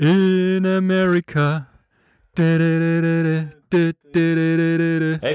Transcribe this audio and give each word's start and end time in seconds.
In 0.00 0.64
America. 0.64 1.66
Hey 2.36 2.54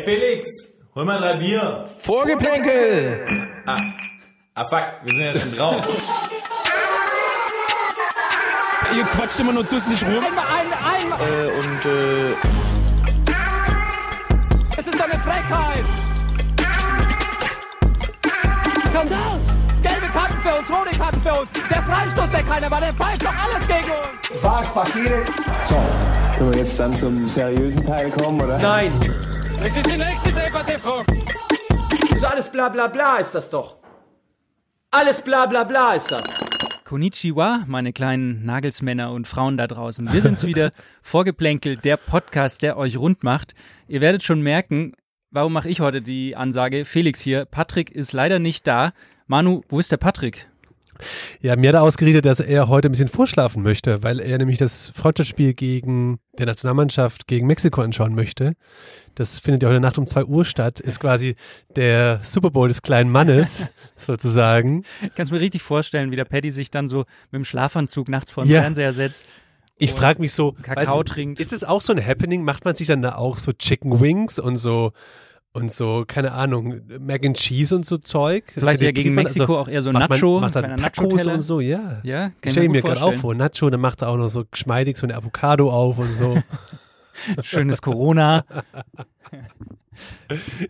Felix, 0.05 0.47
hol 0.95 1.03
mal 1.03 1.19
drei 1.19 1.35
Bier. 1.35 1.85
Vorgeplänkel! 1.99 3.25
Ah, 3.65 3.75
ah 4.55 4.69
fuck, 4.69 4.85
wir 5.03 5.13
sind 5.13 5.21
ja 5.21 5.35
schon 5.37 5.53
drauf. 5.57 5.85
Ihr 8.95 9.03
quatscht 9.03 9.37
immer 9.41 9.51
nur 9.51 9.65
dusselig 9.65 10.01
rum. 10.05 10.23
Einmal, 10.23 10.45
einmal, 10.47 10.79
einmal. 10.95 11.19
Äh, 11.19 11.51
und 11.59 11.85
äh, 11.85 12.31
Es 14.77 14.87
ist 14.87 15.01
eine 15.01 15.19
Frechheit. 15.19 15.85
Skandal. 18.87 19.39
Gelbe 19.81 20.07
Karten 20.13 20.22
für 20.43 20.59
uns, 20.59 20.69
rote 20.69 20.97
Karten 20.97 21.21
für 21.21 21.33
uns. 21.33 21.49
Der 21.69 21.81
Freistoß, 21.83 22.29
der 22.31 22.43
keiner 22.43 22.69
war, 22.69 22.81
der 22.81 22.93
pfeift 22.93 23.23
doch 23.23 23.33
alles 23.33 23.67
gegen 23.67 23.91
uns. 23.91 24.43
Was 24.43 24.73
passiert? 24.73 25.29
So, 25.63 25.75
können 26.37 26.53
wir 26.53 26.59
jetzt 26.59 26.79
dann 26.79 26.97
zum 26.97 27.29
seriösen 27.29 27.85
Teil 27.85 28.11
kommen, 28.11 28.41
oder? 28.41 28.59
Nein. 28.59 28.91
das 29.61 29.77
ist 29.77 29.91
die 29.91 29.97
nächste 29.97 30.31
Debatte, 30.33 30.79
Frau. 30.79 31.03
So 32.17 32.27
alles 32.27 32.51
bla 32.51 32.69
bla 32.69 32.87
bla 32.87 33.17
ist 33.17 33.33
das 33.33 33.49
doch. 33.49 33.77
Alles 34.91 35.21
bla 35.21 35.45
bla 35.45 35.63
bla 35.63 35.93
ist 35.93 36.11
das. 36.11 36.23
Konnichiwa, 36.83 37.63
meine 37.65 37.93
kleinen 37.93 38.45
Nagelsmänner 38.45 39.11
und 39.11 39.27
Frauen 39.27 39.57
da 39.57 39.67
draußen. 39.67 40.11
Wir 40.11 40.21
sind's 40.21 40.45
wieder, 40.45 40.71
Vorgeplänkelt, 41.01 41.85
der 41.85 41.97
Podcast, 41.97 42.61
der 42.61 42.77
euch 42.77 42.97
rund 42.97 43.23
macht. 43.23 43.55
Ihr 43.87 44.01
werdet 44.01 44.23
schon 44.23 44.41
merken, 44.41 44.93
warum 45.31 45.53
mache 45.53 45.69
ich 45.69 45.79
heute 45.79 46.01
die 46.01 46.35
Ansage? 46.35 46.83
Felix 46.85 47.21
hier, 47.21 47.45
Patrick 47.45 47.91
ist 47.91 48.11
leider 48.11 48.39
nicht 48.39 48.67
da. 48.67 48.91
Manu, 49.33 49.61
wo 49.67 49.79
ist 49.79 49.91
der 49.91 49.97
Patrick? 49.97 50.47
Ja, 51.41 51.55
mir 51.55 51.69
hat 51.69 51.73
er 51.75 51.81
ausgeredet, 51.81 52.23
dass 52.23 52.39
er 52.39 52.67
heute 52.67 52.87
ein 52.87 52.91
bisschen 52.91 53.07
vorschlafen 53.07 53.63
möchte, 53.63 54.03
weil 54.03 54.19
er 54.19 54.37
nämlich 54.37 54.59
das 54.59 54.91
Freundschaftsspiel 54.95 55.55
gegen 55.55 56.19
der 56.37 56.45
Nationalmannschaft 56.45 57.25
gegen 57.25 57.47
Mexiko 57.47 57.81
anschauen 57.81 58.13
möchte. 58.13 58.53
Das 59.15 59.39
findet 59.39 59.63
ja 59.63 59.69
heute 59.69 59.79
Nacht 59.79 59.97
um 59.97 60.05
2 60.05 60.25
Uhr 60.25 60.45
statt, 60.45 60.79
ist 60.79 60.99
quasi 60.99 61.35
der 61.75 62.19
Super 62.21 62.51
Bowl 62.51 62.67
des 62.67 62.83
kleinen 62.83 63.11
Mannes, 63.11 63.65
sozusagen. 63.97 64.83
Kannst 65.15 65.31
mir 65.33 65.39
richtig 65.39 65.63
vorstellen, 65.63 66.11
wie 66.11 66.15
der 66.15 66.25
Paddy 66.25 66.51
sich 66.51 66.69
dann 66.69 66.87
so 66.87 66.99
mit 67.31 67.39
dem 67.39 67.43
Schlafanzug 67.43 68.09
nachts 68.09 68.31
vor 68.33 68.43
den 68.43 68.51
Ja. 68.51 68.61
Fernseher 68.61 68.93
setzt. 68.93 69.25
Ich 69.79 69.93
frage 69.93 70.21
mich 70.21 70.31
so, 70.33 70.51
Kakao 70.51 70.97
weißt 70.99 71.07
trinkt. 71.07 71.39
ist 71.39 71.53
es 71.53 71.63
auch 71.63 71.81
so 71.81 71.91
ein 71.91 72.05
Happening? 72.05 72.43
Macht 72.43 72.65
man 72.65 72.75
sich 72.75 72.85
dann 72.85 73.01
da 73.01 73.15
auch 73.15 73.37
so 73.37 73.51
Chicken 73.51 73.99
Wings 73.99 74.37
und 74.37 74.57
so 74.57 74.91
und 75.53 75.71
so, 75.71 76.03
keine 76.07 76.31
Ahnung, 76.31 76.81
Mac 76.99 77.25
and 77.25 77.37
Cheese 77.37 77.75
und 77.75 77.85
so 77.85 77.97
Zeug? 77.97 78.45
Vielleicht 78.53 78.67
Also 78.67 78.85
ja 78.85 78.91
gegen 78.91 79.13
Mexiko 79.13 79.59
auch 79.59 79.67
eher 79.67 79.83
so 79.83 79.91
macht 79.91 80.09
Nacho, 80.09 80.39
Man, 80.39 80.41
macht 80.41 80.55
dann 80.55 80.77
Tacos 80.77 81.27
und 81.27 81.41
so, 81.41 81.59
ja. 81.59 82.01
Ja, 82.03 82.29
kann 82.29 82.33
ich 82.43 82.51
stelle 82.51 82.69
mir 82.69 82.81
gerade 82.81 83.01
auch 83.03 83.13
vor, 83.13 83.35
Nacho, 83.35 83.69
dann 83.69 83.79
macht 83.79 84.01
er 84.01 84.09
auch 84.09 84.17
noch 84.17 84.29
so 84.29 84.45
geschmeidig 84.49 84.97
so 84.97 85.05
eine 85.05 85.15
Avocado 85.15 85.69
auf 85.69 85.99
und 85.99 86.13
so. 86.15 86.37
Schönes 87.43 87.81
Corona. 87.81 88.43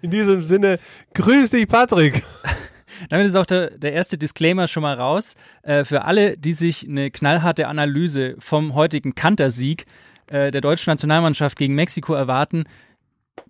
In 0.01 0.11
diesem 0.11 0.43
Sinne, 0.43 0.79
grüß 1.13 1.51
dich, 1.51 1.67
Patrick. 1.67 2.23
Damit 3.09 3.25
ist 3.27 3.35
auch 3.35 3.45
der, 3.45 3.71
der 3.77 3.93
erste 3.93 4.17
Disclaimer 4.17 4.67
schon 4.67 4.83
mal 4.83 4.95
raus. 4.95 5.35
Äh, 5.63 5.85
für 5.85 6.03
alle, 6.03 6.37
die 6.37 6.53
sich 6.53 6.87
eine 6.87 7.09
knallharte 7.09 7.67
Analyse 7.67 8.35
vom 8.39 8.75
heutigen 8.75 9.15
Kantersieg 9.15 9.85
äh, 10.27 10.51
der 10.51 10.61
deutschen 10.61 10.91
Nationalmannschaft 10.91 11.57
gegen 11.57 11.75
Mexiko 11.75 12.13
erwarten, 12.13 12.65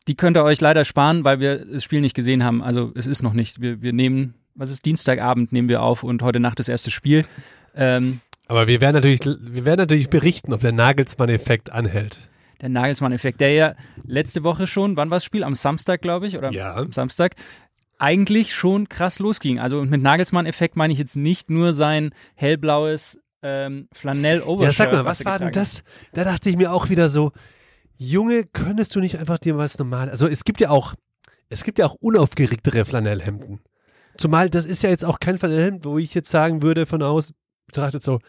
die 0.07 0.15
könnt 0.15 0.37
ihr 0.37 0.43
euch 0.43 0.59
leider 0.61 0.85
sparen, 0.85 1.23
weil 1.23 1.39
wir 1.39 1.65
das 1.65 1.83
Spiel 1.83 2.01
nicht 2.01 2.13
gesehen 2.15 2.43
haben. 2.43 2.61
Also 2.61 2.91
es 2.95 3.05
ist 3.07 3.21
noch 3.23 3.33
nicht. 3.33 3.61
Wir, 3.61 3.81
wir 3.81 3.93
nehmen, 3.93 4.33
was 4.55 4.69
ist 4.69 4.85
Dienstagabend 4.85 5.51
nehmen 5.51 5.69
wir 5.69 5.81
auf 5.81 6.03
und 6.03 6.21
heute 6.21 6.39
Nacht 6.39 6.59
das 6.59 6.67
erste 6.69 6.91
Spiel. 6.91 7.25
Ähm, 7.75 8.19
Aber 8.47 8.67
wir 8.67 8.81
werden 8.81 8.95
natürlich, 8.95 9.21
wir 9.25 9.65
werden 9.65 9.79
natürlich 9.79 10.09
berichten, 10.09 10.53
ob 10.53 10.61
der 10.61 10.71
Nagelsmann-Effekt 10.73 11.71
anhält. 11.71 12.19
der 12.61 12.69
Nagelsmann-Effekt, 12.69 13.41
der 13.41 13.53
ja 13.53 13.75
letzte 14.05 14.43
Woche 14.43 14.67
schon, 14.67 14.95
wann 14.97 15.09
war 15.09 15.17
das 15.17 15.25
Spiel? 15.25 15.43
Am 15.43 15.55
Samstag, 15.55 16.01
glaube 16.01 16.27
ich, 16.27 16.37
oder 16.37 16.51
Ja. 16.51 16.75
am 16.75 16.91
Samstag, 16.91 17.35
eigentlich 17.99 18.53
schon 18.53 18.89
krass 18.89 19.19
losging. 19.19 19.59
Also 19.59 19.83
mit 19.83 20.01
Nagelsmann-Effekt 20.01 20.75
meine 20.75 20.91
ich 20.93 20.99
jetzt 20.99 21.15
nicht 21.15 21.49
nur 21.49 21.73
sein 21.73 22.11
hellblaues 22.35 23.19
ähm, 23.41 23.87
Flanell-Overshirt. 23.93 24.77
Ja, 24.77 24.85
sag 24.85 24.91
mal, 24.93 25.05
was 25.05 25.21
er 25.21 25.25
war 25.25 25.39
denn 25.39 25.51
das? 25.51 25.83
Da 26.13 26.23
dachte 26.23 26.49
ich 26.49 26.57
mir 26.57 26.71
auch 26.73 26.89
wieder 26.89 27.09
so, 27.09 27.31
Junge, 27.97 28.43
könntest 28.43 28.95
du 28.95 28.99
nicht 28.99 29.19
einfach 29.19 29.39
dir 29.39 29.57
was 29.57 29.77
normal, 29.79 30.09
also 30.09 30.27
es 30.27 30.43
gibt 30.43 30.59
ja 30.59 30.69
auch, 30.69 30.93
es 31.49 31.63
gibt 31.63 31.79
ja 31.79 31.85
auch 31.85 31.95
unaufgeregtere 31.95 32.85
Flanellhemden. 32.85 33.59
Zumal 34.17 34.49
das 34.49 34.65
ist 34.65 34.83
ja 34.83 34.89
jetzt 34.89 35.05
auch 35.05 35.19
kein 35.19 35.39
Flanellhemd, 35.39 35.85
wo 35.85 35.97
ich 35.97 36.13
jetzt 36.13 36.29
sagen 36.29 36.61
würde 36.61 36.85
von 36.85 37.01
aus 37.01 37.33
betrachtet 37.65 38.03
so, 38.03 38.19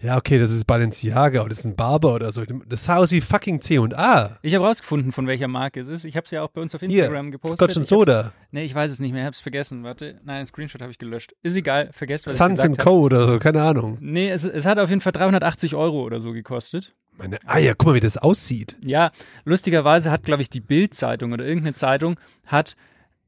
ja 0.00 0.16
okay, 0.16 0.38
das 0.38 0.50
ist 0.50 0.64
Balenciaga 0.66 1.40
oder 1.40 1.50
das 1.50 1.60
ist 1.60 1.64
ein 1.64 1.76
Barber 1.76 2.14
oder 2.14 2.32
so. 2.32 2.44
Das 2.66 2.84
sah 2.84 2.96
aus 2.96 3.12
wie 3.12 3.20
fucking 3.20 3.60
C&A. 3.60 4.38
Ich 4.42 4.54
habe 4.54 4.64
rausgefunden, 4.64 5.12
von 5.12 5.26
welcher 5.26 5.48
Marke 5.48 5.80
es 5.80 5.88
ist. 5.88 6.04
Ich 6.04 6.16
habe 6.16 6.24
es 6.24 6.30
ja 6.32 6.42
auch 6.42 6.48
bei 6.48 6.60
uns 6.60 6.74
auf 6.74 6.80
Hier, 6.80 6.90
Instagram 6.90 7.30
gepostet. 7.30 7.58
Scotch 7.58 7.76
and 7.76 7.86
Soda, 7.86 8.32
Nee, 8.50 8.64
ich 8.64 8.74
weiß 8.74 8.90
es 8.90 8.98
nicht 8.98 9.12
mehr, 9.12 9.20
ich 9.20 9.26
habe 9.26 9.34
es 9.34 9.40
vergessen. 9.40 9.84
Warte, 9.84 10.20
nein, 10.24 10.40
ein 10.40 10.46
Screenshot 10.46 10.82
habe 10.82 10.90
ich 10.90 10.98
gelöscht. 10.98 11.34
Ist 11.42 11.56
egal, 11.56 11.90
vergesst, 11.92 12.26
was 12.26 12.36
Suns 12.36 12.58
ich 12.58 12.64
and 12.64 12.76
gesagt 12.76 12.86
habe. 12.88 12.96
Co. 12.96 13.02
oder 13.02 13.26
so, 13.26 13.38
keine 13.38 13.62
Ahnung. 13.62 13.98
Nee, 14.00 14.30
es, 14.30 14.44
es 14.44 14.66
hat 14.66 14.78
auf 14.78 14.90
jeden 14.90 15.00
Fall 15.00 15.12
380 15.12 15.74
Euro 15.76 16.02
oder 16.02 16.20
so 16.20 16.32
gekostet. 16.32 16.94
Meine, 17.16 17.38
ah 17.46 17.58
ja, 17.58 17.74
guck 17.74 17.88
mal, 17.88 17.94
wie 17.94 18.00
das 18.00 18.16
aussieht. 18.16 18.76
Ja, 18.82 19.10
lustigerweise 19.44 20.10
hat, 20.10 20.22
glaube 20.24 20.42
ich, 20.42 20.50
die 20.50 20.60
Bild-Zeitung 20.60 21.32
oder 21.32 21.44
irgendeine 21.44 21.74
Zeitung 21.74 22.18
hat 22.46 22.74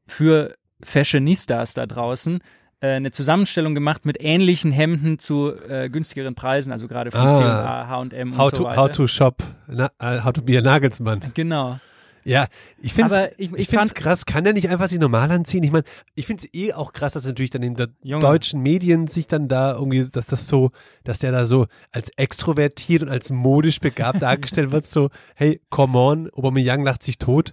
für 0.06 0.54
Fashionistas 0.82 1.74
da 1.74 1.86
draußen 1.86 2.40
äh, 2.80 2.88
eine 2.94 3.10
Zusammenstellung 3.10 3.74
gemacht 3.74 4.04
mit 4.04 4.16
ähnlichen 4.20 4.72
Hemden 4.72 5.18
zu 5.18 5.52
äh, 5.68 5.88
günstigeren 5.90 6.34
Preisen, 6.34 6.72
also 6.72 6.88
gerade 6.88 7.10
von 7.10 7.20
Ah. 7.20 7.38
C&A, 7.38 7.88
H&M 7.88 8.32
und 8.32 8.38
How 8.38 8.50
so 8.50 8.56
to, 8.58 8.64
weiter. 8.64 8.76
how 8.82 8.90
to 8.90 9.06
shop, 9.06 9.42
na, 9.66 9.90
äh, 10.00 10.20
how 10.22 10.32
to 10.32 10.42
be 10.42 10.58
a 10.58 10.60
Nagelsmann. 10.62 11.20
Genau. 11.34 11.78
Ja, 12.24 12.46
ich 12.80 12.94
finde 12.94 13.30
ich- 13.36 13.52
ich, 13.52 13.58
ich 13.60 13.68
find's 13.68 13.92
krass. 13.94 14.24
Kann 14.26 14.44
der 14.44 14.52
nicht 14.54 14.68
einfach 14.70 14.88
sich 14.88 14.98
normal 14.98 15.30
anziehen? 15.30 15.62
Ich 15.62 15.70
meine, 15.70 15.84
ich 16.14 16.26
finde 16.26 16.44
es 16.44 16.54
eh 16.58 16.72
auch 16.72 16.92
krass, 16.92 17.12
dass 17.12 17.26
natürlich 17.26 17.50
dann 17.50 17.62
in 17.62 17.76
Junge. 18.02 18.20
deutschen 18.22 18.60
Medien 18.60 19.08
sich 19.08 19.26
dann 19.26 19.46
da 19.48 19.74
irgendwie, 19.74 20.04
dass 20.10 20.26
das 20.26 20.48
so, 20.48 20.70
dass 21.04 21.18
der 21.18 21.32
da 21.32 21.44
so 21.44 21.66
als 21.92 22.10
extrovertiert 22.16 23.02
und 23.02 23.10
als 23.10 23.30
modisch 23.30 23.78
begabt 23.80 24.22
dargestellt 24.22 24.72
wird, 24.72 24.86
so, 24.86 25.10
hey, 25.34 25.60
come 25.70 25.98
on, 25.98 26.30
Aubameyang 26.34 26.82
lacht 26.82 27.02
sich 27.02 27.18
tot. 27.18 27.52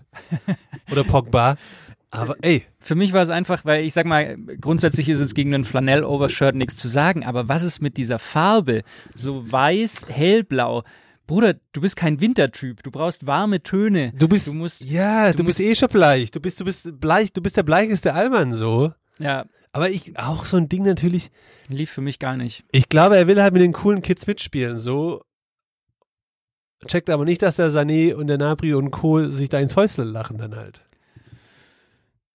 Oder 0.91 1.03
Pogba. 1.03 1.57
Aber 2.13 2.35
ey, 2.41 2.63
Für 2.79 2.95
mich 2.95 3.13
war 3.13 3.21
es 3.21 3.29
einfach, 3.29 3.63
weil 3.63 3.85
ich 3.85 3.93
sag 3.93 4.05
mal, 4.05 4.35
grundsätzlich 4.59 5.07
ist 5.07 5.19
es 5.21 5.33
gegen 5.33 5.53
einen 5.53 5.63
Flanell-Overshirt 5.63 6.55
nichts 6.55 6.75
zu 6.75 6.89
sagen, 6.89 7.23
aber 7.25 7.47
was 7.47 7.63
ist 7.63 7.81
mit 7.81 7.95
dieser 7.95 8.19
Farbe? 8.19 8.83
So 9.15 9.49
weiß, 9.49 10.07
hellblau. 10.09 10.83
Bruder, 11.31 11.53
du 11.71 11.79
bist 11.81 11.95
kein 11.95 12.19
Wintertyp. 12.19 12.83
Du 12.83 12.91
brauchst 12.91 13.25
warme 13.25 13.63
Töne. 13.63 14.11
du 14.17 14.27
bist, 14.27 14.47
Du 14.47 14.53
musst, 14.53 14.81
ja, 14.83 15.31
du, 15.31 15.37
du 15.37 15.43
bist 15.45 15.59
eh 15.61 15.73
schon 15.75 15.87
bleich. 15.89 16.29
Du 16.31 16.39
bist, 16.41 16.59
du 16.59 16.65
bist 16.65 16.99
bleich, 16.99 17.31
du 17.31 17.41
bist 17.41 17.55
der 17.55 17.63
bleicheste 17.63 18.13
Allmann 18.13 18.53
so. 18.53 18.93
ja, 19.17 19.45
Aber 19.71 19.89
ich, 19.89 20.17
auch 20.19 20.45
so 20.45 20.57
ein 20.57 20.67
Ding 20.67 20.83
natürlich, 20.83 21.31
lief 21.69 21.89
für 21.89 22.01
mich 22.01 22.19
gar 22.19 22.35
nicht. 22.35 22.65
Ich 22.73 22.89
glaube, 22.89 23.15
er 23.15 23.27
will 23.27 23.41
halt 23.41 23.53
mit 23.53 23.61
den 23.61 23.71
coolen 23.71 24.01
Kids 24.01 24.27
mitspielen, 24.27 24.77
so. 24.77 25.23
Checkt 26.87 27.09
aber 27.09 27.23
nicht, 27.25 27.41
dass 27.43 27.55
der 27.55 27.69
Sané 27.69 28.13
und 28.13 28.27
der 28.27 28.37
Nabri 28.37 28.73
und 28.73 28.91
Co. 28.91 29.29
sich 29.29 29.47
da 29.49 29.59
ins 29.59 29.75
Häusle 29.77 30.03
lachen 30.03 30.37
dann 30.37 30.55
halt. 30.55 30.81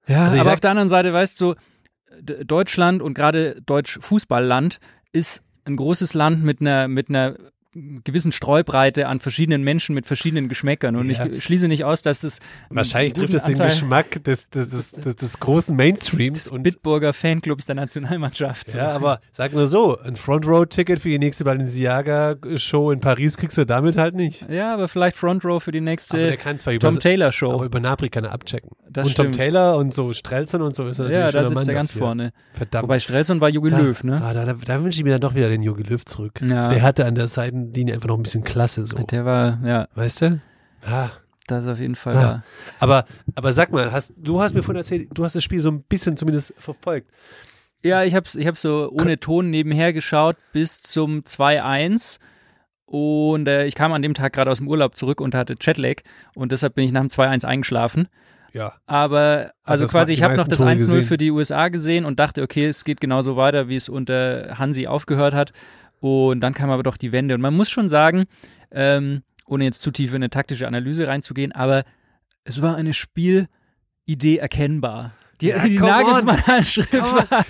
Ja, 0.06 0.24
Also 0.24 0.36
aber 0.36 0.44
sag- 0.44 0.54
auf 0.54 0.60
der 0.60 0.70
anderen 0.70 0.88
Seite, 0.88 1.12
weißt 1.12 1.38
du, 1.40 1.54
Deutschland 2.22 3.02
und 3.02 3.12
gerade 3.14 3.60
Deutsch 3.66 3.98
Fußballland 4.00 4.78
ist 5.12 5.42
ein 5.64 5.76
großes 5.76 6.14
Land 6.14 6.44
mit 6.44 6.60
einer, 6.60 6.88
mit 6.88 7.08
einer 7.10 7.36
gewissen 8.04 8.32
Streubreite 8.32 9.06
an 9.08 9.20
verschiedenen 9.20 9.62
Menschen 9.62 9.94
mit 9.94 10.06
verschiedenen 10.06 10.48
Geschmäckern. 10.48 10.96
Und 10.96 11.10
Ja. 11.10 11.26
ich 11.26 11.44
schließe 11.44 11.68
nicht 11.68 11.84
aus, 11.84 12.02
dass 12.02 12.20
das 12.20 12.40
Wahrscheinlich 12.70 13.12
trifft 13.12 13.34
es 13.34 13.44
den 13.44 13.58
Geschmack 13.58 14.22
des, 14.24 14.48
des, 14.50 14.68
des, 14.68 14.92
des, 14.92 15.16
des 15.16 15.40
großen 15.40 15.76
Mainstreams. 15.76 16.48
Und, 16.48 16.62
Bitburger 16.62 17.12
Fanclubs 17.12 17.66
der 17.66 17.74
Nationalmannschaft. 17.74 18.74
ja, 18.74 18.88
aber 18.92 19.20
sag 19.32 19.52
nur 19.52 19.68
so, 19.68 19.98
ein 19.98 20.16
Front-Row-Ticket 20.16 21.00
für 21.00 21.08
die 21.08 21.18
nächste 21.18 21.44
Balenciaga-Show 21.44 22.90
in 22.90 23.00
Paris 23.00 23.36
kriegst 23.36 23.58
du 23.58 23.64
damit 23.64 23.96
halt 23.96 24.14
nicht. 24.14 24.46
Ja, 24.50 24.72
aber 24.74 24.88
vielleicht 24.88 25.16
Front 25.16 25.44
Row 25.44 25.62
für 25.62 25.72
die 25.72 25.80
nächste 25.80 26.36
Tom 26.80 26.98
Taylor 26.98 27.32
aber 27.42 27.64
über 27.64 27.80
Nabri 27.80 28.08
kann 28.08 28.24
er 28.24 28.32
abchecken. 28.32 28.70
Das 28.88 29.06
und 29.08 29.16
Tom 29.16 29.24
stimmt. 29.26 29.36
Taylor 29.36 29.76
und 29.76 29.94
so 29.94 30.12
Strelzern 30.12 30.62
und 30.62 30.74
so 30.74 30.86
ist 30.86 30.98
er 30.98 31.04
natürlich 31.04 31.18
Ja, 31.24 31.32
da 31.32 31.44
sitzt 31.44 31.54
Mann 31.54 31.68
er 31.68 31.74
ganz 31.74 31.90
dafür. 31.90 32.06
vorne. 32.06 32.32
Verdammt. 32.54 32.84
Wobei 32.84 32.98
Strelson 32.98 33.40
war 33.40 33.48
Jogi 33.48 33.70
da, 33.70 33.78
Löw, 33.78 34.04
ne? 34.04 34.20
Ah, 34.22 34.32
da, 34.32 34.44
da, 34.44 34.54
da 34.54 34.82
wünsche 34.82 34.98
ich 34.98 35.04
mir 35.04 35.10
dann 35.12 35.20
doch 35.20 35.34
wieder 35.34 35.48
den 35.48 35.62
Jogi 35.62 35.82
Löw 35.82 36.04
zurück. 36.04 36.40
Ja. 36.42 36.68
Der 36.70 36.82
hatte 36.82 37.04
an 37.04 37.14
der 37.14 37.28
Seitenlinie 37.66 37.94
einfach 37.94 38.08
noch 38.08 38.16
ein 38.16 38.22
bisschen 38.22 38.44
Klasse 38.44 38.86
so. 38.86 38.96
Der 38.98 39.24
war, 39.24 39.58
ja, 39.64 39.88
Weißt 39.94 40.22
du? 40.22 40.40
Ah. 40.86 41.10
das 41.46 41.64
ist 41.64 41.70
auf 41.70 41.78
jeden 41.78 41.94
Fall 41.94 42.16
Ah. 42.16 42.20
da. 42.22 42.42
Aber, 42.80 43.04
aber 43.34 43.52
sag 43.52 43.70
mal, 43.72 43.92
hast, 43.92 44.12
du 44.16 44.40
hast 44.40 44.54
mir 44.54 44.62
vorhin 44.62 44.78
erzählt, 44.80 45.08
du 45.12 45.24
hast 45.24 45.34
das 45.36 45.44
Spiel 45.44 45.60
so 45.60 45.70
ein 45.70 45.82
bisschen 45.82 46.16
zumindest 46.16 46.54
verfolgt. 46.58 47.10
Ja, 47.82 48.02
ich 48.04 48.14
habe 48.14 48.26
ich 48.34 48.46
hab 48.46 48.56
so 48.56 48.90
ohne 48.90 49.18
Ton 49.20 49.50
nebenher 49.50 49.92
geschaut 49.92 50.36
bis 50.52 50.80
zum 50.82 51.20
2-1 51.20 52.18
und 52.86 53.46
äh, 53.48 53.66
ich 53.66 53.74
kam 53.74 53.92
an 53.92 54.02
dem 54.02 54.14
Tag 54.14 54.32
gerade 54.32 54.50
aus 54.50 54.58
dem 54.58 54.68
Urlaub 54.68 54.96
zurück 54.96 55.20
und 55.20 55.34
hatte 55.34 55.56
Jetlag 55.60 55.96
und 56.34 56.52
deshalb 56.52 56.74
bin 56.74 56.84
ich 56.84 56.92
nach 56.92 57.00
dem 57.02 57.10
2-1 57.10 57.44
eingeschlafen. 57.44 58.08
Ja. 58.52 58.72
Aber, 58.86 59.52
also, 59.64 59.84
das 59.84 59.90
quasi, 59.90 60.14
ich 60.14 60.22
habe 60.22 60.36
noch 60.36 60.48
das 60.48 60.58
Tore 60.58 60.70
1-0 60.70 60.76
gesehen. 60.78 61.04
für 61.04 61.18
die 61.18 61.30
USA 61.30 61.68
gesehen 61.68 62.06
und 62.06 62.18
dachte, 62.18 62.42
okay, 62.42 62.66
es 62.66 62.84
geht 62.84 63.00
genauso 63.02 63.36
weiter, 63.36 63.68
wie 63.68 63.76
es 63.76 63.88
unter 63.90 64.56
Hansi 64.58 64.86
aufgehört 64.86 65.34
hat. 65.34 65.52
Und 66.00 66.40
dann 66.40 66.54
kam 66.54 66.70
aber 66.70 66.82
doch 66.82 66.96
die 66.96 67.12
Wende. 67.12 67.34
Und 67.34 67.40
man 67.40 67.54
muss 67.54 67.70
schon 67.70 67.88
sagen, 67.88 68.24
ähm, 68.70 69.22
ohne 69.46 69.64
jetzt 69.64 69.82
zu 69.82 69.90
tief 69.90 70.10
in 70.10 70.16
eine 70.16 70.30
taktische 70.30 70.66
Analyse 70.66 71.08
reinzugehen, 71.08 71.52
aber 71.52 71.84
es 72.44 72.62
war 72.62 72.76
eine 72.76 72.92
Spielidee 72.94 74.36
erkennbar. 74.38 75.12
Die, 75.40 75.48
Ja, 75.48 75.66
die 75.66 75.78
Aber, 75.80 76.26
war. 76.26 77.44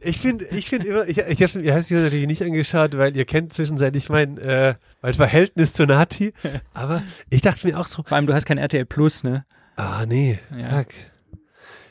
ich 0.00 0.18
finde, 0.18 0.44
ich 0.46 0.68
finde 0.68 0.86
immer, 0.88 1.08
ich, 1.08 1.18
ich 1.18 1.42
habe 1.42 1.72
heißt 1.72 1.90
natürlich 1.90 2.26
nicht 2.26 2.42
angeschaut, 2.42 2.96
weil 2.96 3.16
ihr 3.16 3.24
kennt 3.24 3.52
zwischenzeitlich 3.52 4.08
mein, 4.08 4.38
äh, 4.38 4.74
mein 5.02 5.14
Verhältnis 5.14 5.72
zu 5.72 5.84
Nati. 5.86 6.32
Aber 6.74 7.02
ich 7.30 7.42
dachte 7.42 7.66
mir 7.66 7.78
auch 7.78 7.86
so, 7.86 8.02
Vor 8.04 8.16
allem, 8.16 8.26
du 8.26 8.34
hast 8.34 8.44
kein 8.46 8.58
RTL 8.58 8.86
Plus, 8.86 9.24
ne? 9.24 9.44
ah 9.76 10.04
nee, 10.06 10.38
Ja. 10.56 10.78
fuck. 10.78 10.88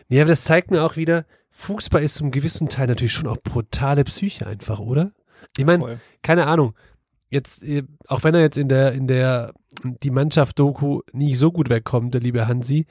Nee, 0.10 0.22
aber 0.22 0.30
das 0.30 0.46
zeigt 0.46 0.72
mir 0.72 0.84
auch 0.84 0.96
wieder, 0.96 1.26
Fußball 1.52 2.02
ist 2.02 2.16
zum 2.16 2.32
gewissen 2.32 2.70
Teil 2.70 2.88
natürlich 2.88 3.12
schon 3.12 3.28
auch 3.28 3.38
brutale 3.44 4.06
Psyche 4.06 4.48
einfach, 4.48 4.80
oder? 4.80 5.12
Ich 5.58 5.66
meine, 5.66 6.00
keine 6.22 6.48
Ahnung. 6.48 6.74
Jetzt, 7.30 7.62
äh, 7.64 7.84
auch 8.08 8.24
wenn 8.24 8.36
er 8.36 8.42
jetzt 8.42 8.58
in 8.58 8.70
der, 8.70 8.94
in 8.94 9.08
der, 9.08 9.54
die 9.84 10.12
Mannschaft-Doku 10.12 11.02
nicht 11.12 11.38
so 11.38 11.52
gut 11.52 11.70
wegkommt, 11.70 12.14
der 12.14 12.22
liebe 12.22 12.48
Hansi, 12.48 12.86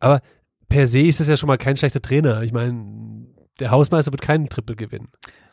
aber 0.00 0.20
per 0.68 0.88
se 0.88 1.00
ist 1.00 1.20
es 1.20 1.28
ja 1.28 1.36
schon 1.36 1.48
mal 1.48 1.58
kein 1.58 1.76
schlechter 1.76 2.02
Trainer. 2.02 2.42
Ich 2.42 2.52
meine, 2.52 3.26
der 3.60 3.70
Hausmeister 3.70 4.12
wird 4.12 4.22
keinen 4.22 4.48
Triple 4.48 4.76
gewinnen. 4.76 5.08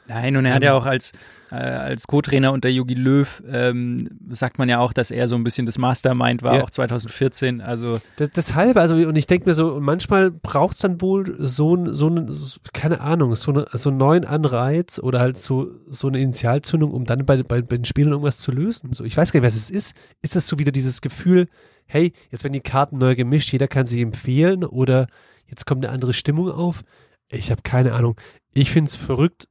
Nein, 0.08 0.36
und 0.36 0.46
er 0.46 0.54
hat 0.56 0.64
ja 0.64 0.74
auch 0.74 0.86
als, 0.86 1.14
äh, 1.52 1.56
als 1.56 2.08
Co-Trainer 2.08 2.52
unter 2.52 2.68
Jogi 2.68 2.94
Löw, 2.94 3.42
ähm, 3.48 4.10
sagt 4.30 4.58
man 4.60 4.68
ja 4.68 4.80
auch, 4.80 4.92
dass 4.92 5.12
er 5.12 5.28
so 5.30 5.36
ein 5.36 5.44
bisschen 5.46 5.66
das 5.66 5.78
Mastermind 5.78 6.44
war, 6.44 6.56
Ja. 6.58 6.64
auch 6.64 6.70
2014. 6.70 7.62
Also, 7.62 8.00
Das, 8.18 8.30
deshalb, 8.32 8.76
also, 8.76 8.96
und 8.96 9.16
ich 9.16 9.28
denke 9.28 9.48
mir 9.48 9.56
so, 9.56 9.80
manchmal 9.80 10.32
braucht 10.32 10.76
es 10.76 10.82
dann 10.82 11.00
wohl 11.00 11.36
so, 11.40 11.76
ein- 11.76 11.94
so, 11.94 12.08
ein- 12.10 12.30
so, 12.32 12.60
keine 12.74 13.00
Ahnung, 13.00 13.34
so, 13.36 13.52
eine, 13.52 13.66
so 13.72 13.90
einen 13.90 13.98
neuen 13.98 14.26
Anreiz 14.26 15.00
oder 15.00 15.20
halt 15.22 15.40
so, 15.40 15.72
so 15.90 16.08
eine 16.10 16.20
Initialzündung, 16.20 16.92
um 16.92 17.06
dann 17.06 17.26
bei, 17.26 17.42
bei, 17.44 17.62
bei 17.62 17.78
den 17.78 17.86
Spielern 17.86 18.12
irgendwas 18.12 18.40
zu 18.40 18.52
lösen. 18.52 18.92
So, 18.94 19.04
ich 19.06 19.16
weiß 19.16 19.32
gar 19.32 19.40
nicht, 19.40 19.48
was 19.48 19.56
es 19.56 19.70
ist. 19.70 19.96
Ist 20.22 20.36
das 20.36 20.48
so 20.48 20.60
wieder 20.60 20.72
dieses 20.74 21.00
Gefühl, 21.02 21.48
hey, 21.86 22.12
jetzt 22.30 22.44
werden 22.44 22.54
die 22.54 22.60
Karten 22.62 22.98
neu 22.98 23.16
gemischt, 23.16 23.52
jeder 23.54 23.68
kann 23.70 23.86
sich 23.86 24.02
empfehlen 24.02 24.66
oder 24.66 25.08
jetzt 25.48 25.66
kommt 25.66 25.86
eine 25.86 25.94
andere 25.94 26.12
Stimmung 26.14 26.52
auf? 26.52 26.82
Ich 27.30 27.52
habe 27.52 27.62
keine 27.64 27.94
Ahnung. 27.94 28.16
Ich 28.54 28.70
finde 28.72 28.90
es 28.90 28.96
verrückt. 28.96 29.48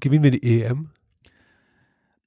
Gewinnen 0.00 0.24
wir 0.24 0.30
die 0.32 0.62
EM? 0.62 0.90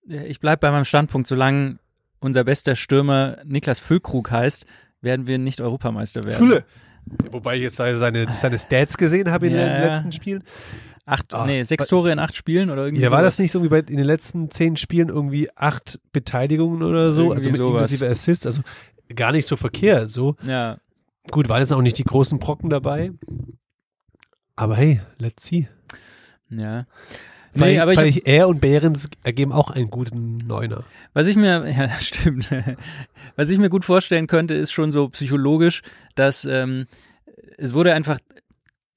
ich 0.05 0.39
bleibe 0.41 0.59
bei 0.59 0.71
meinem 0.71 0.83
Standpunkt, 0.85 1.27
solange 1.27 1.79
unser 2.19 2.43
bester 2.43 2.75
Stürmer 2.75 3.37
Niklas 3.45 3.79
Füllkrug 3.79 4.31
heißt, 4.31 4.65
werden 5.01 5.27
wir 5.27 5.37
nicht 5.37 5.61
Europameister 5.61 6.23
werden. 6.25 6.35
Fülle. 6.37 6.65
Wobei 7.31 7.55
ich 7.57 7.61
jetzt 7.63 7.77
seine, 7.77 8.31
seine 8.33 8.59
Stats 8.59 8.97
gesehen 8.97 9.31
habe 9.31 9.47
in 9.47 9.53
Ja, 9.55 9.69
den 9.69 9.79
letzten 9.81 10.11
Spielen. 10.11 10.43
Acht, 11.05 11.33
Ah, 11.33 11.45
nee, 11.45 11.63
sechs 11.63 11.87
Tore 11.87 12.11
in 12.11 12.19
acht 12.19 12.35
Spielen 12.35 12.69
oder 12.69 12.85
irgendwie 12.85 13.03
Ja, 13.03 13.11
war 13.11 13.19
sowas. 13.19 13.33
das 13.35 13.39
nicht 13.39 13.51
so 13.51 13.61
wie 13.63 13.67
bei 13.67 13.79
in 13.79 13.97
den 13.97 14.05
letzten 14.05 14.49
zehn 14.51 14.77
Spielen 14.77 15.09
irgendwie 15.09 15.49
acht 15.55 15.99
Beteiligungen 16.13 16.81
oder 16.83 17.11
so, 17.11 17.23
Irgendwie 17.33 17.35
also 17.37 17.49
mit 17.49 17.57
sowas. 17.57 17.81
inklusive 17.91 18.09
Assists, 18.09 18.45
also 18.45 18.61
gar 19.13 19.31
nicht 19.33 19.45
so 19.45 19.57
verkehrt. 19.57 20.09
So 20.11 20.35
Ja, 20.43 20.77
gut, 21.31 21.49
waren 21.49 21.59
jetzt 21.59 21.73
auch 21.73 21.81
nicht 21.81 21.97
die 21.97 22.05
großen 22.05 22.39
Brocken 22.39 22.69
dabei, 22.69 23.11
aber 24.55 24.75
hey, 24.77 25.01
let's 25.17 25.45
see. 25.45 25.67
ja. 26.49 26.85
Weil, 27.55 27.73
Nee, 27.73 27.79
weil 27.81 27.97
hab- 27.97 28.05
ich 28.05 28.25
er 28.27 28.47
und 28.47 28.61
Behrens 28.61 29.09
ergeben 29.23 29.51
auch 29.51 29.69
einen 29.69 29.89
guten 29.89 30.37
Neuner. 30.37 30.83
was 31.13 31.27
ich 31.27 31.35
mir, 31.35 31.67
ja, 31.77 31.89
stimmt. 32.01 32.49
Was 33.35 33.49
ich 33.49 33.57
mir 33.59 33.69
gut 33.69 33.85
vorstellen 33.85 34.27
könnte, 34.27 34.53
ist 34.53 34.71
schon 34.71 34.91
so 34.91 35.09
psychologisch, 35.09 35.81
dass 36.15 36.45
ähm, 36.45 36.87
es 37.57 37.73
wurde 37.73 37.93
einfach 37.93 38.19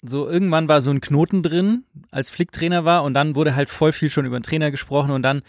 so 0.02 0.28
irgendwann 0.28 0.68
war 0.68 0.82
so 0.82 0.90
ein 0.90 1.00
Knoten 1.00 1.42
drin, 1.42 1.84
als 2.10 2.30
Flick 2.30 2.52
Trainer 2.52 2.84
war 2.84 3.02
und 3.02 3.14
dann 3.14 3.34
wurde 3.34 3.56
halt 3.56 3.68
voll 3.68 3.92
viel 3.92 4.08
schon 4.10 4.24
über 4.24 4.38
den 4.38 4.44
Trainer 4.44 4.70
gesprochen 4.70 5.10
und 5.10 5.22
dann 5.22 5.42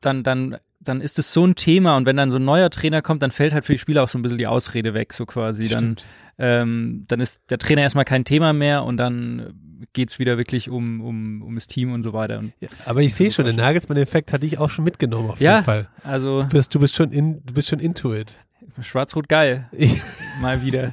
dann 0.00 0.22
dann 0.22 0.56
dann 0.80 1.00
ist 1.00 1.18
es 1.18 1.32
so 1.32 1.46
ein 1.46 1.54
Thema 1.54 1.96
und 1.96 2.04
wenn 2.04 2.16
dann 2.16 2.30
so 2.30 2.36
ein 2.36 2.44
neuer 2.44 2.68
Trainer 2.68 3.00
kommt, 3.00 3.22
dann 3.22 3.30
fällt 3.30 3.54
halt 3.54 3.64
für 3.64 3.72
die 3.72 3.78
Spieler 3.78 4.02
auch 4.02 4.08
so 4.08 4.18
ein 4.18 4.22
bisschen 4.22 4.36
die 4.38 4.46
Ausrede 4.46 4.92
weg, 4.92 5.14
so 5.14 5.24
quasi. 5.24 5.66
Dann 5.68 5.96
ähm, 6.36 7.04
dann 7.08 7.20
ist 7.20 7.40
der 7.48 7.58
Trainer 7.58 7.82
erstmal 7.82 8.04
kein 8.04 8.24
Thema 8.24 8.52
mehr 8.52 8.84
und 8.84 8.96
dann 8.98 9.54
geht's 9.92 10.18
wieder 10.18 10.36
wirklich 10.36 10.68
um, 10.70 11.00
um, 11.00 11.42
um 11.42 11.54
das 11.54 11.66
Team 11.68 11.92
und 11.92 12.02
so 12.02 12.12
weiter. 12.12 12.38
Und 12.38 12.52
Ja, 12.60 12.68
aber 12.84 13.00
ich 13.02 13.14
sehe 13.14 13.30
schon, 13.30 13.44
den 13.46 13.56
Nagelsmann-Effekt 13.56 14.32
hatte 14.32 14.44
ich 14.46 14.58
auch 14.58 14.68
schon 14.70 14.84
mitgenommen 14.84 15.30
auf 15.30 15.40
Ja. 15.40 15.52
jeden 15.54 15.64
Fall. 15.64 15.88
also 16.02 16.42
Du 16.42 16.48
bist, 16.48 16.74
du 16.74 16.80
bist 16.80 16.94
schon 16.96 17.12
in, 17.12 17.42
du 17.44 17.54
bist 17.54 17.68
schon 17.68 17.80
into 17.80 18.12
it. 18.14 18.36
Schwarz-Rot 18.82 19.28
geil. 19.28 19.68
Ich, 19.72 20.00
Mal 20.40 20.62
wieder. 20.64 20.92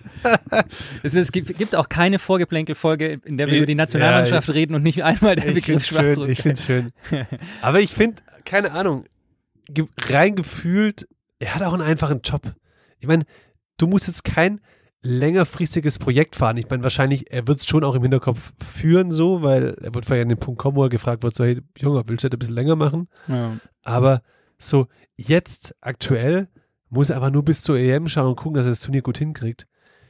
es, 1.04 1.16
es 1.16 1.32
gibt, 1.32 1.58
gibt 1.58 1.76
auch 1.76 1.90
keine 1.90 2.20
Vorgeplänkel-Folge, 2.20 3.20
in 3.26 3.38
der 3.38 3.48
wir 3.48 3.54
Ja, 3.54 3.60
über 3.60 3.66
die 3.68 3.76
Nationalmannschaft 3.76 4.50
reden 4.50 4.76
und 4.76 4.84
nicht 4.84 5.04
einmal 5.04 5.36
der 5.36 5.48
ich 5.48 5.66
Begriff 5.66 5.86
Schwarz-Rot. 5.86 6.30
ich 6.30 6.42
find's 6.42 6.64
schön. 6.66 6.92
Aber 7.62 7.80
ich 7.80 7.92
finde, 7.92 8.22
keine 8.46 8.72
Ahnung, 8.72 9.06
rein 10.10 10.36
gefühlt, 10.36 11.08
er 11.40 11.56
hat 11.56 11.64
auch 11.64 11.74
einen 11.74 11.82
einfachen 11.82 12.22
Job. 12.24 12.54
Ich 13.00 13.08
meine, 13.08 13.24
du 13.78 13.88
musst 13.88 14.08
jetzt 14.08 14.24
kein 14.24 14.62
längerfristiges 15.04 15.98
Projekt 15.98 16.36
fahren. 16.36 16.58
Ich 16.58 16.70
meine, 16.70 16.84
wahrscheinlich, 16.84 17.32
er 17.32 17.48
wird 17.48 17.62
es 17.62 17.68
schon 17.68 17.84
auch 17.84 17.96
im 17.96 18.04
Hinterkopf 18.04 18.54
führen, 18.64 19.12
so, 19.12 19.42
weil 19.42 19.74
er 19.82 19.96
wird 19.96 20.06
vielleicht 20.06 20.22
an 20.22 20.30
den 20.30 20.38
Punkt 20.38 20.60
kommen, 20.62 20.78
wo 20.78 20.84
er 20.84 20.90
gefragt 20.90 21.24
wird, 21.24 21.34
so, 21.34 21.44
hey, 21.44 21.60
Junge, 21.80 22.04
willst 22.06 22.24
du 22.24 22.30
das 22.30 22.36
ein 22.36 22.40
bisschen 22.40 22.56
länger 22.56 22.76
machen? 22.76 23.08
ja. 23.28 23.58
Aber 23.84 24.22
so, 24.60 24.88
jetzt, 25.18 25.74
aktuell, 25.82 26.48
muss 26.92 27.10
er 27.10 27.16
einfach 27.16 27.32
nur 27.32 27.44
bis 27.44 27.64
zur 27.64 27.78
EM 27.78 28.08
schauen 28.08 28.28
und 28.28 28.36
gucken, 28.36 28.56
dass 28.56 28.66
er 28.66 28.72
das 28.72 28.82
Turnier 28.82 29.02
gut 29.02 29.18
hinkriegt. 29.18 29.66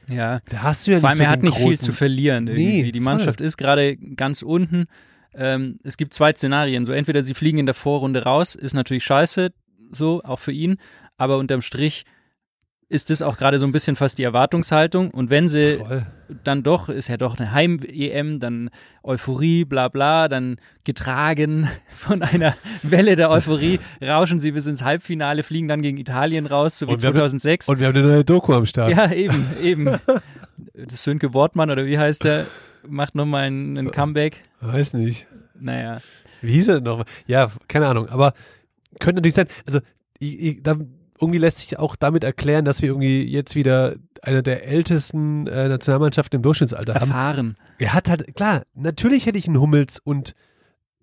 ja. 0.08 0.40
Da 0.50 0.62
hast 0.62 0.86
du 0.86 0.90
ja 0.92 1.00
Vor 1.00 1.08
nicht 1.08 1.12
allem, 1.12 1.16
so 1.18 1.22
er 1.24 1.30
hat 1.30 1.42
nicht 1.42 1.56
viel 1.56 1.66
großen, 1.66 1.86
zu 1.86 1.92
verlieren. 1.92 2.48
Irgendwie. 2.48 2.82
Nee, 2.82 2.92
die 2.92 2.98
voll. 2.98 3.04
Mannschaft 3.04 3.40
ist 3.40 3.56
gerade 3.56 3.96
ganz 3.96 4.42
unten. 4.42 4.86
Ähm, 5.34 5.78
es 5.84 5.96
gibt 5.96 6.12
zwei 6.12 6.32
Szenarien. 6.32 6.84
So 6.84 6.92
entweder 6.92 7.22
sie 7.22 7.34
fliegen 7.34 7.58
in 7.58 7.66
der 7.66 7.74
Vorrunde 7.74 8.24
raus, 8.24 8.54
ist 8.54 8.74
natürlich 8.74 9.04
scheiße, 9.04 9.52
so 9.92 10.20
auch 10.24 10.40
für 10.40 10.52
ihn. 10.52 10.76
Aber 11.16 11.38
unterm 11.38 11.62
Strich 11.62 12.04
ist 12.92 13.10
das 13.10 13.22
auch 13.22 13.38
gerade 13.38 13.58
so 13.58 13.66
ein 13.66 13.72
bisschen 13.72 13.96
fast 13.96 14.18
die 14.18 14.22
Erwartungshaltung. 14.22 15.10
Und 15.10 15.30
wenn 15.30 15.48
sie 15.48 15.78
Voll. 15.78 16.06
dann 16.44 16.62
doch, 16.62 16.88
ist 16.88 17.08
ja 17.08 17.16
doch 17.16 17.38
eine 17.38 17.52
Heim-EM, 17.52 18.38
dann 18.38 18.70
Euphorie, 19.02 19.64
bla 19.64 19.88
bla, 19.88 20.28
dann 20.28 20.56
getragen 20.84 21.68
von 21.88 22.22
einer 22.22 22.54
Welle 22.82 23.16
der 23.16 23.30
Euphorie, 23.30 23.80
rauschen 24.02 24.40
sie 24.40 24.52
bis 24.52 24.66
ins 24.66 24.82
Halbfinale, 24.82 25.42
fliegen 25.42 25.68
dann 25.68 25.82
gegen 25.82 25.96
Italien 25.98 26.46
raus, 26.46 26.78
so 26.78 26.86
wie 26.86 26.92
Und 26.92 27.02
wir 27.02 27.08
haben- 27.08 27.14
2006. 27.16 27.68
Und 27.68 27.80
wir 27.80 27.86
haben 27.88 27.96
eine 27.96 28.06
neue 28.06 28.24
Doku 28.24 28.52
am 28.52 28.66
Start. 28.66 28.90
ja, 28.94 29.10
eben, 29.12 29.46
eben. 29.62 29.96
Das 30.74 31.02
Sönke 31.02 31.32
Wortmann, 31.34 31.70
oder 31.70 31.86
wie 31.86 31.98
heißt 31.98 32.24
der, 32.24 32.46
macht 32.86 33.14
nochmal 33.14 33.44
ein, 33.44 33.76
ein 33.78 33.90
Comeback. 33.90 34.42
Weiß 34.60 34.94
nicht. 34.94 35.26
Naja, 35.58 36.00
Wie 36.40 36.52
hieß 36.52 36.68
er 36.68 36.74
denn 36.76 36.84
noch? 36.84 37.04
Ja, 37.26 37.50
keine 37.68 37.86
Ahnung. 37.86 38.08
Aber 38.08 38.34
könnte 39.00 39.16
natürlich 39.20 39.34
sein, 39.34 39.46
also 39.66 39.80
ich, 40.18 40.40
ich, 40.40 40.62
da, 40.62 40.76
irgendwie 41.22 41.38
lässt 41.38 41.58
sich 41.58 41.78
auch 41.78 41.96
damit 41.96 42.24
erklären, 42.24 42.64
dass 42.64 42.82
wir 42.82 42.90
irgendwie 42.90 43.24
jetzt 43.24 43.54
wieder 43.54 43.94
einer 44.22 44.42
der 44.42 44.66
ältesten 44.66 45.46
äh, 45.46 45.68
Nationalmannschaften 45.68 46.36
im 46.36 46.42
Durchschnittsalter 46.42 46.94
haben. 46.94 47.10
erfahren. 47.10 47.56
Er 47.78 47.94
hat 47.94 48.08
halt, 48.08 48.34
klar, 48.34 48.62
natürlich 48.74 49.26
hätte 49.26 49.38
ich 49.38 49.46
einen 49.46 49.60
Hummels 49.60 49.98
und 49.98 50.34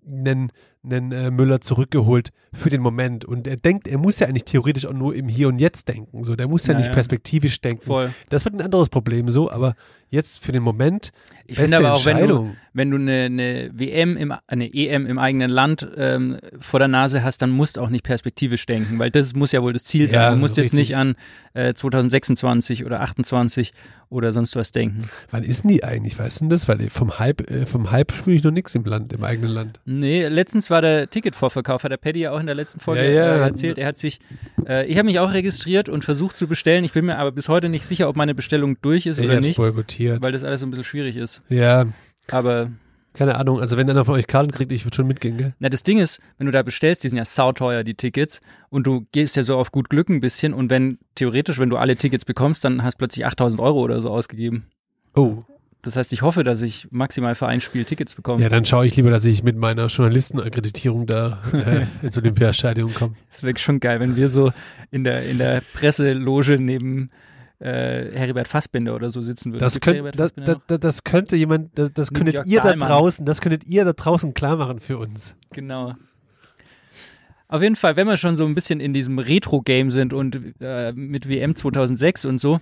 einen, 0.08 0.52
einen 0.82 1.12
äh, 1.12 1.30
Müller 1.30 1.60
zurückgeholt 1.60 2.30
für 2.52 2.70
den 2.70 2.80
Moment. 2.80 3.24
Und 3.24 3.46
er 3.46 3.56
denkt, 3.56 3.86
er 3.86 3.98
muss 3.98 4.18
ja 4.18 4.26
eigentlich 4.26 4.44
theoretisch 4.44 4.86
auch 4.86 4.92
nur 4.92 5.14
im 5.14 5.28
Hier 5.28 5.48
und 5.48 5.58
Jetzt 5.58 5.88
denken. 5.88 6.24
So, 6.24 6.36
der 6.36 6.48
muss 6.48 6.66
ja, 6.66 6.72
Ja, 6.72 6.78
nicht 6.78 6.88
ja. 6.88 6.92
perspektivisch 6.94 7.60
denken. 7.60 7.84
Voll. 7.84 8.10
Das 8.30 8.44
wird 8.44 8.54
ein 8.54 8.62
anderes 8.62 8.88
Problem 8.88 9.28
so, 9.28 9.50
aber 9.50 9.74
jetzt 10.08 10.42
für 10.42 10.52
den 10.52 10.62
Moment, 10.62 11.12
Ich 11.46 11.56
finde 11.58 11.76
aber 11.76 11.92
auch, 11.92 12.04
wenn 12.04 12.26
du, 12.26 12.50
wenn 12.72 12.90
du 12.90 12.96
eine, 12.96 13.24
eine 13.26 13.70
WM, 13.72 14.16
im, 14.16 14.34
eine 14.48 14.72
EM 14.74 15.06
im 15.06 15.18
eigenen 15.18 15.50
Land 15.50 15.88
ähm, 15.96 16.38
vor 16.58 16.80
der 16.80 16.88
Nase 16.88 17.22
hast, 17.22 17.42
dann 17.42 17.50
musst 17.50 17.76
du 17.76 17.80
auch 17.80 17.90
nicht 17.90 18.02
perspektivisch 18.04 18.66
denken, 18.66 18.98
weil 18.98 19.10
das 19.10 19.34
muss 19.34 19.52
ja 19.52 19.62
wohl 19.62 19.72
das 19.72 19.84
Ziel 19.84 20.08
sein. 20.08 20.20
Ja, 20.20 20.30
du 20.32 20.36
musst 20.36 20.56
jetzt 20.56 20.72
richtig. 20.72 20.88
nicht 20.90 20.96
an 20.96 21.14
äh, 21.54 21.74
2026 21.74 22.84
oder 22.84 23.00
28 23.02 23.72
oder 24.08 24.32
sonst 24.32 24.56
was 24.56 24.72
denken. 24.72 25.02
Wann 25.30 25.44
ist 25.44 25.62
denn 25.62 25.70
die 25.70 25.84
eigentlich? 25.84 26.18
Weißt 26.18 26.40
du 26.40 26.44
denn 26.44 26.50
das? 26.50 26.66
Weil 26.66 26.90
vom 26.90 27.18
Hype, 27.20 27.48
äh, 27.48 27.66
vom 27.66 27.92
Hype 27.92 28.12
spüre 28.12 28.34
ich 28.36 28.42
noch 28.42 28.50
nichts 28.50 28.74
im 28.74 28.84
Land, 28.84 29.12
im 29.12 29.22
eigenen 29.22 29.52
Land. 29.52 29.80
Nee, 29.84 30.26
letztens 30.26 30.69
war 30.70 30.80
der 30.82 31.08
Ticketvorverkauf, 31.10 31.84
hat 31.84 31.92
der 31.92 31.96
Paddy 31.96 32.20
ja 32.20 32.32
auch 32.32 32.40
in 32.40 32.46
der 32.46 32.54
letzten 32.54 32.80
Folge 32.80 33.04
Ja, 33.04 33.10
ja, 33.10 33.36
äh, 33.36 33.40
erzählt. 33.40 33.78
Er 33.78 33.86
hat 33.88 33.96
sich, 33.98 34.20
äh, 34.66 34.86
ich 34.86 34.96
habe 34.96 35.06
mich 35.06 35.18
auch 35.18 35.32
registriert 35.32 35.88
und 35.88 36.04
versucht 36.04 36.36
zu 36.36 36.46
bestellen. 36.46 36.84
Ich 36.84 36.92
bin 36.92 37.06
mir 37.06 37.18
aber 37.18 37.32
bis 37.32 37.48
heute 37.48 37.68
nicht 37.68 37.86
sicher, 37.86 38.08
ob 38.08 38.16
meine 38.16 38.34
Bestellung 38.34 38.76
durch 38.82 39.06
ist 39.06 39.18
Ich 39.18 39.26
oder 39.26 39.40
nicht, 39.40 39.56
boykottiert. 39.56 40.22
weil 40.22 40.32
das 40.32 40.44
alles 40.44 40.60
so 40.60 40.66
ein 40.66 40.70
bisschen 40.70 40.84
schwierig 40.84 41.16
ist. 41.16 41.42
Ja, 41.48 41.84
Aber 42.30 42.70
keine 43.12 43.34
Ahnung. 43.36 43.60
Also 43.60 43.76
wenn 43.76 43.90
einer 43.90 44.04
von 44.04 44.14
euch 44.14 44.26
Karten 44.28 44.52
kriegt, 44.52 44.70
ich 44.70 44.84
würde 44.84 44.94
schon 44.94 45.06
mitgehen, 45.08 45.36
gell? 45.36 45.52
Na, 45.58 45.68
das 45.68 45.82
Ding 45.82 45.98
ist, 45.98 46.20
wenn 46.38 46.46
du 46.46 46.52
da 46.52 46.62
bestellst, 46.62 47.02
die 47.02 47.08
sind 47.08 47.18
ja 47.18 47.24
sauteuer, 47.24 47.82
die 47.82 47.94
Tickets, 47.94 48.40
und 48.68 48.86
du 48.86 49.04
gehst 49.12 49.34
ja 49.36 49.42
so 49.42 49.56
auf 49.56 49.72
gut 49.72 49.90
Glück 49.90 50.08
ein 50.08 50.20
bisschen, 50.20 50.54
und 50.54 50.70
wenn, 50.70 50.98
theoretisch, 51.16 51.58
wenn 51.58 51.70
du 51.70 51.76
alle 51.76 51.96
Tickets 51.96 52.24
bekommst, 52.24 52.64
dann 52.64 52.84
hast 52.84 52.94
du 52.94 52.98
plötzlich 52.98 53.26
8000 53.26 53.60
Euro 53.60 53.80
oder 53.80 54.00
so 54.00 54.10
ausgegeben. 54.10 54.66
Oh. 55.16 55.42
Das 55.82 55.96
heißt, 55.96 56.12
ich 56.12 56.22
hoffe, 56.22 56.44
dass 56.44 56.60
ich 56.60 56.88
maximal 56.90 57.34
für 57.34 57.46
ein 57.46 57.60
Spiel 57.60 57.84
Tickets 57.84 58.14
bekomme. 58.14 58.42
Ja, 58.42 58.48
dann 58.48 58.66
schaue 58.66 58.86
ich 58.86 58.96
lieber, 58.96 59.10
dass 59.10 59.24
ich 59.24 59.42
mit 59.42 59.56
meiner 59.56 59.86
Journalistenakkreditierung 59.86 61.06
da 61.06 61.42
äh, 61.52 61.86
ins 62.06 62.18
Olympiastadion 62.18 62.92
komme. 62.92 63.14
Das 63.30 63.42
wäre 63.42 63.56
schon 63.58 63.80
geil, 63.80 64.00
wenn 64.00 64.16
wir 64.16 64.28
so 64.28 64.52
in 64.90 65.04
der, 65.04 65.24
in 65.24 65.38
der 65.38 65.62
Presseloge 65.72 66.58
neben 66.58 67.08
äh, 67.60 68.10
Heribert 68.12 68.48
Fassbinder 68.48 68.94
oder 68.94 69.10
so 69.10 69.22
sitzen 69.22 69.52
würden. 69.52 69.60
Das, 69.60 69.80
könnt, 69.80 70.18
das, 70.18 70.32
das, 70.34 70.80
das, 70.80 71.04
könnte 71.04 71.36
jemand, 71.36 71.78
das, 71.78 71.92
das 71.92 72.12
könntet 72.12 72.46
ihr 72.46 72.60
da 72.60 72.68
Dahlmann. 72.68 72.88
draußen, 72.88 73.24
das 73.24 73.40
könntet 73.40 73.66
ihr 73.66 73.84
da 73.84 73.92
draußen 73.92 74.34
klar 74.34 74.56
machen 74.56 74.80
für 74.80 74.98
uns. 74.98 75.36
Genau. 75.52 75.94
Auf 77.48 77.62
jeden 77.62 77.76
Fall, 77.76 77.96
wenn 77.96 78.06
wir 78.06 78.16
schon 78.16 78.36
so 78.36 78.44
ein 78.44 78.54
bisschen 78.54 78.80
in 78.80 78.94
diesem 78.94 79.18
Retro-Game 79.18 79.90
sind 79.90 80.12
und 80.12 80.40
äh, 80.60 80.92
mit 80.92 81.28
WM 81.28 81.54
2006 81.54 82.24
und 82.24 82.38
so, 82.38 82.60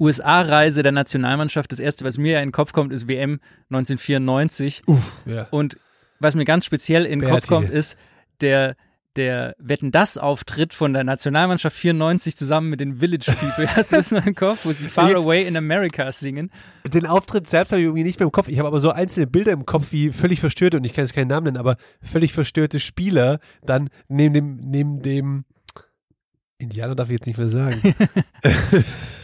USA-Reise 0.00 0.82
der 0.82 0.92
Nationalmannschaft, 0.92 1.72
das 1.72 1.78
erste, 1.78 2.04
was 2.04 2.18
mir 2.18 2.32
ja 2.34 2.38
in 2.40 2.48
den 2.48 2.52
Kopf 2.52 2.72
kommt, 2.72 2.92
ist 2.92 3.08
WM 3.08 3.40
1994. 3.70 4.82
Ja. 5.26 5.46
Und 5.50 5.76
was 6.20 6.34
mir 6.34 6.44
ganz 6.44 6.64
speziell 6.64 7.04
in 7.04 7.20
den 7.20 7.30
Kopf 7.30 7.46
kommt, 7.46 7.70
ist 7.70 7.96
der, 8.40 8.76
der 9.16 9.54
Wetten 9.58 9.90
das 9.90 10.18
Auftritt 10.18 10.74
von 10.74 10.92
der 10.92 11.04
Nationalmannschaft 11.04 11.76
94 11.76 12.36
zusammen 12.36 12.70
mit 12.70 12.80
den 12.80 12.96
Village 12.96 13.32
People. 13.38 13.66
Hast 13.76 13.92
du 13.92 13.96
das 13.96 14.10
noch 14.10 14.26
im 14.26 14.34
Kopf, 14.34 14.64
wo 14.64 14.72
sie 14.72 14.88
Far 14.88 15.14
Away 15.14 15.46
in 15.46 15.56
America 15.56 16.10
singen? 16.12 16.50
Den 16.86 17.06
Auftritt 17.06 17.48
selbst 17.48 17.72
habe 17.72 17.80
ich 17.80 17.86
irgendwie 17.86 18.04
nicht 18.04 18.18
mehr 18.18 18.26
im 18.26 18.32
Kopf. 18.32 18.48
Ich 18.48 18.58
habe 18.58 18.68
aber 18.68 18.80
so 18.80 18.90
einzelne 18.90 19.26
Bilder 19.26 19.52
im 19.52 19.66
Kopf, 19.66 19.92
wie 19.92 20.10
völlig 20.12 20.40
verstörte, 20.40 20.76
und 20.76 20.84
ich 20.84 20.94
kann 20.94 21.04
jetzt 21.04 21.14
keinen 21.14 21.28
Namen 21.28 21.44
nennen, 21.44 21.56
aber 21.56 21.76
völlig 22.02 22.32
verstörte 22.32 22.80
Spieler 22.80 23.40
dann 23.64 23.90
neben 24.08 24.34
dem, 24.34 24.56
neben 24.56 25.02
dem 25.02 25.44
Indianer 26.58 26.96
darf 26.96 27.08
ich 27.08 27.14
jetzt 27.14 27.26
nicht 27.26 27.38
mehr 27.38 27.48
sagen. 27.48 27.80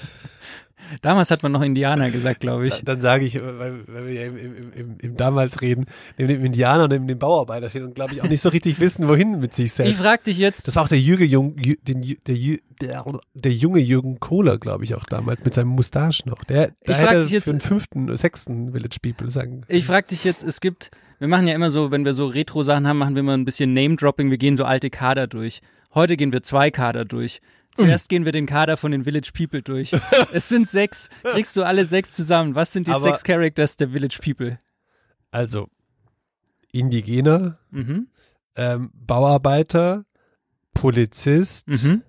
Damals 1.05 1.31
hat 1.31 1.43
man 1.43 1.53
noch 1.53 1.61
Indianer 1.61 2.11
gesagt, 2.11 2.41
glaube 2.41 2.67
ich. 2.67 2.83
Dann 2.83 2.99
sage 2.99 3.27
ich, 3.27 3.35
weil, 3.39 3.87
weil 3.87 4.07
wir 4.07 4.13
ja 4.15 4.23
im, 4.27 4.37
im, 4.39 4.73
im, 4.73 4.97
im 5.01 5.17
damals 5.17 5.61
reden, 5.61 5.85
neben 6.17 6.29
dem 6.29 6.45
Indianer 6.47 6.85
und 6.85 6.91
neben 6.93 7.07
dem 7.07 7.19
Bauarbeiter 7.19 7.69
stehen 7.69 7.85
und 7.85 7.95
glaube 7.95 8.15
ich 8.15 8.23
auch 8.23 8.29
nicht 8.29 8.41
so 8.41 8.49
richtig 8.49 8.81
wissen, 8.81 9.07
wohin 9.07 9.39
mit 9.39 9.53
sich 9.53 9.67
Ich 9.67 9.73
selbst. 9.75 10.01
frag 10.01 10.25
dich 10.25 10.39
jetzt, 10.39 10.67
Das 10.67 10.77
war 10.77 10.85
auch 10.85 10.89
der 10.89 10.99
Jürgen 10.99 11.29
Jung, 11.29 11.57
Jü- 11.57 11.77
den, 11.87 12.01
der, 12.27 12.35
Jü- 12.37 12.61
der, 12.81 13.05
der 13.35 13.53
junge 13.53 13.81
Jürgen 13.81 14.19
Kohler, 14.19 14.57
glaube 14.57 14.85
ich, 14.85 14.95
auch 14.95 15.05
damals, 15.05 15.45
mit 15.45 15.53
seinem 15.53 15.69
Mustache 15.69 16.23
noch. 16.27 16.43
Der, 16.45 16.69
Ich 16.69 16.75
der 16.87 16.95
frag 16.95 17.11
hätte 17.11 17.21
dich 17.21 17.31
jetzt- 17.33 17.45
für 17.45 17.51
den 17.51 17.61
fünften, 17.61 18.17
sechsten 18.17 18.73
Village 18.73 18.97
People 19.03 19.31
sagen. 19.31 19.63
ich 19.69 19.85
frag 19.85 20.09
dich 20.09 20.25
jetzt, 20.25 20.43
es 20.43 20.63
gibt, 20.63 20.91
wir 21.19 21.29
machen 21.29 21.47
ja 21.47 21.55
immer 21.55 21.71
so, 21.71 21.91
wenn 21.91 22.07
wir 22.07 22.15
so 22.15 22.29
Retro-Sachen 22.29 22.89
haben, 22.89 22.97
machen 22.97 23.15
wir 23.15 23.21
immer 23.21 23.37
ein 23.37 23.45
bisschen 23.45 23.75
Name-Dropping, 23.75 24.31
wir 24.31 24.39
gehen 24.39 24.57
so 24.57 24.65
alte 24.65 24.89
Kader 24.89 25.27
durch. 25.27 25.61
Heute 25.95 26.17
gehen 26.17 26.33
wir 26.33 26.43
zwei 26.43 26.71
Kader 26.71 27.05
durch. 27.05 27.41
Zuerst 27.77 28.09
gehen 28.09 28.25
wir 28.25 28.33
den 28.33 28.47
Kader 28.47 28.77
von 28.77 28.93
den 28.93 29.05
Village 29.05 29.31
People 29.35 29.63
durch. 29.63 29.93
es 30.33 30.49
sind 30.49 30.69
sechs. 30.69 31.09
Kriegst 31.23 31.57
du 31.57 31.63
alle 31.65 31.85
sechs 31.87 32.13
zusammen? 32.13 32.55
Was 32.55 32.73
sind 32.73 32.87
die 32.87 32.93
Aber- 32.93 33.01
sechs 33.01 33.25
Characters 33.25 33.77
der 33.77 33.89
Village 33.91 34.19
People? 34.23 34.59
Also, 35.31 35.69
Indigener, 36.73 37.59
Mhm. 37.71 38.09
ähm, 38.57 38.91
Bauarbeiter, 38.95 40.05
Polizist, 40.75 41.67
Mhm. 41.69 42.03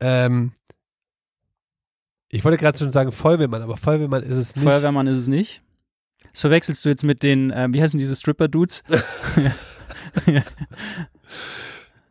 ähm, 0.00 0.52
ich 2.28 2.44
wollte 2.44 2.56
gerade 2.58 2.78
schon 2.78 2.90
sagen 2.90 3.12
Feuerwehrmann, 3.12 3.62
aber 3.62 3.76
Feuerwehrmann 3.76 4.22
ist 4.22 4.36
es 4.36 4.54
nicht. 4.56 4.64
Feuerwehrmann 4.64 5.06
ist 5.06 5.16
es 5.16 5.28
nicht. 5.28 5.62
Das 6.30 6.40
verwechselst 6.40 6.84
du 6.84 6.88
jetzt 6.88 7.04
mit 7.04 7.22
den, 7.22 7.52
ähm, 7.54 7.74
wie 7.74 7.82
heißen 7.82 7.98
diese 7.98 8.14
Stripper-Dudes? 8.16 8.82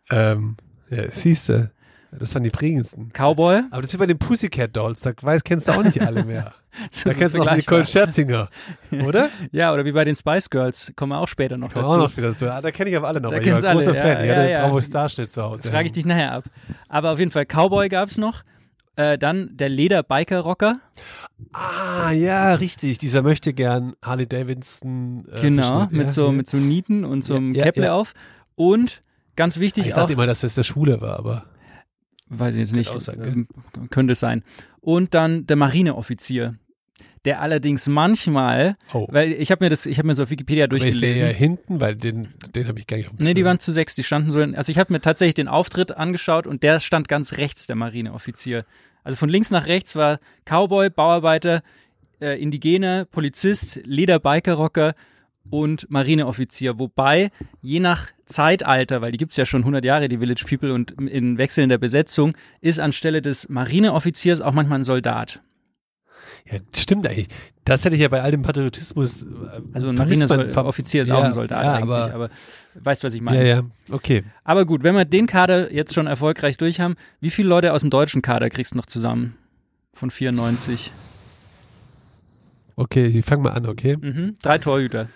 Ähm, 0.09 0.57
ja, 0.91 1.09
siehst 1.09 1.49
du, 1.49 1.71
das 2.11 2.35
waren 2.35 2.43
die 2.43 2.49
prägendsten. 2.49 3.11
Cowboy? 3.13 3.63
Aber 3.71 3.81
das 3.81 3.91
ist 3.91 3.93
wie 3.93 3.99
bei 3.99 4.05
den 4.05 4.19
Pussycat 4.19 4.75
Dolls, 4.75 5.01
da 5.01 5.13
weiß, 5.19 5.43
kennst 5.43 5.67
du 5.67 5.71
auch 5.71 5.83
nicht 5.83 6.01
alle 6.01 6.23
mehr. 6.23 6.53
Da 7.03 7.13
kennst 7.13 7.35
du 7.35 7.41
auch 7.41 7.53
Nicole. 7.53 7.83
Scherzinger, 7.83 8.49
oder? 9.05 9.29
Ja, 9.51 9.73
oder 9.73 9.83
wie 9.83 9.91
bei 9.91 10.05
den 10.05 10.15
Spice 10.15 10.49
Girls. 10.49 10.93
Kommen 10.95 11.11
wir 11.11 11.19
auch 11.19 11.27
später 11.27 11.57
noch 11.57 11.73
Kann 11.73 11.83
dazu. 11.83 11.95
auch 11.95 12.03
noch 12.03 12.15
wieder 12.15 12.33
so. 12.33 12.47
Ah, 12.47 12.61
da 12.61 12.71
kenne 12.71 12.89
ich 12.89 12.95
aber 12.95 13.09
alle 13.09 13.19
noch. 13.19 13.29
Da 13.29 13.39
ich 13.39 13.51
war 13.51 13.61
alle, 13.61 13.73
großer 13.73 13.93
ja, 13.93 14.01
Fan. 14.01 14.23
Ich 14.23 14.29
ja, 14.29 14.35
hatte 14.37 14.49
ja. 14.49 14.63
Bravo 14.63 14.79
Starschnitt 14.79 15.31
zu 15.33 15.41
Hause. 15.41 15.69
Frage 15.69 15.87
ich 15.87 15.91
dich 15.91 16.05
nachher 16.05 16.31
ab. 16.31 16.45
Aber 16.87 17.11
auf 17.11 17.19
jeden 17.19 17.31
Fall, 17.31 17.45
Cowboy 17.45 17.89
gab's 17.89 18.17
noch. 18.17 18.43
Äh, 18.95 19.17
dann 19.17 19.49
der 19.57 19.67
Leder-Biker-Rocker. 19.67 20.79
Ah, 21.53 22.11
ja, 22.11 22.53
richtig. 22.53 22.97
Dieser 22.97 23.21
möchte 23.21 23.53
gern 23.53 23.93
Harley 24.01 24.27
Davidson. 24.27 25.25
Äh, 25.29 25.41
genau, 25.41 25.87
mit, 25.89 26.07
ja, 26.07 26.09
so, 26.09 26.27
ja. 26.27 26.31
mit 26.31 26.47
so 26.47 26.55
Nieten 26.55 27.03
und 27.03 27.23
so 27.23 27.35
einem 27.35 27.51
Ja, 27.53 27.59
ja, 27.59 27.63
Käpple 27.65 27.85
ja. 27.85 27.93
auf. 27.93 28.13
Und 28.55 29.01
ganz 29.35 29.59
wichtig 29.59 29.87
Ich 29.87 29.93
auch, 29.93 29.97
dachte 29.99 30.13
immer, 30.13 30.25
dass 30.27 30.41
das 30.41 30.55
der 30.55 30.63
Schwule 30.63 31.01
war, 31.01 31.17
aber. 31.19 31.45
weiß 32.29 32.55
ich 32.55 32.61
jetzt 32.61 32.73
nicht, 32.73 32.91
sein, 33.01 33.21
ähm, 33.23 33.89
könnte 33.89 34.13
es 34.13 34.19
sein. 34.19 34.43
Und 34.79 35.13
dann 35.13 35.45
der 35.47 35.55
Marineoffizier. 35.57 36.55
Der 37.25 37.39
allerdings 37.41 37.87
manchmal, 37.87 38.75
Oh. 38.93 39.07
weil 39.11 39.31
ich 39.33 39.51
habe 39.51 39.63
mir 39.65 39.69
das, 39.69 39.85
ich 39.85 39.97
habe 39.99 40.07
mir 40.07 40.15
so 40.15 40.23
auf 40.23 40.29
Wikipedia 40.31 40.65
Aber 40.65 40.75
ich 40.75 40.81
sehe 40.81 40.91
durchgelesen. 40.91 41.25
ja 41.27 41.31
hinten, 41.31 41.79
weil 41.79 41.95
den, 41.95 42.29
den 42.55 42.67
habe 42.67 42.79
ich 42.79 42.87
gar 42.87 42.97
nicht 42.97 43.07
auf 43.09 43.13
Nee, 43.19 43.33
die 43.35 43.45
waren 43.45 43.59
zu 43.59 43.71
sechs, 43.71 43.93
die 43.95 44.03
standen 44.03 44.31
so 44.31 44.39
in, 44.39 44.55
also 44.55 44.71
ich 44.71 44.79
habe 44.79 44.91
mir 44.91 45.01
tatsächlich 45.01 45.35
den 45.35 45.47
Auftritt 45.47 45.91
angeschaut 45.95 46.47
und 46.47 46.63
der 46.63 46.79
stand 46.79 47.07
ganz 47.07 47.33
rechts, 47.33 47.67
der 47.67 47.75
Marineoffizier. 47.75 48.65
Also 49.03 49.17
von 49.17 49.29
links 49.29 49.51
nach 49.51 49.67
rechts 49.67 49.95
war 49.95 50.19
Cowboy, 50.45 50.89
Bauarbeiter, 50.89 51.61
äh, 52.21 52.41
Indigener, 52.41 53.05
Polizist, 53.05 53.79
Lederbikerrocker 53.83 54.93
und 55.49 55.89
Marineoffizier. 55.89 56.79
Wobei, 56.79 57.31
je 57.61 57.79
nach 57.79 58.07
Zeitalter, 58.25 59.01
weil 59.01 59.11
die 59.11 59.17
gibt's 59.17 59.37
ja 59.37 59.45
schon 59.45 59.61
100 59.61 59.83
Jahre, 59.83 60.07
die 60.07 60.17
Village 60.17 60.45
People, 60.47 60.73
und 60.73 60.91
in 60.91 61.37
wechselnder 61.37 61.77
Besetzung, 61.77 62.37
ist 62.61 62.79
anstelle 62.79 63.21
des 63.21 63.49
Marineoffiziers 63.49 64.41
auch 64.41 64.53
manchmal 64.53 64.79
ein 64.79 64.83
Soldat. 64.83 65.41
Ja, 66.49 66.59
stimmt 66.75 67.07
eigentlich. 67.07 67.27
Das 67.65 67.85
hätte 67.85 67.95
ich 67.95 68.01
ja 68.01 68.07
bei 68.07 68.21
all 68.21 68.31
dem 68.31 68.41
Patriotismus. 68.41 69.23
äh, 69.23 69.27
Also 69.73 69.89
ein 69.89 69.95
Marineoffizier 69.95 71.03
ist 71.03 71.09
ja, 71.09 71.15
auch 71.15 71.23
ein 71.23 71.33
Soldat 71.33 71.63
ja, 71.63 71.73
eigentlich, 71.73 71.83
aber, 71.83 72.13
aber, 72.13 72.29
weißt, 72.75 73.03
was 73.03 73.13
ich 73.13 73.21
meine. 73.21 73.37
Ja, 73.37 73.55
ja, 73.57 73.63
okay. 73.91 74.23
Aber 74.43 74.65
gut, 74.65 74.83
wenn 74.83 74.95
wir 74.95 75.05
den 75.05 75.27
Kader 75.27 75.71
jetzt 75.71 75.93
schon 75.93 76.07
erfolgreich 76.07 76.57
durch 76.57 76.79
haben, 76.79 76.95
wie 77.19 77.29
viele 77.29 77.49
Leute 77.49 77.73
aus 77.73 77.81
dem 77.81 77.89
deutschen 77.89 78.21
Kader 78.21 78.49
kriegst 78.49 78.73
du 78.73 78.77
noch 78.77 78.85
zusammen? 78.85 79.35
Von 79.93 80.09
94. 80.09 80.91
Okay, 82.75 83.05
ich 83.07 83.25
fange 83.25 83.43
mal 83.43 83.51
an, 83.51 83.65
okay? 83.67 83.97
Mhm. 83.97 84.35
Drei 84.41 84.57
Torhüter. 84.57 85.07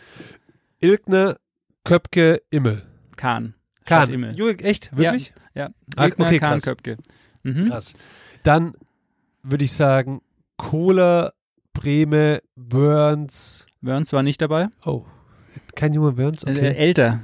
Ilkner, 0.79 1.37
Köpke, 1.83 2.41
Immel. 2.49 2.83
Kahn. 3.15 3.53
Kahn. 3.85 4.11
Immel. 4.11 4.35
Junge, 4.37 4.57
echt? 4.59 4.95
Wirklich? 4.95 5.33
Ja. 5.53 5.69
Ah, 5.95 6.05
Ilkner, 6.05 6.25
okay, 6.27 6.39
Kahn, 6.39 6.51
krass. 6.53 6.63
Köpke. 6.63 6.97
Mhm. 7.43 7.65
Krass. 7.69 7.93
Dann 8.43 8.73
würde 9.43 9.63
ich 9.63 9.71
sagen, 9.73 10.21
Kohler, 10.57 11.33
Breme, 11.73 12.41
Wörns. 12.55 13.65
Wörns 13.81 14.11
war 14.13 14.23
nicht 14.23 14.41
dabei. 14.41 14.67
Oh, 14.85 15.05
kein 15.75 15.93
junger 15.93 16.17
Wörns? 16.17 16.43
Äh, 16.43 16.51
Okay, 16.51 16.73
älter. 16.75 17.21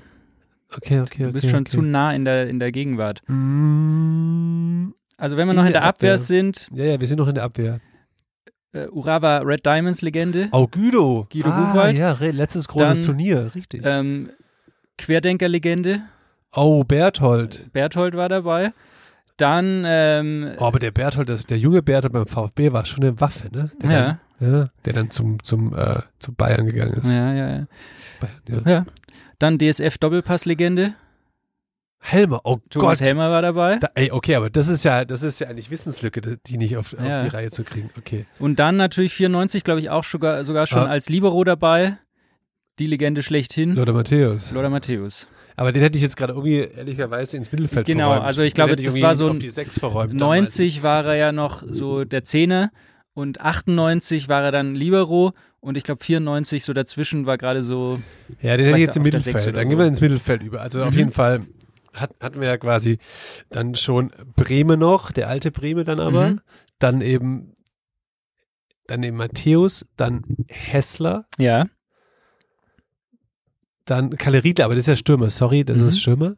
okay, 0.76 1.00
okay. 1.00 1.02
okay 1.02 1.24
Du 1.24 1.32
bist 1.34 1.50
schon 1.50 1.62
okay. 1.62 1.72
zu 1.72 1.82
nah 1.82 2.14
in 2.14 2.26
der, 2.26 2.48
in 2.48 2.60
der 2.60 2.72
Gegenwart. 2.72 3.22
Mm, 3.28 4.94
Also 5.18 5.38
wenn 5.38 5.48
wir 5.48 5.52
In 5.52 5.56
noch 5.58 5.66
in 5.66 5.72
der 5.74 5.82
der 5.82 5.90
Abwehr 5.90 6.14
Abwehr. 6.14 6.18
sind, 6.18 6.68
Ja, 6.74 6.86
ja, 6.86 7.00
wir 7.00 7.08
sind 7.08 7.18
noch 7.18 7.28
in 7.28 7.36
der 7.36 7.44
Abwehr. 7.44 7.80
Äh, 8.74 8.88
Urawa 8.88 9.40
Red 9.40 9.66
Diamonds 9.66 10.02
Legende, 10.02 10.48
Oh, 10.52 10.68
Guido. 10.68 11.28
Guido 11.32 11.50
ah, 11.50 11.60
Buchwald. 11.74 11.98
ja, 11.98 12.16
letztes 12.20 12.68
großes 12.68 13.00
Dann, 13.00 13.06
Turnier, 13.06 13.52
richtig. 13.56 13.82
ähm, 13.86 14.30
Querdenker 14.98 15.48
Legende, 15.50 16.02
oh, 16.54 16.84
Berthold. 16.84 17.72
Berthold 17.74 18.16
war 18.16 18.30
dabei. 18.30 18.74
Dann, 19.38 19.84
ähm, 19.88 20.52
Oh, 20.60 20.66
aber 20.66 20.78
der 20.80 20.92
Berthold, 20.92 21.30
das, 21.30 21.46
der 21.46 21.58
junge 21.58 21.82
Berthold 21.82 22.14
beim 22.14 22.28
VfB 22.28 22.72
war 22.74 22.86
schon 22.86 23.04
eine 23.04 23.20
Waffe, 23.20 23.50
ne? 23.52 23.72
Der 23.82 23.92
ja, 23.92 24.20
Dann, 24.40 24.54
ja, 24.54 24.70
der 24.86 24.94
dann 24.94 25.10
zum, 25.10 25.42
zum, 25.44 25.74
äh, 25.76 26.00
zu 26.20 26.34
Bayern 26.34 26.66
gegangen 26.68 26.94
ist. 26.94 27.10
ja, 27.12 27.34
ja, 27.34 27.50
ja. 27.50 27.68
Bayern, 28.20 28.64
ja. 28.66 28.72
Ja. 28.72 28.86
Dann 29.40 29.58
DSF 29.58 29.98
Doppelpass-Legende. 29.98 30.94
Helmer, 32.04 32.42
oh 32.46 32.58
Thomas 32.70 33.00
Gott. 33.00 33.08
Helmer 33.08 33.30
war 33.30 33.42
dabei. 33.44 33.78
Da, 33.78 33.90
ey, 33.94 34.12
okay, 34.12 34.36
aber 34.36 34.50
das 34.50 34.68
ist 34.68 34.84
ja, 34.84 35.06
das 35.06 35.22
ist 35.22 35.40
ja 35.40 35.48
eigentlich 35.48 35.70
Wissenslücke, 35.70 36.38
die 36.48 36.58
nicht 36.58 36.76
auf, 36.76 36.94
Ja. 36.94 37.18
auf 37.18 37.24
die 37.24 37.30
Reihe 37.30 37.52
zu 37.52 37.64
kriegen. 37.64 37.90
Okay. 37.98 38.26
Und 38.40 38.58
dann 38.60 38.76
natürlich 38.76 39.14
94, 39.14 39.64
glaube 39.64 39.80
ich, 39.82 39.90
auch 39.92 40.04
sogar, 40.04 40.44
sogar 40.44 40.66
schon 40.68 40.80
Ah. 40.84 40.88
als 40.88 41.10
Libero 41.10 41.44
dabei. 41.44 41.98
Die 42.80 42.88
Legende 42.88 43.22
schlechthin. 43.22 43.76
Lothar 43.76 43.94
Matthäus. 43.94 44.52
Lothar 44.52 44.72
Matthäus. 44.72 45.28
Aber 45.56 45.72
den 45.72 45.84
hätte 45.84 45.96
ich 45.98 46.02
jetzt 46.02 46.18
gerade 46.18 46.34
irgendwie 46.34 46.58
ehrlicherweise 46.76 47.38
ins 47.38 47.52
Mittelfeld 47.52 47.86
Genau, 47.86 48.08
verräumt. 48.10 48.26
also 48.26 48.42
ich 48.42 48.56
glaube, 48.56 48.74
ich 48.74 48.84
das 48.84 49.00
war 49.02 49.14
so 49.16 49.28
auf 49.28 49.36
ein 49.36 49.40
die 49.40 49.50
Sechs 49.50 49.78
verräumt 49.78 50.14
90 50.14 50.82
war 50.82 51.06
er 51.06 51.16
ja 51.16 51.32
noch 51.32 51.62
so 51.70 52.04
der 52.04 52.24
Zehner 52.24 52.72
und 53.14 53.42
98 53.42 54.28
war 54.30 54.42
er 54.42 54.52
dann 54.52 54.74
Libero 54.74 55.34
und 55.60 55.78
ich 55.78 55.84
glaube 55.84 56.04
94 56.04 56.64
so 56.64 56.74
dazwischen 56.74 57.28
war 57.28 57.38
gerade 57.38 57.62
so 57.64 58.00
Damals. 58.30 58.44
Ja, 58.44 58.58
den 58.58 58.66
hätte 58.66 58.78
ich 58.78 58.82
jetzt 58.86 58.96
im 58.96 59.02
auf 59.02 59.06
Mittelfeld. 59.06 59.56
Dann 59.56 59.70
gehen 59.70 59.78
wir 59.78 59.86
ins 59.86 60.02
Mittelfeld 60.02 60.42
über. 60.42 60.62
Also 60.62 60.82
auf 60.82 60.92
Mhm. 60.94 60.98
jeden 60.98 61.12
Fall 61.12 61.42
hat, 61.94 62.16
hatten 62.22 62.40
wir 62.40 62.48
ja 62.48 62.58
quasi 62.58 62.98
dann 63.50 63.76
schon 63.76 64.12
Breme 64.36 64.78
noch, 64.78 65.12
der 65.12 65.28
alte 65.30 65.52
Breme 65.52 65.84
dann 65.84 66.00
aber. 66.00 66.30
Mhm. 66.32 66.42
Dann 66.80 67.02
eben, 67.02 67.54
dann 68.88 69.04
eben 69.04 69.18
Matthäus, 69.18 69.86
dann 69.98 70.24
Hessler, 70.50 71.26
ja, 71.38 71.68
dann 73.86 74.18
Kalle 74.18 74.44
Riedler, 74.44 74.66
aber 74.66 74.76
das 74.76 74.84
ist 74.84 74.88
ja 74.88 74.96
Stürmer, 74.96 75.30
sorry, 75.30 75.64
das 75.66 75.80
Mhm. 75.80 75.88
ist 75.88 76.00
Stürmer. 76.02 76.36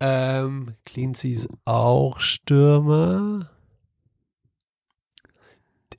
Ähm, 0.00 0.74
Cleansey 0.84 1.32
ist 1.32 1.48
auch 1.64 2.18
Stürmer. 2.20 3.50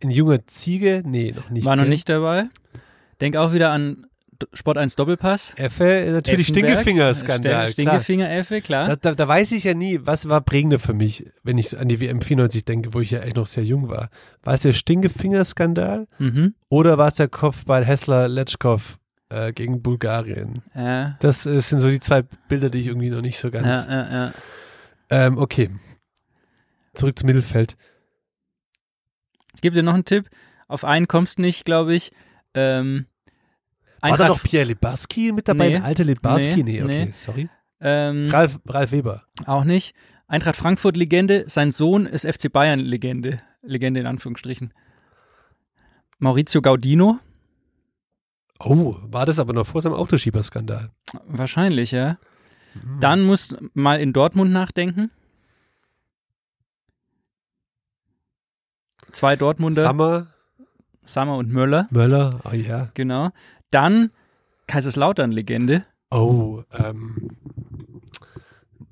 Ein 0.03 0.09
junger 0.09 0.45
Ziege? 0.47 1.01
Nee, 1.05 1.31
noch 1.31 1.49
nicht. 1.49 1.65
war 1.65 1.75
noch 1.77 1.83
gell? 1.83 1.89
nicht 1.89 2.09
dabei. 2.09 2.49
Denk 3.21 3.37
auch 3.37 3.53
wieder 3.53 3.71
an 3.71 4.05
Sport 4.53 4.77
1 4.77 4.95
Doppelpass. 4.95 5.53
Effe, 5.55 5.83
natürlich 6.11 6.49
Effenberg. 6.49 6.79
Stinkefinger-Skandal. 6.79 7.69
Stinkefinger-Effe, 7.69 8.61
klar. 8.61 8.87
Da, 8.87 8.95
da, 8.95 9.15
da 9.15 9.27
weiß 9.27 9.51
ich 9.53 9.63
ja 9.63 9.73
nie, 9.73 9.99
was 10.03 10.29
war 10.29 10.41
prägender 10.41 10.79
für 10.79 10.93
mich, 10.93 11.25
wenn 11.43 11.57
ich 11.57 11.77
an 11.77 11.87
die 11.87 11.99
WM 11.99 12.21
94 12.21 12.65
denke, 12.65 12.93
wo 12.93 12.99
ich 12.99 13.11
ja 13.11 13.19
echt 13.19 13.35
noch 13.35 13.47
sehr 13.47 13.63
jung 13.63 13.89
war. 13.89 14.09
War 14.43 14.53
es 14.53 14.61
der 14.61 14.73
Stinkefinger-Skandal 14.73 16.07
mhm. 16.19 16.55
oder 16.69 16.97
war 16.97 17.07
es 17.07 17.15
der 17.15 17.27
Kopfball 17.27 17.85
Hessler-Letschkow 17.85 18.97
äh, 19.29 19.51
gegen 19.53 19.81
Bulgarien. 19.81 20.61
Ja, 20.75 21.17
Das 21.19 21.45
äh, 21.45 21.59
sind 21.59 21.79
so 21.79 21.89
die 21.89 21.99
zwei 21.99 22.21
Bilder, 22.21 22.69
die 22.69 22.79
ich 22.79 22.87
irgendwie 22.87 23.09
noch 23.09 23.21
nicht 23.21 23.39
so 23.39 23.49
ganz. 23.51 23.85
ja, 23.85 24.11
ja. 24.11 24.33
Ähm, 25.09 25.37
okay. 25.37 25.69
Zurück 26.93 27.17
zum 27.17 27.27
Mittelfeld. 27.27 27.75
Ich 29.55 29.61
gebe 29.61 29.75
dir 29.75 29.83
noch 29.83 29.93
einen 29.93 30.05
Tipp. 30.05 30.29
Auf 30.67 30.83
einen 30.83 31.07
kommst 31.07 31.39
nicht, 31.39 31.65
glaube 31.65 31.93
ich. 31.93 32.11
Ähm, 32.53 33.05
War 34.03 34.09
da 34.17 34.25
Eintracht, 34.25 34.29
noch 34.29 34.43
Pierre 34.43 34.65
Libarski 34.65 35.31
mit 35.31 35.47
dabei? 35.47 35.65
Nee. 35.67 35.71
Der 35.75 35.83
alte 35.85 36.03
Libarski? 36.03 36.63
Nee, 36.63 36.63
Nee, 36.63 36.83
okay, 36.83 37.05
nee. 37.05 37.11
sorry. 37.15 37.49
ähm, 37.79 38.29
Ralf, 38.29 38.59
Ralf 38.67 38.91
Weber. 38.91 39.23
auch 39.45 39.63
nicht. 39.63 39.95
Eintracht 40.27 40.55
Frankfurt-Legende. 40.57 41.45
Sein 41.47 41.71
Sohn 41.71 42.05
ist 42.05 42.25
FC 42.25 42.51
Bayern-Legende. 42.51 43.37
Legende 43.61 43.99
in 44.01 44.07
Anführungsstrichen. 44.07 44.73
Maurizio 46.19 46.61
Gaudino. 46.61 47.19
Oh, 48.59 48.95
war 49.03 49.25
das 49.25 49.39
aber 49.39 49.53
noch 49.53 49.65
vor 49.67 49.81
seinem 49.81 49.93
Autoschieberskandal? 49.93 50.89
Wahrscheinlich, 51.27 51.91
ja. 51.91 52.17
Mhm. 52.73 52.99
Dann 52.99 53.21
musst 53.23 53.55
mal 53.73 53.99
in 54.01 54.11
Dortmund 54.13 54.51
nachdenken. 54.51 55.11
Zwei 59.11 59.35
Dortmunder, 59.35 59.81
Sammer, 59.81 60.27
Sammer 61.05 61.37
und 61.37 61.51
Möller, 61.51 61.87
Möller, 61.91 62.39
oh 62.45 62.53
ja. 62.55 62.89
genau. 62.95 63.29
Dann 63.73 64.11
Kaiserslautern-Legende. 64.67 65.85
Oh, 66.11 66.63
ähm, 66.71 67.31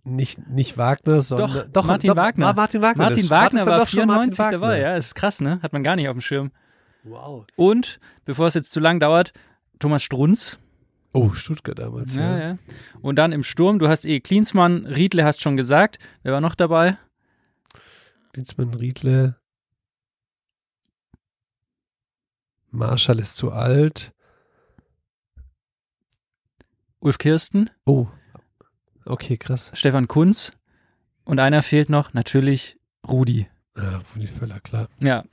nicht, 0.04 0.48
nicht 0.50 0.78
Wagner, 0.78 1.22
sondern 1.22 1.72
Doch, 1.72 1.86
Martin 1.86 2.16
Wagner. 2.16 2.48
War 2.48 2.56
Martin 2.56 2.82
Wagner. 2.82 3.04
Martin 3.04 3.30
Wagner 3.30 3.66
war 3.66 3.80
doch 3.80 3.88
schon 3.88 4.08
Martin 4.08 4.32
94 4.32 4.40
Wagner. 4.40 4.52
dabei, 4.60 4.80
ja, 4.80 4.96
ist 4.96 5.14
krass, 5.14 5.40
ne? 5.42 5.60
Hat 5.62 5.74
man 5.74 5.84
gar 5.84 5.96
nicht 5.96 6.08
auf 6.08 6.16
dem 6.16 6.22
Schirm. 6.22 6.52
Wow. 7.04 7.46
Und, 7.56 8.00
bevor 8.26 8.48
es 8.48 8.56
jetzt 8.56 8.72
zu 8.72 8.80
lang 8.80 9.00
dauert, 9.00 9.34
Thomas 9.80 10.02
Strunz. 10.02 10.58
Oh, 11.14 11.34
Stuttgart 11.34 11.78
damals. 11.78 12.16
Ja, 12.16 12.38
Ja, 12.38 12.40
ja. 12.40 12.58
Und 13.02 13.18
dann 13.18 13.32
im 13.34 13.44
Sturm, 13.44 13.80
du 13.80 13.88
hast 13.88 14.06
eh 14.06 14.20
Klinsmann, 14.20 14.86
Riedle 14.86 15.24
hast 15.26 15.42
schon 15.42 15.58
gesagt. 15.58 16.00
Wer 16.24 16.34
war 16.34 16.42
noch 16.42 16.56
dabei? 16.56 16.98
Dienstmann, 18.36 18.74
Riedle. 18.74 19.36
Marschall 22.72 23.20
ist 23.20 23.36
zu 23.36 23.52
alt. 23.52 24.14
Ulf 27.02 27.18
Kirsten, 27.18 27.70
Oh, 27.86 28.08
okay, 29.06 29.38
krass. 29.38 29.72
Stefan 29.74 30.08
Kunz 30.08 30.54
und 31.24 31.40
einer 31.40 31.62
fehlt 31.64 31.90
noch, 31.90 32.14
natürlich 32.14 32.78
Rudi. 33.08 33.48
Ja, 33.78 34.02
Rudi 34.16 34.28
Völler, 34.28 34.60
klar. 34.60 34.88
Ja, 35.00 35.24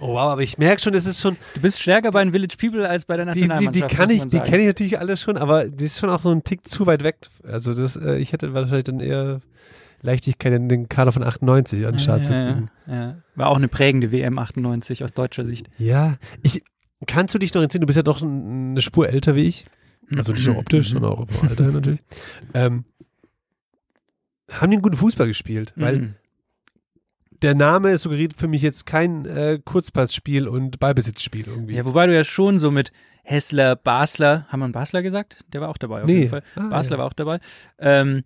Oh 0.00 0.08
wow, 0.14 0.30
aber 0.32 0.42
ich 0.42 0.58
merke 0.58 0.80
schon, 0.80 0.94
es 0.94 1.06
ist 1.06 1.20
schon, 1.20 1.36
du 1.54 1.60
bist 1.60 1.80
stärker 1.80 2.10
bei 2.12 2.22
den 2.22 2.32
Village 2.32 2.56
People 2.56 2.88
als 2.88 3.04
bei 3.04 3.16
der 3.16 3.26
die, 3.26 3.40
die, 3.40 3.48
Nationalmannschaft. 3.48 3.90
die 3.92 3.96
kann 3.96 4.10
ich, 4.10 4.26
die 4.26 4.38
kenne 4.40 4.58
ich 4.62 4.66
natürlich 4.68 4.98
alle 4.98 5.16
schon, 5.16 5.36
aber 5.36 5.68
die 5.68 5.84
ist 5.84 5.98
schon 5.98 6.10
auch 6.10 6.22
so 6.22 6.30
ein 6.30 6.44
Tick 6.44 6.68
zu 6.68 6.86
weit 6.86 7.02
weg. 7.02 7.16
Also 7.42 7.72
das, 7.74 7.96
äh, 7.96 8.16
ich 8.18 8.32
hätte 8.32 8.52
wahrscheinlich 8.54 8.84
dann 8.84 9.00
eher 9.00 9.40
Leichtigkeit 10.02 10.52
in 10.52 10.68
den 10.68 10.88
Kader 10.88 11.10
von 11.12 11.24
98 11.24 11.84
an 11.86 11.94
den 11.94 11.98
Start 11.98 12.24
zu 12.26 12.32
ja, 12.32 12.52
kriegen. 12.52 12.70
ja, 12.86 12.94
ja. 12.94 13.16
War 13.34 13.48
auch 13.48 13.56
eine 13.56 13.66
prägende 13.68 14.12
WM 14.12 14.38
98 14.38 15.02
aus 15.02 15.12
deutscher 15.12 15.44
Sicht. 15.44 15.68
Ja, 15.78 16.16
ich, 16.44 16.62
kannst 17.08 17.34
du 17.34 17.38
dich 17.38 17.52
noch 17.54 17.62
entsinnen, 17.62 17.80
du 17.82 17.86
bist 17.86 17.96
ja 17.96 18.02
doch 18.04 18.22
ein- 18.22 18.70
eine 18.72 18.82
Spur 18.82 19.08
älter 19.08 19.34
wie 19.34 19.48
ich. 19.48 19.64
Also 20.16 20.32
nicht 20.32 20.46
nur 20.46 20.56
optisch, 20.58 20.90
sondern 20.90 21.12
auch 21.12 21.28
vom 21.28 21.48
Alter 21.48 21.64
natürlich. 21.70 22.00
Ähm, 22.54 22.84
haben 24.50 24.70
die 24.70 24.76
einen 24.76 24.82
guten 24.82 24.96
Fußball 24.96 25.26
gespielt? 25.26 25.72
Weil 25.76 25.98
Mhm. 25.98 26.14
der 27.42 27.54
Name 27.54 27.96
suggeriert 27.98 28.34
für 28.36 28.48
mich 28.48 28.62
jetzt 28.62 28.86
kein 28.86 29.26
äh, 29.26 29.58
Kurzpassspiel 29.64 30.48
und 30.48 30.80
Ballbesitzspiel 30.80 31.46
irgendwie. 31.46 31.74
Ja, 31.74 31.84
wobei 31.84 32.06
du 32.06 32.14
ja 32.14 32.24
schon 32.24 32.58
so 32.58 32.70
mit 32.70 32.90
Hessler, 33.24 33.76
Basler, 33.76 34.46
haben 34.48 34.60
wir 34.60 34.64
einen 34.64 34.72
Basler 34.72 35.02
gesagt? 35.02 35.44
Der 35.52 35.60
war 35.60 35.68
auch 35.68 35.76
dabei 35.76 36.00
auf 36.00 36.06
Nee. 36.06 36.18
jeden 36.20 36.30
Fall. 36.30 36.42
Ah, 36.56 36.68
Basler 36.68 36.96
ja. 36.96 36.98
war 37.00 37.06
auch 37.06 37.12
dabei. 37.12 37.40
Ähm, 37.78 38.24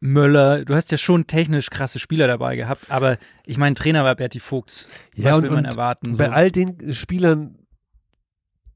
Möller, 0.00 0.64
du 0.66 0.74
hast 0.74 0.90
ja 0.92 0.98
schon 0.98 1.26
technisch 1.26 1.70
krasse 1.70 1.98
Spieler 1.98 2.26
dabei 2.26 2.56
gehabt, 2.56 2.90
aber 2.90 3.16
ich 3.46 3.56
meine, 3.56 3.74
Trainer 3.74 4.04
war 4.04 4.14
Berti 4.16 4.38
Fuchs. 4.40 4.86
Ja, 5.14 5.30
Was 5.30 5.36
und- 5.38 5.42
will 5.44 5.50
man 5.52 5.64
erwarten? 5.64 6.16
Bei 6.18 6.26
so? 6.26 6.32
all 6.32 6.50
den 6.50 6.92
Spielern, 6.92 7.56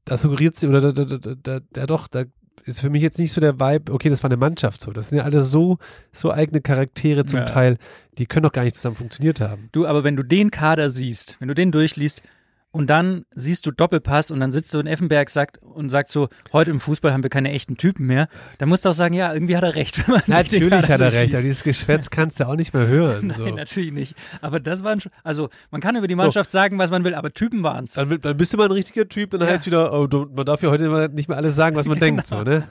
da 0.09 0.17
suggeriert 0.17 0.55
sie, 0.55 0.67
oder 0.67 0.91
da, 0.93 1.05
da, 1.05 1.17
da, 1.17 1.35
da, 1.35 1.59
da 1.71 1.85
doch, 1.85 2.07
da 2.07 2.23
ist 2.65 2.81
für 2.81 2.89
mich 2.89 3.01
jetzt 3.01 3.19
nicht 3.19 3.31
so 3.31 3.39
der 3.41 3.59
Vibe, 3.59 3.91
okay, 3.91 4.09
das 4.09 4.21
war 4.23 4.29
eine 4.29 4.37
Mannschaft 4.37 4.81
so. 4.81 4.91
Das 4.91 5.09
sind 5.09 5.19
ja 5.19 5.23
alle 5.23 5.43
so, 5.43 5.77
so 6.11 6.31
eigene 6.31 6.61
Charaktere 6.61 7.25
zum 7.25 7.39
Ja. 7.39 7.45
Teil, 7.45 7.77
die 8.17 8.25
können 8.25 8.43
doch 8.43 8.51
gar 8.51 8.63
nicht 8.63 8.75
zusammen 8.75 8.95
funktioniert 8.95 9.39
haben. 9.41 9.69
Du, 9.71 9.85
aber 9.87 10.03
wenn 10.03 10.15
du 10.15 10.23
den 10.23 10.51
Kader 10.51 10.89
siehst, 10.89 11.37
wenn 11.39 11.47
du 11.47 11.55
den 11.55 11.71
durchliest 11.71 12.21
und 12.71 12.87
dann 12.87 13.25
siehst 13.33 13.65
du 13.65 13.71
Doppelpass 13.71 14.29
und 14.29 14.39
dann 14.39 14.51
sitzt 14.51 14.73
du 14.73 14.79
in 14.79 14.85
Effenberg 14.87 15.29
sagt, 15.31 15.57
und 15.61 15.89
sagt 15.89 16.09
so, 16.09 16.27
heute 16.53 16.69
im 16.69 16.79
Fußball 16.79 17.11
haben 17.11 17.23
wir 17.23 17.29
keine 17.31 17.51
echten 17.51 17.77
Typen 17.77 18.05
mehr, 18.05 18.27
dann 18.59 18.69
musst 18.69 18.85
du 18.85 18.89
auch 18.89 18.93
sagen, 18.93 19.15
ja, 19.15 19.33
irgendwie 19.33 19.57
hat 19.57 19.63
er 19.63 19.73
recht. 19.75 20.01
Natürlich 20.27 20.89
hat 20.89 21.01
er 21.01 21.11
recht, 21.11 21.33
aber 21.33 21.41
dieses 21.41 21.63
Geschwätz 21.63 22.09
kannst 22.11 22.39
du 22.39 22.47
auch 22.47 22.55
nicht 22.55 22.73
mehr 22.73 22.85
hören. 22.87 23.27
Nein, 23.27 23.37
So. 23.37 23.49
natürlich 23.55 23.91
nicht. 23.91 24.15
Aber 24.41 24.59
das 24.59 24.83
waren 24.83 24.99
schon, 24.99 25.11
also 25.23 25.49
man 25.71 25.81
kann 25.81 25.95
über 25.95 26.07
die 26.07 26.15
Mannschaft 26.15 26.51
sagen, 26.51 26.77
was 26.77 26.91
man 26.91 27.03
will, 27.03 27.15
aber 27.15 27.33
Typen 27.33 27.63
waren's. 27.63 27.93
Dann, 27.95 28.09
wird- 28.11 28.23
dann 28.25 28.37
bist 28.37 28.53
du 28.53 28.57
mal 28.57 28.65
ein 28.65 28.71
richtiger 28.71 29.07
Typ, 29.09 29.31
dann 29.31 29.41
Ja. 29.41 29.47
heißt 29.47 29.65
wieder, 29.65 29.91
oh, 29.91 30.05
du, 30.07 30.27
man 30.33 30.45
darf 30.45 30.61
ja 30.61 30.69
heute 30.69 31.09
nicht 31.13 31.27
mehr 31.27 31.37
alles 31.37 31.55
sagen, 31.55 31.75
was 31.75 31.87
man 31.87 31.99
denkt, 31.99 32.27
so, 32.27 32.43
ne? 32.43 32.67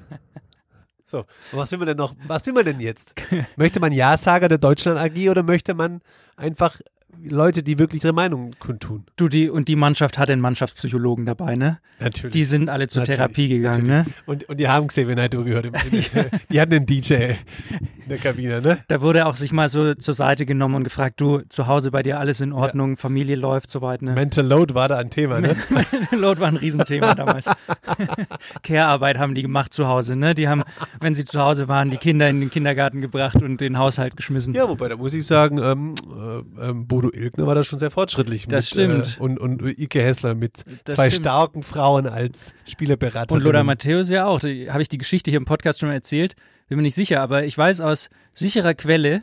So, 1.10 1.20
und 1.20 1.26
was 1.58 1.70
will 1.72 1.78
man 1.78 1.88
denn 1.88 1.96
noch, 1.96 2.14
was 2.26 2.44
will 2.44 2.52
man 2.52 2.66
denn 2.66 2.80
jetzt? 2.80 3.14
Möchte 3.56 3.80
man 3.80 3.92
Ja-Sager 3.92 4.48
der 4.48 4.58
Deutschland 4.58 4.98
AG 4.98 5.30
oder 5.30 5.42
möchte 5.42 5.72
man 5.72 6.02
einfach 6.36 6.76
Leute, 7.24 7.62
die 7.62 7.78
wirklich 7.78 8.04
ihre 8.04 8.12
Meinung 8.12 8.54
kundtun? 8.58 9.04
Du, 9.16 9.28
die, 9.28 9.50
und 9.50 9.68
die 9.68 9.76
Mannschaft 9.76 10.18
hat 10.18 10.30
einen 10.30 10.40
Mannschaftspsychologen 10.40 11.26
dabei, 11.26 11.56
ne? 11.56 11.78
Natürlich. 12.00 12.32
Die 12.32 12.44
sind 12.44 12.68
alle 12.68 12.88
zur 12.88 13.00
Natürlich, 13.00 13.16
Therapie 13.16 13.48
gegangen, 13.48 13.86
ne? 13.86 14.06
und, 14.26 14.48
und 14.48 14.58
die 14.60 14.68
haben 14.68 14.86
Xavier 14.86 15.16
Naidoo 15.16 15.44
gehört. 15.44 15.66
Im, 15.66 15.74
in, 15.74 16.04
die 16.50 16.60
hatten 16.60 16.74
einen 16.74 16.86
DJ 16.86 17.14
in 17.14 18.08
der 18.08 18.18
Kabine, 18.18 18.60
ne? 18.62 18.78
Da 18.88 19.00
wurde 19.00 19.26
auch 19.26 19.36
sich 19.36 19.52
mal 19.52 19.68
so 19.68 19.94
zur 19.94 20.14
Seite 20.14 20.46
genommen 20.46 20.76
und 20.76 20.84
gefragt, 20.84 21.20
du, 21.20 21.40
zu 21.48 21.66
Hause 21.66 21.90
bei 21.90 22.02
dir 22.02 22.18
alles 22.18 22.40
in 22.40 22.52
Ordnung, 22.52 22.96
Familie 22.96 23.36
läuft 23.36 23.70
soweit, 23.70 24.02
ne? 24.02 24.12
Mental 24.12 24.46
Load 24.46 24.74
war 24.74 24.88
da 24.88 24.98
ein 24.98 25.10
Thema, 25.10 25.40
ne? 25.40 25.56
Load 26.12 26.40
war 26.40 26.48
ein 26.48 26.56
Riesenthema 26.56 27.14
damals. 27.14 27.46
Care-Arbeit 28.62 29.18
haben 29.18 29.34
die 29.34 29.42
gemacht 29.42 29.74
zu 29.74 29.88
Hause, 29.88 30.16
ne? 30.16 30.34
Die 30.34 30.48
haben, 30.48 30.62
wenn 31.00 31.14
sie 31.14 31.24
zu 31.24 31.40
Hause 31.40 31.68
waren, 31.68 31.90
die 31.90 31.96
Kinder 31.96 32.28
in 32.28 32.40
den 32.40 32.50
Kindergarten 32.50 33.00
gebracht 33.00 33.42
und 33.42 33.60
den 33.60 33.78
Haushalt 33.78 34.16
geschmissen. 34.16 34.54
Ja, 34.54 34.68
wobei, 34.68 34.88
da 34.88 34.96
muss 34.96 35.12
ich 35.12 35.26
sagen, 35.26 35.58
ähm, 35.58 35.94
äh, 36.58 36.68
ähm, 36.68 36.86
Bodo 36.86 37.07
Ilgner 37.12 37.46
war 37.46 37.54
da 37.54 37.62
schon 37.62 37.78
sehr 37.78 37.90
fortschrittlich. 37.90 38.46
Das 38.46 38.74
mit, 38.74 38.86
stimmt. 38.86 39.16
Äh, 39.18 39.22
und, 39.22 39.38
und 39.38 39.62
Ike 39.62 40.00
Hessler 40.02 40.34
mit 40.34 40.64
Das 40.84 40.96
zwei 40.96 41.10
stimmt. 41.10 41.26
starken 41.26 41.62
Frauen 41.62 42.06
als 42.06 42.54
Spielerberaterin. 42.66 43.40
Und 43.40 43.44
Lothar 43.44 43.64
Matthäus 43.64 44.10
ja 44.10 44.26
auch. 44.26 44.40
Habe 44.42 44.82
ich 44.82 44.88
die 44.88 44.98
Geschichte 44.98 45.30
hier 45.30 45.38
im 45.38 45.44
Podcast 45.44 45.80
schon 45.80 45.88
mal 45.88 45.94
erzählt? 45.94 46.36
Bin 46.68 46.76
mir 46.76 46.82
nicht 46.82 46.94
sicher, 46.94 47.20
aber 47.20 47.44
ich 47.44 47.56
weiß 47.56 47.80
aus 47.80 48.10
sicherer 48.34 48.74
Quelle, 48.74 49.22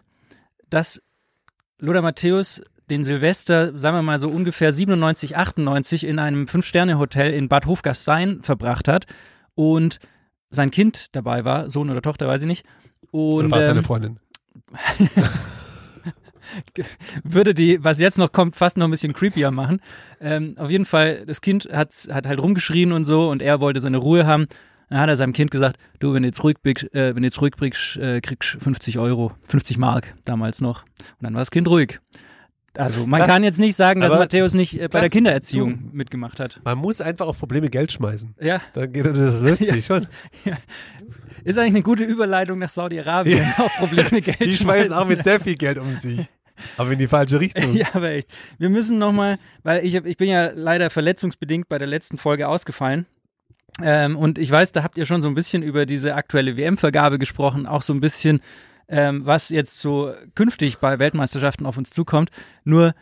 dass 0.69 1.01
Lothar 1.79 2.01
Matthäus 2.01 2.61
den 2.89 3.03
Silvester, 3.03 3.77
sagen 3.77 3.97
wir 3.97 4.01
mal 4.01 4.19
so 4.19 4.29
ungefähr 4.29 4.71
97, 4.71 5.35
98 5.37 6.03
in 6.03 6.19
einem 6.19 6.47
Fünf-Sterne-Hotel 6.47 7.33
in 7.33 7.49
Bad 7.49 7.65
Hofgastein 7.65 8.41
verbracht 8.43 8.87
hat 8.87 9.05
und 9.55 9.99
sein 10.49 10.71
Kind 10.71 11.07
dabei 11.15 11.45
war, 11.45 11.69
Sohn 11.69 11.89
oder 11.89 12.01
Tochter, 12.01 12.27
weiß 12.27 12.41
ich 12.41 12.47
nicht. 12.47 12.65
Und 13.11 13.45
Oder 13.45 13.51
war 13.51 13.59
es 13.59 13.65
seine 13.65 13.79
ähm, 13.79 13.85
Freundin? 13.85 14.19
würde 17.23 17.53
die, 17.53 17.83
was 17.83 17.99
jetzt 17.99 18.17
noch 18.17 18.31
kommt, 18.31 18.55
fast 18.55 18.77
noch 18.77 18.85
ein 18.87 18.91
bisschen 18.91 19.13
creepier 19.13 19.51
machen. 19.51 19.81
Ähm, 20.21 20.55
auf 20.57 20.69
jeden 20.69 20.85
Fall, 20.85 21.25
das 21.25 21.41
Kind 21.41 21.69
hat, 21.71 21.93
hat 22.11 22.27
halt 22.27 22.39
rumgeschrien 22.41 22.91
und 22.91 23.05
so 23.05 23.29
und 23.29 23.41
er 23.41 23.59
wollte 23.59 23.79
seine 23.79 23.97
Ruhe 23.97 24.25
haben. 24.25 24.47
Dann 24.89 24.99
hat 24.99 25.09
er 25.09 25.15
seinem 25.15 25.33
Kind 25.33 25.49
gesagt, 25.49 25.77
du, 25.99 26.13
wenn 26.13 26.21
du 26.21 26.27
jetzt 26.27 26.43
ruhig 26.43 26.57
bist, 26.61 26.93
äh, 26.93 27.15
wenn 27.15 27.23
du 27.23 27.27
jetzt 27.27 27.41
ruhig 27.41 27.53
bist, 27.57 27.97
äh, 27.97 28.21
kriegst 28.21 28.53
du 28.55 28.59
50 28.59 28.99
Euro, 28.99 29.31
50 29.47 29.77
Mark 29.77 30.13
damals 30.25 30.61
noch. 30.61 30.83
Und 30.83 31.21
dann 31.21 31.33
war 31.33 31.41
das 31.41 31.49
Kind 31.51 31.67
ruhig. 31.67 31.99
Also 32.77 33.07
man 33.07 33.21
Krass. 33.21 33.29
kann 33.29 33.43
jetzt 33.43 33.59
nicht 33.59 33.75
sagen, 33.75 34.01
dass 34.01 34.13
Matthäus 34.13 34.53
nicht 34.53 34.75
äh, 34.75 34.83
bei 34.83 34.87
Klar. 34.89 35.01
der 35.03 35.09
Kindererziehung 35.09 35.89
mitgemacht 35.93 36.39
hat. 36.39 36.59
Man 36.63 36.77
muss 36.77 37.01
einfach 37.01 37.25
auf 37.27 37.39
Probleme 37.39 37.69
Geld 37.69 37.91
schmeißen. 37.91 38.35
Ja, 38.41 38.61
Dann 38.73 38.91
geht 38.91 39.05
das 39.05 39.41
löst 39.41 39.65
sich 39.65 39.85
schon. 39.87 40.07
ist 41.43 41.57
eigentlich 41.57 41.73
eine 41.73 41.83
gute 41.83 42.03
Überleitung 42.03 42.59
nach 42.59 42.69
Saudi-Arabien 42.69 43.45
auf 43.57 43.73
Probleme 43.77 44.09
Geld 44.21 44.41
Die 44.41 44.57
schmeißen 44.57 44.93
auch 44.93 45.07
mit 45.07 45.23
sehr 45.23 45.39
viel 45.39 45.55
Geld 45.55 45.77
um 45.77 45.95
sich. 45.95 46.27
Aber 46.77 46.91
in 46.91 46.99
die 46.99 47.07
falsche 47.07 47.39
Richtung. 47.39 47.73
Ja, 47.75 47.87
aber 47.93 48.11
echt. 48.11 48.29
Wir 48.57 48.69
müssen 48.69 48.97
nochmal, 48.97 49.37
weil 49.63 49.85
ich, 49.85 49.95
hab, 49.95 50.05
ich 50.05 50.17
bin 50.17 50.29
ja 50.29 50.51
leider 50.53 50.89
verletzungsbedingt 50.89 51.67
bei 51.67 51.77
der 51.77 51.87
letzten 51.87 52.17
Folge 52.17 52.47
ausgefallen. 52.47 53.05
Ähm, 53.81 54.15
und 54.15 54.37
ich 54.37 54.49
weiß, 54.49 54.71
da 54.71 54.83
habt 54.83 54.97
ihr 54.97 55.05
schon 55.05 55.21
so 55.21 55.27
ein 55.27 55.35
bisschen 55.35 55.61
über 55.61 55.85
diese 55.85 56.15
aktuelle 56.15 56.55
WM-Vergabe 56.55 57.19
gesprochen, 57.19 57.65
auch 57.65 57.81
so 57.81 57.93
ein 57.93 57.99
bisschen, 57.99 58.39
ähm, 58.87 59.25
was 59.25 59.49
jetzt 59.49 59.79
so 59.79 60.13
künftig 60.33 60.77
bei 60.77 60.99
Weltmeisterschaften 60.99 61.65
auf 61.65 61.77
uns 61.77 61.89
zukommt. 61.89 62.29
Nur, 62.63 62.93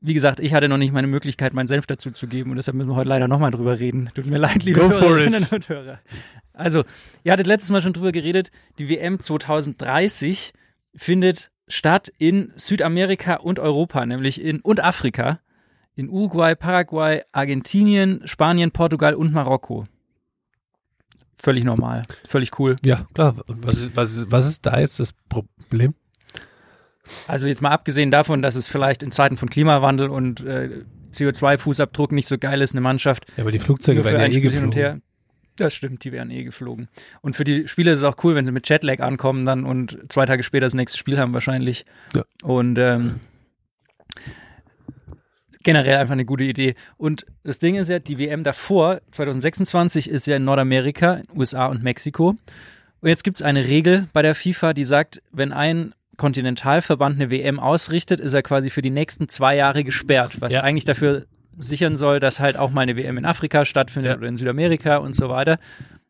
wie 0.00 0.14
gesagt, 0.14 0.38
ich 0.38 0.54
hatte 0.54 0.68
noch 0.68 0.76
nicht 0.76 0.92
meine 0.92 1.08
Möglichkeit, 1.08 1.54
meinen 1.54 1.66
Senf 1.66 1.86
dazu 1.86 2.12
zu 2.12 2.28
geben 2.28 2.50
und 2.50 2.56
deshalb 2.56 2.76
müssen 2.76 2.90
wir 2.90 2.96
heute 2.96 3.08
leider 3.08 3.26
nochmal 3.26 3.50
drüber 3.50 3.80
reden. 3.80 4.10
Tut 4.14 4.26
mir 4.26 4.38
leid, 4.38 4.62
liebe 4.62 4.80
Hörerinnen 4.80 5.46
und 5.50 5.68
Hörer. 5.68 5.98
Also, 6.52 6.84
ihr 7.24 7.32
hattet 7.32 7.46
letztes 7.46 7.70
Mal 7.70 7.82
schon 7.82 7.92
drüber 7.92 8.12
geredet, 8.12 8.52
die 8.78 8.88
WM 8.88 9.18
2030 9.18 10.52
findet 10.94 11.50
statt 11.72 12.12
in 12.18 12.52
Südamerika 12.56 13.36
und 13.36 13.58
Europa, 13.58 14.04
nämlich 14.04 14.42
in 14.42 14.60
und 14.60 14.84
Afrika, 14.84 15.40
in 15.94 16.08
Uruguay, 16.08 16.54
Paraguay, 16.54 17.22
Argentinien, 17.32 18.20
Spanien, 18.24 18.70
Portugal 18.72 19.14
und 19.14 19.32
Marokko. 19.32 19.84
völlig 21.34 21.64
normal, 21.64 22.04
völlig 22.26 22.58
cool. 22.58 22.76
Ja, 22.84 23.06
klar. 23.14 23.36
Was 23.46 23.78
ist, 23.78 23.96
was 23.96 24.12
ist, 24.12 24.30
was 24.30 24.46
ist 24.46 24.66
da 24.66 24.78
jetzt 24.78 25.00
das 25.00 25.12
Problem? 25.28 25.94
Also 27.26 27.46
jetzt 27.46 27.62
mal 27.62 27.70
abgesehen 27.70 28.10
davon, 28.10 28.42
dass 28.42 28.54
es 28.54 28.68
vielleicht 28.68 29.02
in 29.02 29.10
Zeiten 29.10 29.36
von 29.36 29.50
Klimawandel 29.50 30.08
und 30.08 30.44
äh, 30.44 30.84
CO2-Fußabdruck 31.12 32.14
nicht 32.14 32.28
so 32.28 32.38
geil 32.38 32.60
ist, 32.60 32.74
eine 32.74 32.80
Mannschaft 32.80 33.26
Ja, 33.36 33.42
aber 33.42 33.50
die 33.50 33.58
Flugzeuge 33.58 34.04
werden 34.04 34.20
ja 34.20 34.26
eh 34.26 34.32
Spiel 34.32 34.52
hin 34.52 34.64
und 34.64 34.74
geflogen. 34.74 35.02
Das 35.56 35.74
stimmt, 35.74 36.02
die 36.04 36.12
wären 36.12 36.30
eh 36.30 36.44
geflogen. 36.44 36.88
Und 37.20 37.36
für 37.36 37.44
die 37.44 37.68
Spieler 37.68 37.92
ist 37.92 37.98
es 37.98 38.04
auch 38.04 38.16
cool, 38.24 38.34
wenn 38.34 38.46
sie 38.46 38.52
mit 38.52 38.68
Jetlag 38.68 39.00
ankommen 39.00 39.44
dann 39.44 39.64
und 39.64 39.98
zwei 40.08 40.24
Tage 40.26 40.42
später 40.42 40.64
das 40.66 40.74
nächste 40.74 40.96
Spiel 40.98 41.18
haben 41.18 41.34
wahrscheinlich. 41.34 41.84
Ja. 42.14 42.22
Und 42.42 42.78
ähm, 42.78 43.20
generell 45.62 45.96
einfach 45.98 46.12
eine 46.12 46.24
gute 46.24 46.44
Idee. 46.44 46.74
Und 46.96 47.26
das 47.44 47.58
Ding 47.58 47.76
ist 47.76 47.88
ja, 47.88 47.98
die 47.98 48.18
WM 48.18 48.44
davor, 48.44 49.00
2026, 49.10 50.08
ist 50.08 50.26
ja 50.26 50.36
in 50.36 50.44
Nordamerika, 50.44 51.14
in 51.14 51.38
USA 51.38 51.66
und 51.66 51.82
Mexiko. 51.82 52.30
Und 53.00 53.08
jetzt 53.08 53.24
gibt 53.24 53.36
es 53.36 53.42
eine 53.42 53.64
Regel 53.66 54.08
bei 54.12 54.22
der 54.22 54.34
FIFA, 54.34 54.72
die 54.74 54.84
sagt, 54.84 55.22
wenn 55.32 55.52
ein 55.52 55.94
Kontinentalverband 56.16 57.16
eine 57.20 57.30
WM 57.30 57.58
ausrichtet, 57.58 58.20
ist 58.20 58.32
er 58.32 58.42
quasi 58.42 58.70
für 58.70 58.82
die 58.82 58.90
nächsten 58.90 59.28
zwei 59.28 59.56
Jahre 59.56 59.82
gesperrt, 59.84 60.40
was 60.40 60.52
Ja. 60.52 60.62
eigentlich 60.62 60.84
dafür 60.84 61.26
sichern 61.58 61.96
soll, 61.96 62.20
dass 62.20 62.40
halt 62.40 62.56
auch 62.56 62.70
mal 62.70 62.82
eine 62.82 62.96
WM 62.96 63.18
in 63.18 63.24
Afrika 63.24 63.64
stattfindet 63.64 64.12
Ja. 64.12 64.18
oder 64.18 64.28
in 64.28 64.36
Südamerika 64.36 64.96
und 64.96 65.14
so 65.14 65.28
weiter. 65.28 65.58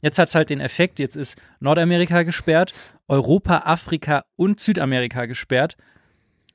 Jetzt 0.01 0.19
hat 0.19 0.29
es 0.29 0.35
halt 0.35 0.51
den 0.51 0.61
Effekt, 0.61 0.99
jetzt 0.99 1.17
ist 1.17 1.37
Nordamerika 1.61 2.23
gesperrt, 2.25 2.73
Europa, 3.09 3.59
Afrika 3.65 4.25
und 4.37 4.59
Südamerika 4.61 5.27
gesperrt. 5.27 5.77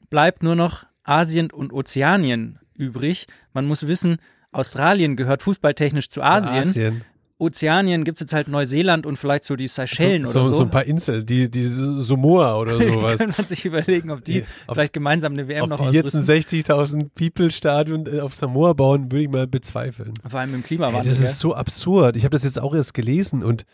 Bleibt 0.09 0.43
nur 0.43 0.55
noch 0.55 0.85
Asien 1.03 1.51
und 1.51 1.71
Ozeanien 1.73 2.59
übrig. 2.73 3.27
Man 3.53 3.65
muss 3.65 3.87
wissen, 3.87 4.17
Australien 4.51 5.15
gehört 5.15 5.43
fußballtechnisch 5.43 6.09
zu 6.09 6.21
Asien. 6.21 6.59
Asien. 6.59 7.03
Ozeanien 7.39 8.03
gibt 8.03 8.15
es 8.17 8.21
jetzt 8.21 8.33
halt 8.33 8.47
Neuseeland 8.47 9.05
und 9.05 9.17
vielleicht 9.17 9.43
so 9.43 9.55
die 9.55 9.67
Seychellen 9.67 10.25
so, 10.25 10.39
oder 10.39 10.47
so, 10.47 10.51
so. 10.53 10.57
so 10.59 10.63
ein 10.63 10.71
paar 10.71 10.85
Inseln, 10.85 11.25
die, 11.25 11.51
die 11.51 11.63
Samoa 11.63 12.57
oder 12.57 12.77
sowas. 12.81 13.19
Kann 13.19 13.33
man 13.37 13.45
sich 13.45 13.63
überlegen, 13.63 14.09
ob 14.09 14.23
die 14.23 14.41
Die- 14.41 14.45
ob- 14.65 14.73
vielleicht 14.75 14.93
gemeinsam 14.93 15.33
eine 15.33 15.47
WM 15.47 15.63
Ob 15.65 15.69
noch 15.69 15.89
die 15.89 15.95
jetzt 15.95 16.15
ein 16.15 16.21
ausrüsten. 16.23 16.61
60.000 16.63 17.09
People-Stadion 17.13 18.07
äh, 18.07 18.19
auf 18.21 18.35
Samoa 18.35 18.73
bauen, 18.73 19.11
würde 19.11 19.23
ich 19.23 19.29
mal 19.29 19.45
bezweifeln. 19.45 20.13
Vor 20.27 20.39
allem 20.39 20.55
im 20.55 20.61
Ja, 20.61 20.65
Klimawandel. 20.65 21.03
das 21.11 21.19
gell? 21.19 21.27
ist 21.29 21.39
so 21.39 21.53
absurd. 21.53 22.17
Ich 22.17 22.23
habe 22.23 22.31
das 22.33 22.43
jetzt 22.43 22.59
auch 22.59 22.73
erst 22.73 22.93
gelesen 22.95 23.43
und 23.43 23.65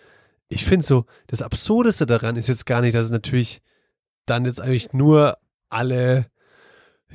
ich 0.49 0.65
finde 0.65 0.85
so, 0.85 1.05
das 1.27 1.41
Absurdeste 1.41 2.05
daran 2.05 2.35
ist 2.35 2.49
jetzt 2.49 2.65
gar 2.65 2.81
nicht, 2.81 2.95
dass 2.95 3.05
es 3.05 3.11
natürlich 3.11 3.61
dann 4.25 4.43
jetzt 4.45 4.59
eigentlich 4.61 4.91
nur 4.93 5.37
alle, 5.69 6.25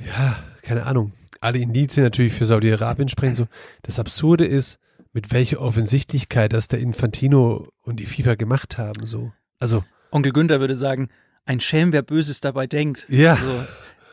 ja, 0.03 0.35
keine 0.63 0.85
Ahnung, 0.87 1.13
alle 1.41 1.59
Indizien 1.59 2.03
natürlich 2.03 2.33
für 2.33 2.45
Saudi-Arabien 2.45 3.07
sprechen. 3.07 3.35
So, 3.35 3.45
das 3.83 3.99
Absurde 3.99 4.45
ist, 4.45 4.79
mit 5.13 5.31
welcher 5.31 5.59
Offensichtlichkeit 5.61 6.53
das 6.53 6.67
der 6.67 6.79
Infantino 6.79 7.67
und 7.81 7.99
die 7.99 8.05
FIFA 8.05 8.35
gemacht 8.35 8.77
haben. 8.77 9.05
So, 9.05 9.31
also 9.59 9.83
Onkel 10.11 10.31
Günther 10.33 10.59
würde 10.59 10.75
sagen, 10.75 11.09
ein 11.45 11.59
Schelm, 11.59 11.93
wer 11.93 12.01
Böses 12.03 12.41
dabei 12.41 12.67
denkt. 12.67 13.05
ja. 13.09 13.33
Also, 13.33 13.63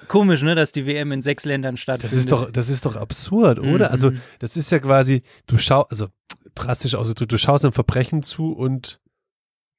komisch, 0.09 0.43
ne, 0.43 0.55
dass 0.55 0.73
die 0.73 0.87
WM 0.87 1.11
in 1.13 1.21
sechs 1.23 1.45
Ländern 1.45 1.75
Das 1.75 1.81
stattfindet. 1.83 2.19
ist 2.19 2.31
doch, 2.33 2.51
das 2.51 2.69
ist 2.69 2.87
doch 2.87 2.97
absurd, 2.97 3.59
oder? 3.59 3.87
Mhm. 3.89 3.93
Also, 3.93 4.13
das 4.39 4.57
ist 4.57 4.71
ja 4.71 4.79
quasi, 4.79 5.23
du 5.47 5.59
schaust, 5.59 5.91
also 5.91 6.07
drastisch 6.55 6.95
ausgedrückt, 6.95 7.33
du 7.33 7.39
schaust 7.39 7.65
einem 7.65 7.73
Verbrechen 7.73 8.23
zu 8.23 8.53
und 8.53 9.01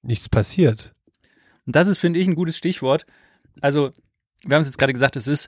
nichts 0.02 0.28
passiert. 0.30 0.94
Und 1.66 1.76
das 1.76 1.88
ist, 1.88 1.98
finde 1.98 2.20
ich, 2.20 2.28
ein 2.28 2.36
gutes 2.36 2.58
Stichwort. 2.58 3.06
Also, 3.62 3.92
wir 4.44 4.56
haben 4.56 4.62
es 4.62 4.68
jetzt 4.68 4.78
gerade 4.78 4.94
gesagt, 4.94 5.16
es 5.16 5.28
ist 5.28 5.48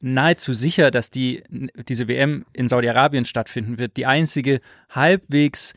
nahezu 0.00 0.52
sicher, 0.52 0.90
dass 0.90 1.10
die, 1.10 1.42
diese 1.88 2.08
WM 2.08 2.44
in 2.52 2.68
Saudi-Arabien 2.68 3.24
stattfinden 3.24 3.78
wird. 3.78 3.96
Die 3.96 4.06
einzige 4.06 4.60
halbwegs 4.88 5.74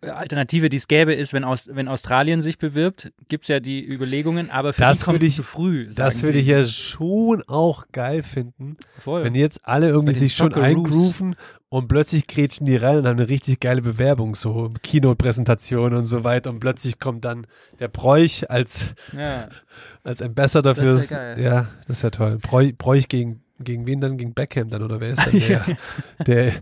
Alternative, 0.00 0.68
die 0.68 0.76
es 0.76 0.86
gäbe, 0.86 1.12
ist, 1.12 1.32
wenn, 1.32 1.42
Aus, 1.42 1.68
wenn 1.72 1.88
Australien 1.88 2.40
sich 2.40 2.58
bewirbt, 2.58 3.10
gibt 3.28 3.42
es 3.44 3.48
ja 3.48 3.58
die 3.58 3.84
Überlegungen, 3.84 4.48
aber 4.50 4.72
für 4.72 4.82
Das 4.82 5.00
die 5.00 5.04
kommt 5.04 5.22
ich- 5.24 5.34
zu 5.34 5.42
früh. 5.42 5.88
Das 5.92 6.22
würde 6.22 6.38
ich 6.38 6.46
ja 6.46 6.64
schon 6.64 7.42
auch 7.48 7.84
geil 7.90 8.22
finden, 8.22 8.76
Voll. 9.00 9.24
wenn 9.24 9.34
jetzt 9.34 9.60
alle 9.64 9.88
irgendwie 9.88 10.14
sich 10.14 10.34
schon 10.36 10.54
eingrooven 10.54 11.34
und 11.68 11.88
plötzlich 11.88 12.26
grätschen 12.28 12.64
die 12.66 12.76
rein 12.76 12.98
und 12.98 13.06
haben 13.08 13.18
eine 13.18 13.28
richtig 13.28 13.58
geile 13.60 13.82
Bewerbung, 13.82 14.36
so 14.36 14.70
Keynote-Präsentation 14.84 15.92
und 15.94 16.06
so 16.06 16.22
weiter 16.22 16.50
und 16.50 16.60
plötzlich 16.60 16.98
kommt 17.00 17.24
dann 17.24 17.46
der 17.80 17.88
Bräuch 17.88 18.48
als, 18.48 18.84
ja. 19.16 19.48
als 20.04 20.22
Ambassador 20.22 20.74
geil. 20.74 21.40
ja, 21.40 21.68
das 21.88 22.02
wäre 22.04 22.10
toll. 22.12 22.38
Bräuch, 22.40 22.76
Bräuch 22.78 23.08
gegen, 23.08 23.42
gegen 23.60 23.86
wen 23.86 24.00
dann? 24.00 24.18
Gegen 24.18 24.34
Beckham 24.34 24.70
dann 24.70 24.82
oder 24.82 25.00
wer 25.00 25.10
ist 25.10 25.26
dann 25.26 25.38
der, 25.38 25.64
der, 26.26 26.52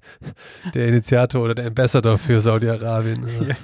der 0.74 0.88
Initiator 0.88 1.42
oder 1.42 1.54
der 1.54 1.66
Ambassador 1.66 2.18
für 2.18 2.40
Saudi-Arabien? 2.40 3.28
Ja. 3.48 3.56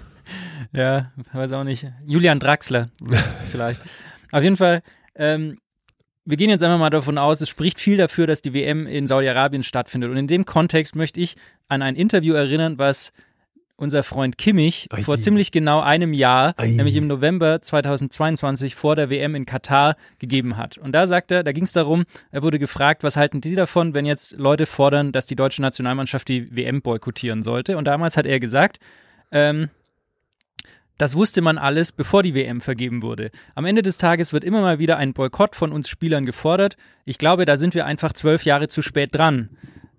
Ja, 0.72 1.12
weiß 1.32 1.52
auch 1.52 1.64
nicht. 1.64 1.86
Julian 2.06 2.38
Draxler 2.38 2.88
vielleicht. 3.50 3.80
Auf 4.30 4.42
jeden 4.42 4.56
Fall, 4.56 4.82
ähm, 5.14 5.58
wir 6.24 6.36
gehen 6.36 6.48
jetzt 6.48 6.62
einfach 6.62 6.78
mal 6.78 6.90
davon 6.90 7.18
aus, 7.18 7.40
es 7.40 7.48
spricht 7.48 7.80
viel 7.80 7.96
dafür, 7.96 8.26
dass 8.26 8.40
die 8.40 8.54
WM 8.54 8.86
in 8.86 9.06
Saudi-Arabien 9.06 9.64
stattfindet. 9.64 10.10
Und 10.10 10.16
in 10.16 10.28
dem 10.28 10.46
Kontext 10.46 10.94
möchte 10.94 11.20
ich 11.20 11.36
an 11.68 11.82
ein 11.82 11.96
Interview 11.96 12.34
erinnern, 12.34 12.78
was 12.78 13.12
unser 13.76 14.02
Freund 14.02 14.38
Kimmich 14.38 14.88
Ei. 14.90 15.02
vor 15.02 15.18
ziemlich 15.18 15.50
genau 15.50 15.80
einem 15.80 16.12
Jahr, 16.12 16.54
Ei. 16.56 16.68
nämlich 16.68 16.96
im 16.96 17.06
November 17.06 17.61
2022 17.61 18.74
vor 18.74 18.96
der 18.96 19.11
WM 19.11 19.35
in 19.35 19.46
Katar 19.46 19.96
gegeben 20.18 20.56
hat. 20.56 20.78
Und 20.78 20.92
da 20.92 21.06
sagt 21.06 21.30
er, 21.30 21.42
da 21.42 21.52
ging 21.52 21.64
es 21.64 21.72
darum, 21.72 22.04
er 22.30 22.42
wurde 22.42 22.58
gefragt, 22.58 23.02
was 23.02 23.16
halten 23.16 23.42
Sie 23.42 23.54
davon, 23.54 23.94
wenn 23.94 24.06
jetzt 24.06 24.37
Leute 24.38 24.66
fordern, 24.66 25.12
dass 25.12 25.26
die 25.26 25.37
deutsche 25.37 25.62
Nationalmannschaft 25.62 26.28
die 26.28 26.54
WM 26.54 26.82
boykottieren 26.82 27.42
sollte. 27.42 27.76
Und 27.76 27.87
damals 27.87 28.16
hat 28.16 28.26
er 28.26 28.38
gesagt, 28.40 28.78
ähm, 29.30 29.68
das 30.98 31.16
wusste 31.16 31.40
man 31.40 31.58
alles, 31.58 31.90
bevor 31.90 32.22
die 32.22 32.35
WM 32.35 32.61
vergeben 32.61 33.02
wurde. 33.02 33.30
Am 33.56 33.64
Ende 33.64 33.82
des 33.82 33.98
Tages 33.98 34.32
wird 34.32 34.44
immer 34.44 34.61
mal 34.61 34.78
wieder 34.78 34.98
ein 34.98 35.14
Boykott 35.14 35.56
von 35.56 35.72
uns 35.72 35.88
Spielern 35.88 36.26
gefordert. 36.26 36.76
Ich 37.04 37.18
glaube, 37.18 37.44
da 37.44 37.56
sind 37.56 37.74
wir 37.74 37.87
einfach 37.87 38.12
zwölf 38.12 38.44
Jahre 38.44 38.68
zu 38.68 38.82
spät 38.82 39.12
dran. 39.12 39.48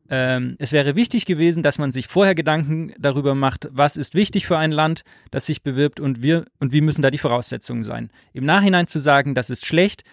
Ähm, 0.09 0.55
es 0.59 0.71
wäre 0.73 0.95
wichtig 0.95 1.25
gewesen, 1.25 1.63
dass 1.63 1.79
man 1.79 1.91
sich 1.91 2.07
vorher 2.07 2.35
Gedanken 2.35 2.93
darüber 2.99 3.35
macht, 3.35 3.69
was 3.71 3.95
ist 3.97 4.15
wichtig 4.15 4.45
für 4.45 4.57
ein 4.57 4.71
Land, 4.71 5.03
das 5.31 5.45
sich 5.45 5.63
bewirbt 5.63 5.99
und 5.99 6.21
wir 6.21 6.45
und 6.59 6.71
wie 6.73 6.81
müssen 6.81 7.01
da 7.01 7.09
die 7.09 7.17
Voraussetzungen 7.17 7.83
sein. 7.83 8.09
Im 8.33 8.45
Nachhinein 8.45 8.87
zu 8.87 8.99
sagen, 8.99 9.33
das 9.33 9.49
ist 9.49 9.65
schlecht, 9.65 10.03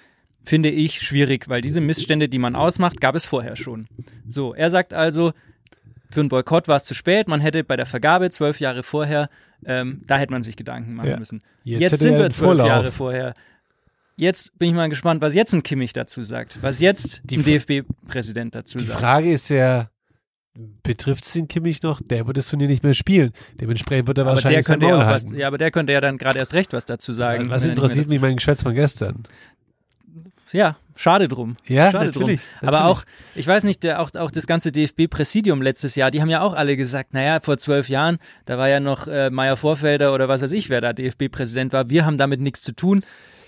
finde 0.44 0.70
ich 0.70 1.00
schwierig, 1.02 1.48
weil 1.48 1.60
diese 1.60 1.80
Missstände, 1.80 2.28
die 2.28 2.38
man 2.38 2.54
ausmacht, 2.54 3.00
gab 3.00 3.14
es 3.14 3.26
vorher 3.26 3.56
schon. 3.56 3.88
So, 4.28 4.54
er 4.54 4.70
sagt 4.70 4.92
also, 4.94 5.32
für 6.10 6.20
einen 6.20 6.28
Boykott 6.28 6.66
war 6.68 6.76
es 6.76 6.84
zu 6.84 6.94
spät, 6.94 7.28
man 7.28 7.40
hätte 7.40 7.62
bei 7.64 7.76
der 7.76 7.86
Vergabe 7.86 8.30
zwölf 8.30 8.58
Jahre 8.60 8.82
vorher, 8.82 9.28
ähm, 9.66 10.02
da 10.06 10.18
hätte 10.18 10.32
man 10.32 10.42
sich 10.42 10.56
Gedanken 10.56 10.94
machen 10.94 11.10
Ja. 11.10 11.18
müssen. 11.18 11.42
Jetzt 11.64 11.80
Jetzt, 11.80 12.00
sind 12.00 12.12
wir 12.16 12.30
zwölf 12.30 12.36
Vorlauf. 12.36 12.66
Jahre 12.68 12.92
vorher. 12.92 13.34
Jetzt 14.20 14.58
bin 14.58 14.68
ich 14.68 14.74
mal 14.74 14.90
gespannt, 14.90 15.22
was 15.22 15.32
jetzt 15.32 15.54
ein 15.54 15.62
Kimmich 15.62 15.94
dazu 15.94 16.22
sagt, 16.24 16.58
was 16.60 16.78
jetzt 16.78 17.22
Die 17.24 17.38
ein 17.38 17.42
DFB-Präsident 17.42 18.54
dazu 18.54 18.76
Die 18.76 18.84
sagt. 18.84 19.00
Frage 19.00 19.32
ist 19.32 19.48
ja, 19.48 19.88
betrifft 20.82 21.24
es 21.24 21.32
den 21.32 21.48
Kimmich 21.48 21.82
noch? 21.82 22.02
Der 22.02 22.26
wird 22.26 22.36
das 22.36 22.50
Turnier 22.50 22.68
nicht 22.68 22.84
mehr 22.84 22.92
spielen. 22.92 23.32
Dementsprechend 23.58 24.08
wird 24.08 24.18
er 24.18 24.26
aber 24.26 24.32
der 24.32 24.44
wahrscheinlich 24.44 24.66
sein 24.66 24.78
könnte 24.78 24.94
ja 24.94 25.06
was, 25.06 25.24
ja, 25.32 25.46
aber 25.46 25.56
der 25.56 25.70
könnte 25.70 25.94
ja 25.94 26.02
dann 26.02 26.18
gerade 26.18 26.38
erst 26.38 26.52
recht 26.52 26.74
was 26.74 26.84
dazu 26.84 27.12
sagen. 27.12 27.48
Was 27.48 27.64
er 27.64 27.70
interessiert 27.70 28.08
mich 28.10 28.20
mein 28.20 28.36
Geschwätz 28.36 28.62
von 28.62 28.74
gestern? 28.74 29.22
Ja, 30.52 30.76
schade 30.96 31.26
drum. 31.26 31.56
Ja, 31.66 31.90
schade 31.90 32.06
natürlich, 32.06 32.42
Drum. 32.42 32.68
Aber 32.68 32.80
natürlich. 32.80 32.98
auch, 32.98 33.04
ich 33.36 33.46
weiß 33.46 33.64
nicht, 33.64 33.82
der, 33.84 34.02
auch, 34.02 34.12
auch 34.16 34.30
das 34.30 34.46
ganze 34.46 34.70
DFB-Präsidium 34.70 35.62
letztes 35.62 35.94
Jahr, 35.94 36.10
die 36.10 36.20
haben 36.20 36.28
ja 36.28 36.42
auch 36.42 36.52
alle 36.52 36.76
gesagt, 36.76 37.14
naja, 37.14 37.40
vor 37.40 37.56
zwölf 37.56 37.88
Jahren, 37.88 38.18
da 38.44 38.58
war 38.58 38.68
ja 38.68 38.80
noch 38.80 39.06
äh, 39.06 39.30
Meier 39.30 39.56
Vorfelder 39.56 40.12
oder 40.12 40.28
was 40.28 40.42
weiß 40.42 40.52
ich, 40.52 40.68
wer 40.68 40.82
da 40.82 40.92
DFB-Präsident 40.92 41.72
war. 41.72 41.88
Wir 41.88 42.04
haben 42.04 42.18
damit 42.18 42.40
nichts 42.40 42.60
zu 42.60 42.72
tun. 42.72 43.02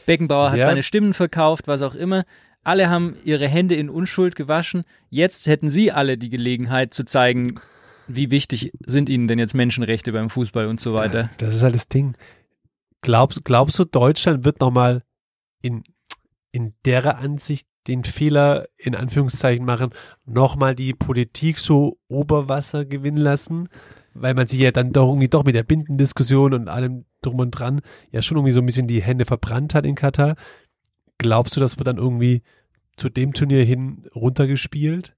Beckenbauer 0.06 0.50
hat 0.50 0.58
Ja. 0.58 0.66
seine 0.66 0.82
Stimmen 0.82 1.14
verkauft, 1.14 1.66
was 1.68 1.82
auch 1.82 1.94
immer. 1.94 2.24
Alle 2.64 2.88
haben 2.88 3.16
ihre 3.24 3.48
Hände 3.48 3.74
in 3.74 3.90
Unschuld 3.90 4.36
gewaschen. 4.36 4.84
Jetzt 5.10 5.46
hätten 5.46 5.68
sie 5.70 5.90
alle 5.90 6.16
die 6.16 6.30
Gelegenheit 6.30 6.94
zu 6.94 7.04
zeigen, 7.04 7.60
wie 8.06 8.30
wichtig 8.30 8.72
sind 8.86 9.08
ihnen 9.08 9.26
denn 9.28 9.38
jetzt 9.38 9.54
Menschenrechte 9.54 10.12
beim 10.12 10.30
Fußball 10.30 10.66
und 10.66 10.80
so 10.80 10.94
weiter. 10.94 11.28
Das 11.38 11.54
ist 11.54 11.62
halt 11.62 11.74
das 11.74 11.88
Ding. 11.88 12.14
Glaubst, 13.00 13.44
glaubst 13.44 13.78
du, 13.78 13.84
Deutschland 13.84 14.44
wird 14.44 14.60
nochmal 14.60 15.02
in, 15.60 15.82
in 16.52 16.74
derer 16.84 17.18
Ansicht 17.18 17.66
den 17.88 18.04
Fehler 18.04 18.66
in 18.76 18.94
Anführungszeichen 18.94 19.64
machen, 19.66 19.90
nochmal 20.24 20.76
die 20.76 20.94
Politik 20.94 21.58
so 21.58 21.98
Oberwasser 22.08 22.84
gewinnen 22.84 23.16
lassen? 23.18 23.68
Weil 24.14 24.34
man 24.34 24.46
sich 24.46 24.60
ja 24.60 24.70
dann 24.70 24.92
doch 24.92 25.08
irgendwie 25.08 25.28
doch 25.28 25.44
mit 25.44 25.54
der 25.54 25.62
Bindendiskussion 25.62 26.54
und 26.54 26.68
allem 26.68 27.04
drum 27.22 27.40
und 27.40 27.50
dran 27.50 27.80
ja 28.10 28.22
schon 28.22 28.36
irgendwie 28.36 28.52
so 28.52 28.60
ein 28.60 28.66
bisschen 28.66 28.86
die 28.86 29.02
Hände 29.02 29.24
verbrannt 29.24 29.74
hat 29.74 29.86
in 29.86 29.94
Katar. 29.94 30.36
Glaubst 31.18 31.56
du, 31.56 31.60
das 31.60 31.78
wird 31.78 31.86
dann 31.86 31.98
irgendwie 31.98 32.42
zu 32.96 33.08
dem 33.08 33.32
Turnier 33.32 33.64
hin 33.64 34.06
runtergespielt? 34.14 35.14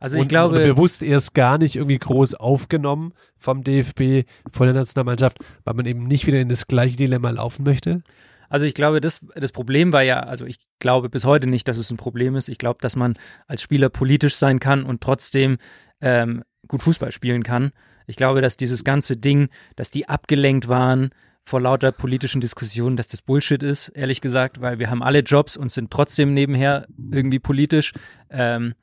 Also 0.00 0.16
ich 0.16 0.22
und, 0.22 0.28
glaube, 0.28 0.56
oder 0.56 0.64
bewusst 0.64 1.02
erst 1.04 1.32
gar 1.32 1.58
nicht 1.58 1.76
irgendwie 1.76 1.98
groß 1.98 2.34
aufgenommen 2.34 3.12
vom 3.38 3.62
DFB, 3.62 4.28
von 4.50 4.66
der 4.66 4.74
Nationalmannschaft, 4.74 5.38
weil 5.62 5.74
man 5.74 5.86
eben 5.86 6.08
nicht 6.08 6.26
wieder 6.26 6.40
in 6.40 6.48
das 6.48 6.66
gleiche 6.66 6.96
Dilemma 6.96 7.30
laufen 7.30 7.62
möchte. 7.62 8.02
Also 8.48 8.66
ich 8.66 8.74
glaube, 8.74 9.00
das, 9.00 9.20
das 9.36 9.52
Problem 9.52 9.92
war 9.92 10.02
ja, 10.02 10.20
also 10.20 10.44
ich 10.44 10.58
glaube 10.80 11.08
bis 11.08 11.24
heute 11.24 11.46
nicht, 11.46 11.68
dass 11.68 11.78
es 11.78 11.90
ein 11.92 11.98
Problem 11.98 12.34
ist. 12.34 12.48
Ich 12.48 12.58
glaube, 12.58 12.78
dass 12.80 12.96
man 12.96 13.14
als 13.46 13.62
Spieler 13.62 13.90
politisch 13.90 14.34
sein 14.34 14.58
kann 14.58 14.82
und 14.82 15.00
trotzdem 15.00 15.58
ähm, 16.00 16.42
gut 16.72 16.82
Fußball 16.82 17.12
spielen 17.12 17.42
kann. 17.42 17.70
Ich 18.06 18.16
glaube, 18.16 18.40
dass 18.40 18.56
dieses 18.56 18.82
ganze 18.82 19.16
Ding, 19.16 19.48
dass 19.76 19.90
die 19.90 20.08
abgelenkt 20.08 20.68
waren 20.68 21.10
vor 21.44 21.60
lauter 21.60 21.92
politischen 21.92 22.40
Diskussionen, 22.40 22.96
dass 22.96 23.08
das 23.08 23.20
Bullshit 23.20 23.62
ist, 23.62 23.88
ehrlich 23.90 24.20
gesagt, 24.20 24.60
weil 24.60 24.78
wir 24.78 24.90
haben 24.90 25.02
alle 25.02 25.20
Jobs 25.20 25.56
und 25.56 25.70
sind 25.70 25.90
trotzdem 25.90 26.34
nebenher 26.34 26.86
irgendwie 27.10 27.40
politisch. 27.40 27.92
Ähm, 28.30 28.74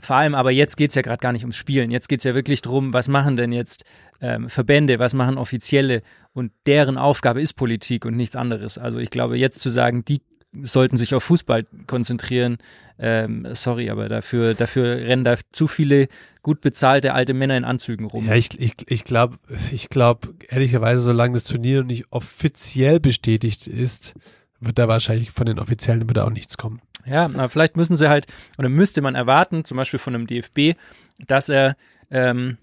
vor 0.00 0.16
allem 0.16 0.34
aber 0.34 0.50
jetzt 0.50 0.76
geht's 0.76 0.96
ja 0.96 1.02
gerade 1.02 1.20
gar 1.20 1.32
nicht 1.32 1.42
ums 1.42 1.56
Spielen. 1.56 1.92
Jetzt 1.92 2.08
geht's 2.08 2.24
ja 2.24 2.34
wirklich 2.34 2.62
drum, 2.62 2.92
was 2.92 3.06
machen 3.06 3.36
denn 3.36 3.52
jetzt 3.52 3.84
ähm, 4.20 4.48
Verbände, 4.48 4.98
was 4.98 5.14
machen 5.14 5.38
Offizielle 5.38 6.02
und 6.32 6.50
deren 6.66 6.98
Aufgabe 6.98 7.40
ist 7.40 7.52
Politik 7.52 8.04
und 8.04 8.16
nichts 8.16 8.34
anderes. 8.34 8.78
Also 8.78 8.98
ich 8.98 9.10
glaube, 9.10 9.38
jetzt 9.38 9.60
zu 9.60 9.68
sagen, 9.68 10.04
die 10.04 10.20
sollten 10.62 10.96
sich 10.96 11.14
auf 11.14 11.24
Fußball 11.24 11.66
konzentrieren, 11.86 12.58
ähm, 12.98 13.46
sorry, 13.52 13.90
aber 13.90 14.08
dafür, 14.08 14.54
dafür 14.54 14.96
rennen 14.96 15.24
da 15.24 15.36
zu 15.52 15.66
viele 15.66 16.08
gut 16.42 16.60
bezahlte 16.60 17.14
alte 17.14 17.34
Männer 17.34 17.56
in 17.56 17.64
Anzügen 17.64 18.06
rum. 18.06 18.26
Ja, 18.26 18.34
ich, 18.34 18.58
ich, 18.60 18.74
ich 18.86 19.04
glaube, 19.04 19.38
ich 19.70 19.88
glaube, 19.88 20.34
ehrlicherweise, 20.48 21.02
solange 21.02 21.34
das 21.34 21.44
Turnier 21.44 21.80
noch 21.80 21.86
nicht 21.86 22.06
offiziell 22.10 23.00
bestätigt 23.00 23.66
ist, 23.66 24.14
wird 24.60 24.78
da 24.78 24.88
wahrscheinlich 24.88 25.30
von 25.30 25.46
den 25.46 25.58
Offiziellen 25.58 26.08
wird 26.08 26.18
da 26.18 26.24
auch 26.24 26.30
nichts 26.30 26.56
kommen. 26.56 26.80
Ja, 27.04 27.24
aber 27.24 27.48
vielleicht 27.48 27.76
müssen 27.76 27.96
sie 27.96 28.08
halt, 28.08 28.26
oder 28.58 28.68
müsste 28.68 29.02
man 29.02 29.14
erwarten, 29.14 29.64
zum 29.64 29.76
Beispiel 29.76 29.98
von 29.98 30.14
einem 30.14 30.26
DFB, 30.26 30.78
dass 31.26 31.48
er, 31.48 31.76
ähm, 32.10 32.58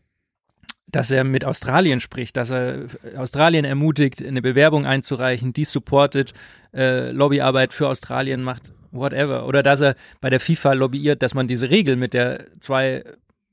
dass 0.92 1.12
er 1.12 1.24
mit 1.24 1.46
Australien 1.46 2.00
spricht, 2.00 2.38
dass 2.38 2.52
er 2.52 2.86
Australien 3.16 3.66
ermutigt, 3.66 4.26
eine 4.26 4.42
Bewerbung 4.42 4.86
einzureichen, 4.86 5.54
die 5.54 5.66
supportet, 5.66 6.34
äh, 6.74 7.12
Lobbyarbeit 7.12 7.74
für 7.74 7.88
Australien 7.88 8.42
macht, 8.42 8.72
whatever. 8.92 9.46
Oder 9.46 9.64
dass 9.64 9.82
er 9.82 9.96
bei 10.22 10.30
der 10.30 10.40
FIFA 10.40 10.74
lobbyiert, 10.74 11.22
dass 11.22 11.34
man 11.36 11.48
diese 11.48 11.70
Regel 11.70 11.96
mit 11.96 12.14
der 12.14 12.46
zwei 12.60 13.04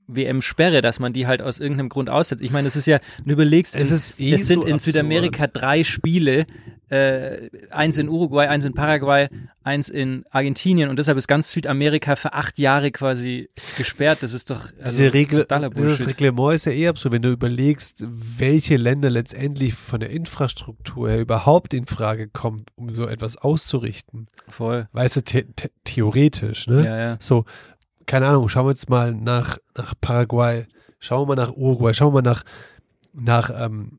WM-Sperre, 0.08 0.82
dass 0.82 1.00
man 1.00 1.12
die 1.12 1.26
halt 1.26 1.42
aus 1.42 1.58
irgendeinem 1.58 1.88
Grund 1.88 2.10
aussetzt. 2.10 2.42
Ich 2.42 2.50
meine, 2.52 2.68
es 2.68 2.76
ist 2.76 2.86
ja, 2.86 2.98
du 3.24 3.32
überlegst, 3.32 3.74
Es 3.76 3.90
in- 3.90 3.96
ist 3.96 4.14
eh 4.20 4.32
es 4.34 4.46
sind 4.46 4.62
so 4.62 4.66
in 4.68 4.74
absurd. 4.74 4.94
Südamerika 4.94 5.46
drei 5.46 5.82
Spiele, 5.84 6.46
äh, 6.88 7.48
eins 7.70 7.98
in 7.98 8.08
Uruguay, 8.08 8.46
eins 8.46 8.64
in 8.64 8.72
Paraguay, 8.72 9.28
eins 9.64 9.88
in 9.88 10.24
Argentinien 10.30 10.88
und 10.88 10.98
deshalb 11.00 11.18
ist 11.18 11.26
ganz 11.26 11.50
Südamerika 11.50 12.14
für 12.14 12.32
acht 12.32 12.58
Jahre 12.60 12.92
quasi 12.92 13.48
gesperrt. 13.76 14.18
Das 14.20 14.32
ist 14.32 14.50
doch 14.50 14.70
also, 14.80 14.92
Diese 15.02 15.12
Regel, 15.12 15.46
dieses. 15.76 16.06
Reglement 16.06 16.54
ist 16.54 16.66
ja 16.66 16.72
eh 16.72 16.86
absurd, 16.86 17.12
wenn 17.14 17.22
du 17.22 17.30
überlegst, 17.32 18.04
welche 18.06 18.76
Länder 18.76 19.10
letztendlich 19.10 19.74
von 19.74 19.98
der 19.98 20.10
Infrastruktur 20.10 21.10
her 21.10 21.18
überhaupt 21.20 21.74
in 21.74 21.86
Frage 21.86 22.28
kommen, 22.28 22.62
um 22.76 22.94
so 22.94 23.08
etwas 23.08 23.36
auszurichten. 23.36 24.28
Voll. 24.48 24.86
Weißt 24.92 25.16
du, 25.16 25.20
the 25.28 25.44
the 25.60 25.68
theoretisch, 25.82 26.68
ne? 26.68 26.84
Ja, 26.84 26.96
ja. 26.98 27.16
So, 27.18 27.44
keine 28.06 28.26
Ahnung, 28.26 28.48
schauen 28.48 28.66
wir 28.66 28.70
jetzt 28.70 28.88
mal 28.88 29.12
nach, 29.12 29.58
nach 29.76 29.94
Paraguay, 30.00 30.66
schauen 30.98 31.22
wir 31.22 31.34
mal 31.34 31.42
nach 31.42 31.56
Uruguay, 31.56 31.94
schauen 31.94 32.08
wir 32.08 32.22
mal 32.22 32.28
nach, 32.28 32.44
nach 33.12 33.50
ähm, 33.54 33.98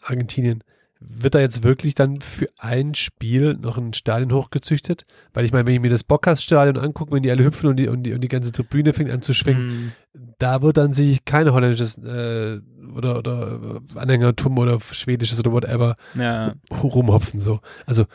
Argentinien. 0.00 0.62
Wird 1.00 1.34
da 1.34 1.40
jetzt 1.40 1.64
wirklich 1.64 1.94
dann 1.94 2.22
für 2.22 2.48
ein 2.56 2.94
Spiel 2.94 3.58
noch 3.60 3.76
ein 3.76 3.92
Stadion 3.92 4.32
hochgezüchtet? 4.32 5.02
Weil 5.34 5.44
ich 5.44 5.52
meine, 5.52 5.66
wenn 5.66 5.74
ich 5.74 5.80
mir 5.80 5.90
das 5.90 6.02
Bockhaus-Stadion 6.04 6.78
angucke, 6.82 7.12
wenn 7.12 7.22
die 7.22 7.30
alle 7.30 7.44
hüpfen 7.44 7.68
und 7.68 7.76
die, 7.76 7.88
und 7.88 8.04
die, 8.04 8.14
und 8.14 8.22
die 8.22 8.28
ganze 8.28 8.52
Tribüne 8.52 8.94
fängt 8.94 9.10
an 9.10 9.20
zu 9.20 9.34
schwingen, 9.34 9.64
Mm, 9.64 9.92
da 10.38 10.62
wird 10.62 10.76
dann 10.76 10.92
sich 10.92 11.24
kein 11.24 11.52
holländisches 11.52 11.98
äh, 11.98 12.60
oder, 12.94 13.18
oder 13.18 13.80
Anhängertum 13.94 14.58
oder 14.58 14.78
schwedisches 14.80 15.38
oder 15.38 15.52
whatever 15.52 15.96
ja. 16.14 16.54
rumhopfen 16.70 17.40
so. 17.40 17.60
Also 17.86 18.06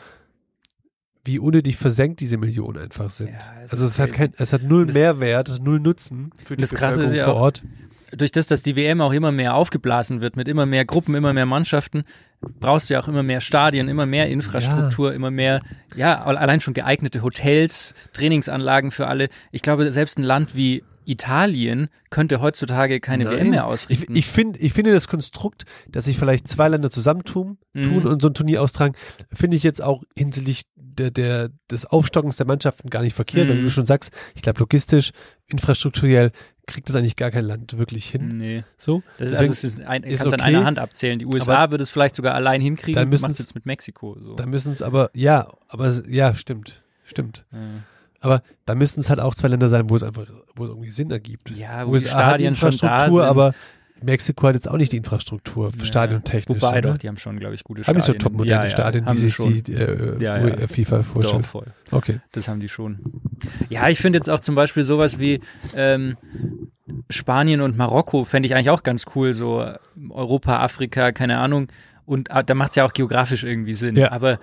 wie 1.30 1.38
unnötig 1.38 1.76
versenkt 1.76 2.20
diese 2.20 2.36
Millionen 2.36 2.78
einfach 2.78 3.10
sind. 3.10 3.30
Ja, 3.30 3.38
es 3.64 3.72
also 3.72 3.86
es 3.86 3.98
hat 3.98 4.12
kein, 4.12 4.32
es 4.36 4.52
hat 4.52 4.62
null 4.62 4.86
Das- 4.86 4.94
Mehrwert, 4.94 5.60
null 5.62 5.78
Nutzen 5.80 6.30
für 6.44 6.56
die 6.56 6.62
Das 6.62 6.70
Krasse 6.70 7.02
ist 7.04 7.10
Bevölkerung 7.12 7.16
ja 7.18 7.24
vor 7.24 7.34
auch- 7.34 7.40
Ort. 7.44 7.62
durch 8.16 8.32
das, 8.32 8.48
dass 8.48 8.62
die 8.64 8.74
WM 8.74 9.00
auch 9.00 9.12
immer 9.12 9.30
mehr 9.30 9.54
aufgeblasen 9.54 10.20
wird, 10.20 10.34
mit 10.36 10.48
immer 10.48 10.66
mehr 10.66 10.84
Gruppen, 10.84 11.14
immer 11.14 11.32
mehr 11.32 11.46
Mannschaften, 11.46 12.02
brauchst 12.58 12.90
du 12.90 12.94
ja 12.94 13.00
auch 13.00 13.06
immer 13.08 13.22
mehr 13.22 13.40
Stadien, 13.40 13.86
immer 13.88 14.06
mehr 14.06 14.28
Infrastruktur, 14.28 15.12
immer 15.14 15.30
mehr, 15.30 15.60
ja, 15.94 16.20
allein 16.24 16.60
schon 16.60 16.74
geeignete 16.74 17.22
Hotels, 17.22 17.94
Trainingsanlagen 18.12 18.90
für 18.90 19.06
alle. 19.06 19.28
Ich 19.52 19.62
glaube, 19.62 19.90
selbst 19.92 20.18
ein 20.18 20.22
Land 20.24 20.56
wie 20.56 20.82
Italien 21.10 21.88
könnte 22.10 22.40
heutzutage 22.40 23.00
keine 23.00 23.24
Nein. 23.24 23.36
WM 23.38 23.50
mehr 23.50 23.60
Ich, 23.60 23.66
ausrichten. 23.66 24.14
ich, 24.14 24.26
find, 24.26 24.60
ich 24.60 24.72
finde 24.72 24.92
das 24.92 25.08
Konstrukt, 25.08 25.64
dass 25.88 26.04
sich 26.06 26.16
vielleicht 26.18 26.46
zwei 26.48 26.68
Länder 26.68 26.90
zusammentun 26.90 27.58
Mhm. 27.72 27.82
tun 27.82 28.06
und 28.06 28.22
so 28.22 28.28
ein 28.28 28.34
Turnier 28.34 28.62
austragen, 28.62 28.94
finde 29.32 29.56
ich 29.56 29.62
jetzt 29.62 29.82
auch 29.82 30.02
hinsichtlich 30.16 30.62
der, 30.74 31.10
der, 31.12 31.50
des 31.70 31.86
Aufstockens 31.86 32.36
der 32.36 32.46
Mannschaften 32.46 32.90
gar 32.90 33.02
nicht 33.02 33.14
verkehrt, 33.14 33.48
weil 33.48 33.56
Mhm. 33.56 33.60
du 33.62 33.70
schon 33.70 33.86
sagst, 33.86 34.12
ich 34.34 34.42
glaube 34.42 34.58
logistisch, 34.58 35.12
infrastrukturell 35.46 36.30
kriegt 36.66 36.88
das 36.88 36.96
eigentlich 36.96 37.16
gar 37.16 37.30
kein 37.30 37.44
Land 37.44 37.76
wirklich 37.78 38.08
hin. 38.08 38.28
nee. 38.38 38.64
So. 38.78 39.02
Das 39.18 39.26
ist, 39.26 39.40
Deswegen- 39.40 39.40
also 39.40 39.52
es 39.52 39.64
ist 39.64 39.80
ein, 39.80 40.02
kannst 40.02 40.26
an 40.26 40.40
okay, 40.40 40.42
einer 40.42 40.64
Hand 40.64 40.78
abzählen. 40.78 41.18
Die 41.18 41.26
USA 41.26 41.70
würde 41.70 41.82
es 41.82 41.90
vielleicht 41.90 42.14
sogar 42.16 42.34
allein 42.34 42.60
hinkriegen, 42.60 42.94
dann 43.00 43.08
müssen's- 43.08 43.22
macht 43.22 43.38
jetzt 43.38 43.54
mit 43.54 43.66
Mexiko 43.66 44.16
so. 44.20 44.34
Da 44.34 44.46
müssen 44.46 44.70
es 44.72 44.82
aber, 44.82 45.10
ja, 45.14 45.48
aber 45.68 45.86
es- 45.86 46.02
ja, 46.08 46.34
stimmt. 46.34 46.82
Stimmt. 47.04 47.44
Ja. 47.52 47.58
Aber 48.20 48.42
da 48.66 48.74
müssten 48.74 49.00
es 49.00 49.08
halt 49.10 49.18
auch 49.20 49.34
zwei 49.34 49.48
Länder 49.48 49.68
sein, 49.68 49.88
wo 49.90 49.96
es 49.96 50.02
einfach, 50.02 50.26
wo 50.54 50.64
es 50.64 50.70
irgendwie 50.70 50.90
Sinn 50.90 51.10
ergibt. 51.10 51.50
Ja, 51.50 51.86
wo 51.86 51.90
die 51.90 52.04
USA 52.04 52.10
hat 52.10 52.40
die 52.40 52.44
Stadien 52.44 52.48
Infrastruktur, 52.54 53.24
aber 53.24 53.54
Mexiko 54.02 54.46
hat 54.48 54.54
jetzt 54.54 54.68
auch 54.68 54.76
nicht 54.78 54.92
die 54.92 54.96
Infrastruktur 54.96 55.70
Ja. 55.78 55.84
stadiontechnisch. 55.84 56.62
Wobei 56.62 56.80
so, 56.82 56.88
doch, 56.88 56.98
die 56.98 57.08
haben 57.08 57.18
schon, 57.18 57.38
glaube 57.38 57.54
ich, 57.54 57.64
gute 57.64 57.82
Haben 57.82 57.96
die 57.96 58.00
so 58.00 58.04
Stadien. 58.12 58.18
topmoderne 58.20 58.50
Ja, 58.50 58.64
ja, 58.64 58.70
Stadien, 58.70 59.06
wie 59.10 59.16
sie 59.16 59.28
sich 59.28 59.34
schon. 59.34 59.62
die 59.62 59.72
äh, 59.74 60.22
Ja, 60.22 60.38
ja. 60.46 60.66
FIFA 60.68 61.02
vorstellt. 61.02 61.42
Doch, 61.42 61.48
voll. 61.48 61.66
Okay. 61.90 62.20
Das 62.32 62.48
haben 62.48 62.60
die 62.60 62.68
schon. 62.70 62.98
Ja, 63.68 63.88
ich 63.90 63.98
finde 63.98 64.18
jetzt 64.18 64.30
auch 64.30 64.40
zum 64.40 64.54
Beispiel 64.54 64.84
sowas 64.84 65.18
wie 65.18 65.40
ähm, 65.74 66.16
Spanien 67.08 67.60
und 67.60 67.76
Marokko 67.76 68.24
fände 68.24 68.46
ich 68.46 68.54
eigentlich 68.54 68.70
auch 68.70 68.82
ganz 68.82 69.04
cool, 69.14 69.32
so 69.34 69.64
Europa, 70.10 70.60
Afrika, 70.60 71.12
keine 71.12 71.38
Ahnung. 71.38 71.68
Und 72.06 72.30
ah, 72.30 72.42
da 72.42 72.54
macht 72.54 72.70
es 72.70 72.76
ja 72.76 72.84
auch 72.84 72.92
geografisch 72.92 73.44
irgendwie 73.44 73.74
Sinn. 73.74 73.96
Ja. 73.96 74.12
Aber, 74.12 74.38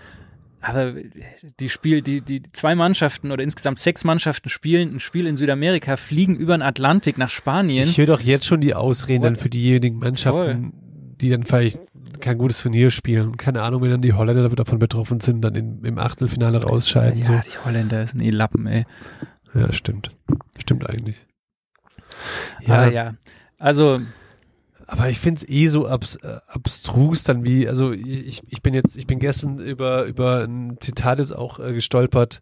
aber 0.61 0.93
die 1.59 1.69
Spiel, 1.69 2.01
die, 2.01 2.21
die 2.21 2.41
zwei 2.51 2.75
Mannschaften 2.75 3.31
oder 3.31 3.43
insgesamt 3.43 3.79
sechs 3.79 4.03
Mannschaften 4.03 4.49
spielen 4.49 4.95
ein 4.95 4.99
Spiel 4.99 5.27
in 5.27 5.37
Südamerika, 5.37 5.97
fliegen 5.97 6.35
über 6.35 6.57
den 6.57 6.61
Atlantik 6.61 7.17
nach 7.17 7.29
Spanien. 7.29 7.87
Ich 7.87 7.97
höre 7.97 8.07
doch 8.07 8.21
jetzt 8.21 8.45
schon 8.45 8.61
die 8.61 8.73
Ausreden 8.73 9.23
dann 9.23 9.35
für 9.35 9.49
diejenigen 9.49 9.99
Mannschaften, 9.99 10.73
die 11.21 11.29
dann 11.29 11.43
vielleicht 11.43 11.79
kein 12.19 12.37
gutes 12.37 12.63
Turnier 12.63 12.89
spielen. 12.89 13.37
Keine 13.37 13.61
Ahnung, 13.61 13.81
wenn 13.83 13.91
dann 13.91 14.01
die 14.01 14.13
Holländer 14.13 14.49
davon 14.49 14.79
betroffen 14.79 15.19
sind, 15.19 15.41
dann 15.41 15.55
in, 15.55 15.83
im 15.83 15.99
Achtelfinale 15.99 16.63
rausscheiden. 16.63 17.19
ja, 17.19 17.25
so. 17.25 17.33
die 17.33 17.57
Holländer 17.63 18.07
sind 18.07 18.21
eh 18.21 18.31
Lappen, 18.31 18.65
ey. 18.65 18.85
ja, 19.53 19.71
stimmt. 19.71 20.11
Stimmt 20.57 20.89
eigentlich. 20.89 21.17
Aber 22.67 22.91
ja, 22.91 23.13
also 23.59 23.99
Aber 24.87 25.09
ich 25.09 25.19
finde 25.19 25.41
es 25.41 25.49
eh 25.49 25.67
so 25.67 25.85
abs 25.85 26.15
äh, 26.15 26.37
abstrus 26.47 27.23
dann 27.23 27.43
wie, 27.43 27.67
also 27.67 27.91
ich, 27.91 28.41
ich 28.47 28.61
bin 28.61 28.73
jetzt, 28.73 28.95
ich 28.97 29.05
bin 29.05 29.19
gestern 29.19 29.59
über, 29.59 30.05
über 30.05 30.43
ein 30.45 30.77
Zitat 30.79 31.19
jetzt 31.19 31.35
auch 31.35 31.59
äh, 31.59 31.73
gestolpert 31.73 32.41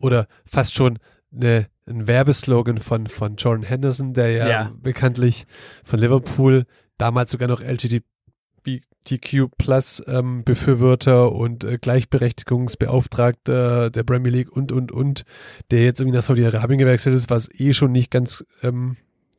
oder 0.00 0.26
fast 0.44 0.74
schon 0.74 0.98
eine, 1.32 1.68
ein 1.86 2.08
Werbeslogan 2.08 2.78
von, 2.78 3.06
von 3.06 3.36
Jordan 3.36 3.62
Henderson, 3.64 4.12
der 4.12 4.30
ja, 4.30 4.48
Ja. 4.48 4.72
bekanntlich 4.82 5.46
von 5.84 6.00
Liverpool 6.00 6.64
damals 6.96 7.30
sogar 7.30 7.46
noch 7.48 7.60
LGBTQ 7.60 9.46
Plus 9.56 10.02
ähm, 10.08 10.42
Befürworter 10.44 11.32
und 11.32 11.64
äh, 11.64 11.78
Gleichberechtigungsbeauftragter 11.78 13.90
der 13.90 14.02
Premier 14.02 14.32
League 14.32 14.52
und, 14.52 14.72
und, 14.72 14.90
und, 14.92 15.24
der 15.70 15.84
jetzt 15.84 16.00
irgendwie 16.00 16.16
nach 16.16 16.24
Saudi-Arabien 16.24 16.78
gewechselt 16.78 17.14
ist, 17.14 17.30
was 17.30 17.48
eh 17.54 17.72
schon 17.72 17.92
nicht 17.92 18.10
ganz 18.10 18.44
ähm, 18.62 18.96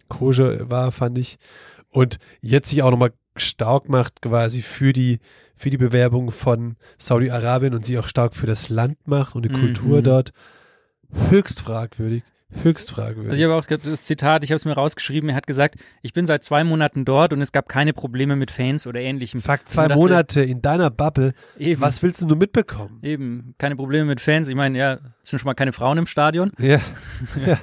koscher 0.08 0.70
war, 0.70 0.92
fand 0.92 1.18
ich 1.18 1.38
und 1.92 2.18
jetzt 2.42 2.70
sich 2.70 2.82
auch 2.84 2.92
nochmal 2.92 3.12
stark 3.38 3.88
macht 3.90 4.22
quasi 4.22 4.62
für 4.62 4.92
die 4.94 5.20
für 5.56 5.70
die 5.70 5.78
Bewerbung 5.78 6.32
von 6.32 6.76
Saudi-Arabien 6.98 7.74
und 7.74 7.86
sie 7.86 7.98
auch 8.00 8.06
stark 8.08 8.34
für 8.36 8.46
das 8.48 8.70
Land 8.70 8.98
macht 9.08 9.36
und 9.36 9.44
die 9.44 9.50
Mhm. 9.50 9.60
Kultur 9.60 10.02
dort. 10.02 10.32
Höchst 11.30 11.62
fragwürdig. 11.62 12.24
Höchst 12.64 12.90
fragwürdig. 12.92 13.30
Also 13.32 13.42
ich 13.42 13.48
habe 13.48 13.56
auch 13.56 13.66
das 13.66 14.04
Zitat, 14.06 14.44
ich 14.44 14.50
habe 14.52 14.56
es 14.56 14.66
mir 14.66 14.74
rausgeschrieben, 14.74 15.30
er 15.30 15.36
hat 15.36 15.46
gesagt, 15.48 15.76
ich 16.02 16.14
bin 16.14 16.26
seit 16.26 16.44
zwei 16.44 16.64
Monaten 16.64 17.06
dort 17.06 17.32
und 17.32 17.42
es 17.42 17.52
gab 17.52 17.70
keine 17.70 17.94
Probleme 17.94 18.36
mit 18.36 18.50
Fans 18.52 18.88
oder 18.88 19.00
ähnlichem. 19.02 19.40
Fakt, 19.42 19.70
zwei 19.70 19.88
dachte, 19.88 20.00
Monate 20.00 20.42
in 20.42 20.62
deiner 20.62 20.90
Bubble. 20.90 21.34
Eben, 21.60 21.80
Was 21.82 22.02
willst 22.02 22.22
du 22.24 22.28
nur 22.28 22.38
mitbekommen? 22.38 23.00
eben, 23.04 23.54
keine 23.60 23.76
Probleme 23.76 24.06
mit 24.06 24.20
Fans. 24.20 24.48
Ich 24.48 24.56
meine, 24.56 24.78
ja, 24.80 24.94
es 25.24 25.30
sind 25.30 25.40
schon 25.40 25.46
mal 25.46 25.54
keine 25.54 25.74
Frauen 25.74 26.00
im 26.00 26.06
Stadion. 26.08 26.52
Ja. 26.58 26.80
ja. 27.46 27.60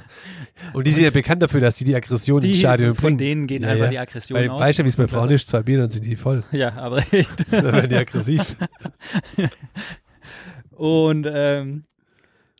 Und 0.73 0.87
die 0.87 0.93
sind 0.93 1.05
ja 1.05 1.11
bekannt 1.11 1.43
dafür, 1.43 1.61
dass 1.61 1.77
die 1.77 1.85
die 1.85 1.95
Aggression 1.95 2.41
Die, 2.41 2.49
ins 2.51 2.59
Stadion 2.59 2.95
von 2.95 3.03
bringen. 3.05 3.19
denen 3.19 3.47
gehen 3.47 3.63
Ja, 3.63 3.69
einfach 3.71 3.85
ja. 3.85 3.91
die 3.91 3.99
Aggression 3.99 4.39
Weil, 4.39 4.49
aus. 4.51 4.61
weißt 4.61 4.79
du, 4.79 4.85
wie 4.85 4.89
es 4.89 4.97
bei 4.97 5.07
Frauen 5.07 5.31
ist? 5.31 5.49
Zwei 5.49 5.63
Bier, 5.63 5.79
dann 5.79 5.91
sind 5.91 6.05
die 6.05 6.17
voll. 6.17 6.45
Ja, 6.53 6.73
aber 6.77 6.99
echt. 7.13 7.45
Dann 7.53 7.65
werden 7.73 7.89
die 7.91 7.97
aggressiv. 7.97 8.57
Und 10.71 11.27
ähm, 11.33 11.85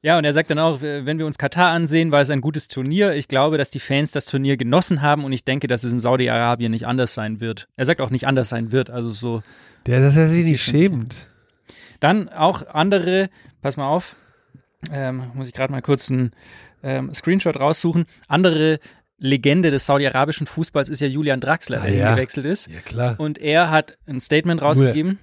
ja, 0.03 0.19
und 0.19 0.25
er 0.25 0.33
sagt 0.33 0.51
dann 0.51 0.59
auch, 0.59 0.81
wenn 0.83 1.19
wir 1.19 1.27
uns 1.27 1.37
Katar 1.39 1.73
ansehen, 1.73 2.13
war 2.13 2.21
es 2.21 2.31
ein 2.31 2.41
gutes 2.41 2.69
Turnier. 2.69 3.15
Ich 3.15 3.29
glaube, 3.29 3.59
dass 3.59 3.71
die 3.71 3.81
Fans 3.81 4.13
das 4.13 4.25
Turnier 4.27 4.57
genossen 4.57 5.03
haben 5.03 5.25
und 5.25 5.33
ich 5.33 5.45
denke, 5.45 5.67
dass 5.67 5.85
es 5.85 5.93
in 5.93 6.01
Saudi-Arabien 6.01 6.71
nicht 6.71 6.87
anders 6.87 7.13
sein 7.15 7.41
wird. 7.41 7.67
Er 7.77 7.87
sagt 7.87 8.01
auch 8.01 8.11
nicht 8.11 8.27
anders 8.27 8.49
sein 8.49 8.73
wird, 8.73 8.89
also 8.89 9.11
so. 9.11 9.43
Der, 9.87 10.01
dass 10.01 10.17
er 10.17 10.29
sich 10.29 10.45
nicht 10.45 10.63
schämt. 10.63 11.29
Dann 12.01 12.29
auch 12.29 12.67
andere, 12.69 13.31
pass 13.63 13.77
mal 13.77 13.89
auf, 13.89 14.17
ähm, 14.93 15.31
muss 15.35 15.49
ich 15.49 15.55
gerade 15.55 15.73
mal 15.73 15.83
kurz 15.83 16.11
einen 16.11 16.31
ähm, 16.83 17.13
Screenshot 17.15 17.57
raussuchen. 17.59 18.07
Andere 18.29 18.79
Legende 19.19 19.71
des 19.71 19.87
saudi-arabischen 19.87 20.47
Fußballs 20.47 20.89
ist 20.91 21.01
ja 21.01 21.07
Julian 21.07 21.41
Draxler, 21.41 21.79
der 21.79 21.85
Ah, 21.87 21.89
ja. 21.95 22.07
hingewechselt 22.09 22.45
ist. 22.47 22.69
Ja, 22.69 22.81
klar. 22.81 23.15
Und 23.19 23.39
er 23.39 23.71
hat 23.71 23.97
ein 24.07 24.21
Statement 24.21 24.61
rausgegeben. 24.63 25.19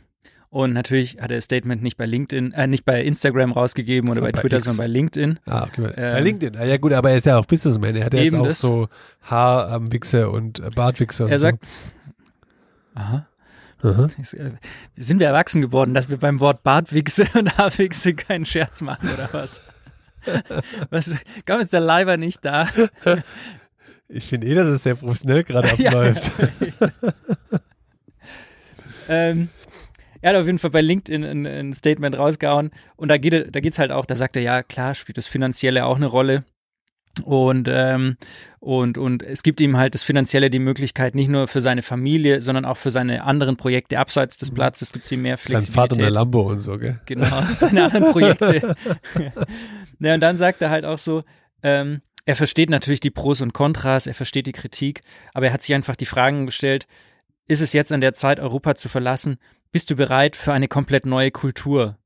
Und 0.49 0.73
natürlich 0.73 1.13
hat 1.19 1.31
er 1.31 1.37
das 1.37 1.45
Statement 1.45 1.81
nicht 1.81 1.97
bei 1.97 2.05
LinkedIn, 2.05 2.51
äh, 2.53 2.67
nicht 2.67 2.85
bei 2.85 3.01
Instagram 3.03 3.51
rausgegeben 3.53 4.07
oder 4.11 4.21
bei 4.21 4.31
bei 4.31 4.39
Twitter, 4.41 4.57
X. 4.57 4.65
sondern 4.65 4.83
bei 4.83 4.87
LinkedIn. 4.87 5.39
Ah, 5.47 5.63
okay. 5.63 5.81
bei 5.81 5.93
Ähm, 5.97 6.23
LinkedIn. 6.23 6.57
Ah, 6.57 6.65
ja, 6.65 6.77
gut, 6.77 6.93
aber 6.93 7.09
er 7.09 7.17
ist 7.17 7.25
ja 7.25 7.39
auch 7.39 7.45
Businessman. 7.47 7.95
Er 7.95 8.05
hat 8.05 8.13
ja 8.13 8.21
jetzt 8.21 8.35
auch 8.35 8.45
das. 8.45 8.59
so 8.59 8.87
Haarwichse 9.23 10.29
und 10.29 10.59
äh, 10.59 10.69
Bartwichse 10.69 11.25
und 11.25 11.31
Er 11.31 11.39
so. 11.39 11.43
sagt, 11.47 11.63
aha, 12.93 13.25
Aha. 13.81 14.07
ist, 14.21 14.33
äh, 14.35 14.51
sind 14.95 15.19
wir 15.19 15.27
erwachsen 15.27 15.61
geworden, 15.61 15.95
dass 15.95 16.09
wir 16.09 16.17
beim 16.17 16.39
Wort 16.39 16.61
Bartwichse 16.63 17.25
und 17.33 17.57
Haarwichse 17.57 18.13
keinen 18.13 18.45
Scherz 18.45 18.81
machen 18.81 19.09
oder 19.11 19.29
was? 19.31 19.61
was 20.89 21.13
komm, 21.45 21.59
ist 21.59 21.73
der 21.73 21.79
Leiber 21.81 22.17
nicht 22.17 22.43
da? 22.45 22.67
Ich 24.09 24.25
finde 24.27 24.45
eh, 24.45 24.53
dass 24.53 24.67
es 24.67 24.83
sehr 24.83 24.93
professionell 24.95 25.43
gerade 25.43 25.69
Ja. 25.77 25.89
abläuft. 25.89 26.31
ähm, 29.09 29.49
er 30.21 30.29
hat 30.33 30.37
auf 30.39 30.45
jeden 30.45 30.59
Fall 30.59 30.69
bei 30.69 30.81
LinkedIn 30.81 31.23
ein, 31.23 31.45
ein 31.47 31.73
Statement 31.73 32.17
rausgehauen 32.17 32.71
und 32.95 33.07
da 33.07 33.17
geht 33.17 33.55
da 33.55 33.59
geht's 33.59 33.79
halt 33.79 33.91
auch, 33.91 34.05
da 34.05 34.15
sagt 34.15 34.35
er, 34.35 34.41
ja 34.43 34.61
klar, 34.61 34.93
spielt 34.93 35.17
das 35.17 35.27
Finanzielle 35.27 35.85
auch 35.85 35.95
eine 35.95 36.05
Rolle. 36.05 36.43
Und, 37.21 37.67
ähm, 37.69 38.17
und, 38.59 38.97
und 38.97 39.21
es 39.21 39.43
gibt 39.43 39.61
ihm 39.61 39.77
halt 39.77 39.93
das 39.93 40.01
Finanzielle 40.01 40.49
die 40.49 40.57
Möglichkeit, 40.57 41.13
nicht 41.13 41.29
nur 41.29 41.47
für 41.47 41.61
seine 41.61 41.83
Familie, 41.83 42.41
sondern 42.41 42.65
auch 42.65 42.77
für 42.77 42.89
seine 42.89 43.23
anderen 43.23 43.55
Projekte 43.55 43.99
abseits 43.99 44.37
des 44.37 44.51
Platzes 44.51 44.91
gibt 44.91 45.05
es 45.05 45.11
ihm 45.11 45.21
mehr 45.21 45.37
Sein 45.37 45.61
Vater 45.61 45.93
und 45.93 45.99
der 46.01 46.07
Flexibilität. 46.07 46.13
Lambo 46.13 46.41
und 46.49 46.59
so, 46.59 46.79
gell? 46.79 46.99
Genau, 47.05 47.41
seine 47.57 47.83
anderen 47.85 48.11
Projekte. 48.11 48.75
ja, 49.99 50.13
und 50.15 50.19
dann 50.21 50.37
sagt 50.37 50.61
er 50.63 50.71
halt 50.71 50.85
auch 50.85 50.97
so, 50.97 51.23
ähm, 51.61 52.01
er 52.25 52.35
versteht 52.35 52.71
natürlich 52.71 52.99
die 52.99 53.11
Pros 53.11 53.41
und 53.41 53.53
Kontras, 53.53 54.07
er 54.07 54.15
versteht 54.15 54.47
die 54.47 54.51
Kritik, 54.53 55.03
aber 55.33 55.47
er 55.47 55.53
hat 55.53 55.61
sich 55.61 55.75
einfach 55.75 55.95
die 55.95 56.05
Fragen 56.05 56.47
gestellt, 56.47 56.87
ist 57.47 57.61
es 57.61 57.73
jetzt 57.73 57.91
an 57.91 58.01
der 58.01 58.13
Zeit, 58.13 58.39
Europa 58.39 58.75
zu 58.75 58.89
verlassen? 58.89 59.37
Bist 59.71 59.91
du 59.91 59.95
bereit 59.95 60.35
für 60.35 60.53
eine 60.53 60.67
komplett 60.67 61.05
neue 61.05 61.29
Kultur? 61.29 61.97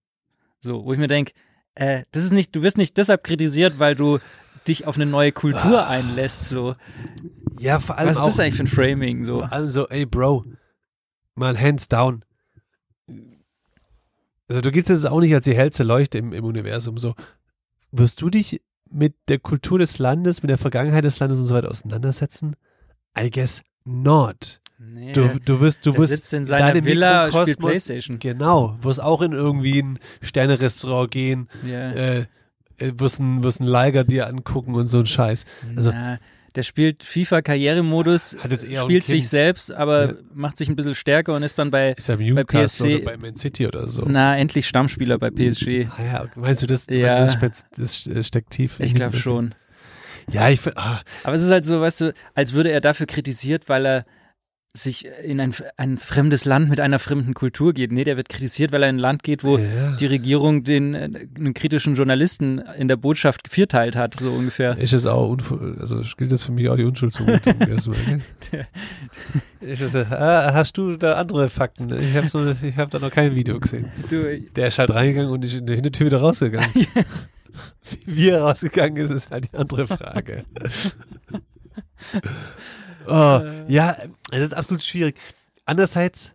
So, 0.60 0.84
wo 0.84 0.92
ich 0.92 1.00
mir 1.00 1.08
denke, 1.08 1.34
äh, 1.76 2.04
das 2.12 2.24
ist 2.24 2.34
nicht, 2.34 2.56
du 2.56 2.64
wirst 2.64 2.78
nicht 2.78 2.98
deshalb 2.98 3.24
kritisiert, 3.24 3.78
weil 3.78 3.96
du 3.96 4.20
dich 4.68 4.86
auf 4.88 4.96
eine 4.96 5.06
neue 5.06 5.32
Kultur 5.32 5.88
einlässt. 5.88 6.50
So, 6.50 6.76
Ja, 7.60 7.80
vor 7.80 7.98
allem 7.98 8.10
was 8.10 8.18
ist 8.18 8.26
das 8.26 8.40
eigentlich 8.40 8.56
für 8.56 8.64
ein 8.64 8.68
Framing? 8.68 9.24
So, 9.26 9.40
vor 9.40 9.52
allem 9.52 9.68
so, 9.68 9.88
ey 9.90 10.06
Bro, 10.06 10.46
mal 11.36 11.60
hands 11.60 11.88
down. 11.88 12.24
Also 14.50 14.62
du 14.62 14.72
gehst 14.72 14.90
jetzt 14.90 15.06
auch 15.06 15.20
nicht 15.20 15.34
als 15.34 15.46
die 15.46 15.56
hellste 15.56 15.84
Leuchte 15.84 16.18
im, 16.18 16.32
im 16.34 16.46
Universum. 16.46 16.98
So, 16.98 17.16
wirst 17.92 18.22
du 18.22 18.30
dich 18.30 18.62
mit 18.90 19.16
der 19.28 19.40
Kultur 19.40 19.80
des 19.80 20.00
Landes, 20.00 20.42
mit 20.42 20.50
der 20.50 20.58
Vergangenheit 20.58 21.04
des 21.04 21.20
Landes 21.20 21.40
und 21.40 21.46
so 21.46 21.56
weiter 21.56 21.70
auseinandersetzen? 21.70 22.56
I 23.20 23.30
guess 23.30 23.62
not. 23.84 24.62
nee, 24.78 25.12
Du, 25.12 25.38
du 25.44 25.60
wirst, 25.60 25.86
du 25.86 25.98
wirst 25.98 26.14
sitzt 26.14 26.34
in 26.34 26.46
seiner 26.46 26.86
Villa, 26.86 27.30
spielt 27.32 27.60
Playstation. 27.60 28.20
Genau, 28.20 28.78
wirst 28.82 29.02
auch 29.02 29.22
in 29.22 29.34
irgendwie 29.34 29.82
ein 29.82 30.00
Sterne-Restaurant 30.22 31.12
gehen, 31.12 31.50
äh, 31.66 32.20
äh, 32.20 32.26
wirst 32.80 33.20
ein, 33.20 33.44
wirst 33.44 33.60
ein 33.62 33.68
Liger 33.68 34.04
dir 34.04 34.28
angucken 34.28 34.76
und 34.76 34.88
so 34.88 35.00
ein 35.00 35.06
Scheiß. 35.06 35.46
Also, 35.76 35.92
Na, 35.92 36.18
der 36.56 36.64
spielt 36.64 37.04
FIFA-Karrieremodus, 37.04 38.36
spielt 38.84 39.06
sich 39.06 39.30
selbst, 39.30 39.72
aber 39.72 40.08
Ja. 40.08 40.14
macht 40.34 40.58
sich 40.58 40.70
ein 40.70 40.76
bisschen 40.76 40.96
stärker 40.96 41.36
und 41.36 41.44
ist 41.44 41.58
dann 41.60 41.70
bei, 41.72 41.92
ist 41.92 42.10
er 42.10 42.18
bei 42.18 42.44
PSG 42.44 42.82
oder 42.82 43.00
bei 43.06 43.18
Man 43.18 43.36
City 43.36 43.68
oder 43.68 43.88
so. 43.90 44.06
na, 44.08 44.36
endlich 44.38 44.68
Stammspieler 44.68 45.18
bei 45.20 45.30
PSG. 45.30 45.88
Ah 45.98 46.04
ja, 46.04 46.26
meinst 46.36 46.64
du 46.64 46.68
das? 46.68 46.88
Ja. 46.90 47.20
Meinst 47.20 47.36
du 47.36 47.48
das, 47.48 47.66
das 47.76 48.08
äh, 48.08 48.24
steckt 48.24 48.52
tief? 48.52 48.80
Ich 48.80 48.96
glaube 48.96 49.18
schon. 49.18 49.54
Ja, 50.30 50.50
ich 50.50 50.60
finde, 50.60 50.78
ah, 50.80 51.02
Aber 51.24 51.36
es 51.36 51.42
ist 51.44 51.52
halt 51.52 51.66
so, 51.66 51.80
weißt 51.80 52.02
du, 52.02 52.14
als 52.34 52.54
würde 52.54 52.72
er 52.72 52.82
dafür 52.82 53.06
kritisiert, 53.06 53.70
weil 53.70 53.86
er 53.86 54.04
sich 54.78 55.08
in 55.24 55.40
ein, 55.40 55.54
ein 55.78 55.98
fremdes 55.98 56.46
Land 56.46 56.70
mit 56.70 56.80
einer 56.80 57.00
fremden 57.00 57.34
Kultur 57.34 57.74
geht. 57.74 57.92
Nee, 57.92 58.04
der 58.04 58.16
wird 58.18 58.30
kritisiert, 58.30 58.72
weil 58.72 58.84
er 58.84 58.90
in 58.90 58.96
ein 58.98 59.00
Land 59.00 59.24
geht, 59.24 59.44
wo 59.44 59.58
Ja. 59.58 59.96
die 60.00 60.06
Regierung 60.06 60.64
den 60.64 60.94
äh, 60.94 61.10
einen 61.36 61.54
kritischen 61.54 61.96
Journalisten 61.96 62.60
in 62.78 62.88
der 62.88 62.96
Botschaft 62.98 63.48
vierteilt 63.50 63.96
hat, 63.96 64.16
so 64.16 64.32
ungefähr. 64.32 64.78
ist 64.78 64.94
es 64.94 65.06
auch, 65.06 65.38
also 65.80 66.02
gilt 66.18 66.32
das 66.32 66.44
für 66.44 66.52
mich 66.52 66.70
auch 66.70 66.76
die 66.78 66.84
Unschuldsvermutung 66.86 67.60
erstmal, 67.62 67.98
gell? 68.52 68.68
Ist 69.62 69.82
es, 69.82 69.96
ah, 69.96 70.54
hast 70.54 70.78
du 70.78 70.96
da 70.96 71.14
andere 71.16 71.50
Fakten? 71.50 71.90
Ich 72.00 72.16
habe 72.16 72.30
so, 72.30 72.46
ich 72.62 72.78
hab 72.78 72.92
da 72.92 73.00
noch 73.00 73.12
kein 73.12 73.36
Video 73.36 73.60
gesehen. 73.60 73.86
Du, 74.10 74.40
Der 74.56 74.68
ist 74.68 74.80
halt 74.80 74.92
reingegangen 74.92 75.32
und 75.32 75.44
ist 75.44 75.56
in 75.56 75.66
der 75.66 75.76
Hintertür 75.76 76.06
wieder 76.08 76.20
rausgegangen. 76.20 76.70
Wie 78.06 78.30
er 78.30 78.42
rausgegangen 78.44 78.98
ist, 78.98 79.10
ist 79.12 79.30
halt 79.32 79.50
die 79.52 79.58
andere 79.58 79.88
Frage. 79.88 80.44
oh, 83.08 83.42
ja, 83.68 83.98
es 84.32 84.40
ist 84.42 84.54
absolut 84.54 84.84
schwierig. 84.84 85.18
Andererseits, 85.66 86.34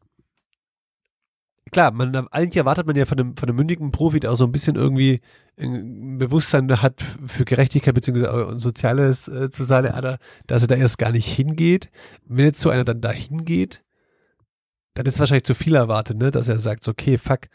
klar, 1.71 1.91
man, 1.93 2.15
eigentlich 2.29 2.57
erwartet 2.57 2.87
man 2.87 2.97
ja 2.97 3.05
von 3.05 3.19
einem, 3.19 3.37
von 3.37 3.49
einem 3.49 3.57
mündigen 3.57 3.93
Profi, 3.93 4.21
der 4.21 4.33
auch 4.33 4.37
so 4.37 4.45
ein 4.45 4.53
bisschen 4.53 4.77
irgendwie 4.77 5.21
ein 5.59 6.19
Bewusstsein 6.19 6.71
hat 6.83 7.03
für 7.27 7.45
Gerechtigkeit 7.45 7.97
ein 8.09 8.59
soziales 8.59 9.29
äh, 9.29 9.51
zu 9.51 9.65
sein, 9.65 9.87
Alter, 9.87 10.19
dass 10.47 10.63
er 10.63 10.69
da 10.69 10.75
erst 10.75 10.99
gar 10.99 11.13
nicht 11.13 11.27
hingeht. 11.27 11.91
Wenn 12.25 12.47
jetzt 12.47 12.61
so 12.61 12.71
einer 12.71 12.85
dann 12.85 13.01
da 13.01 13.11
hingeht, 13.11 13.83
dann 14.95 15.07
ist 15.07 15.19
wahrscheinlich 15.19 15.45
zu 15.45 15.55
viel 15.55 15.75
erwartet, 15.75 16.19
ne? 16.19 16.31
dass 16.31 16.49
er 16.49 16.59
sagt, 16.59 16.85
so, 16.85 16.91
okay, 16.91 17.19
fuck, 17.19 17.49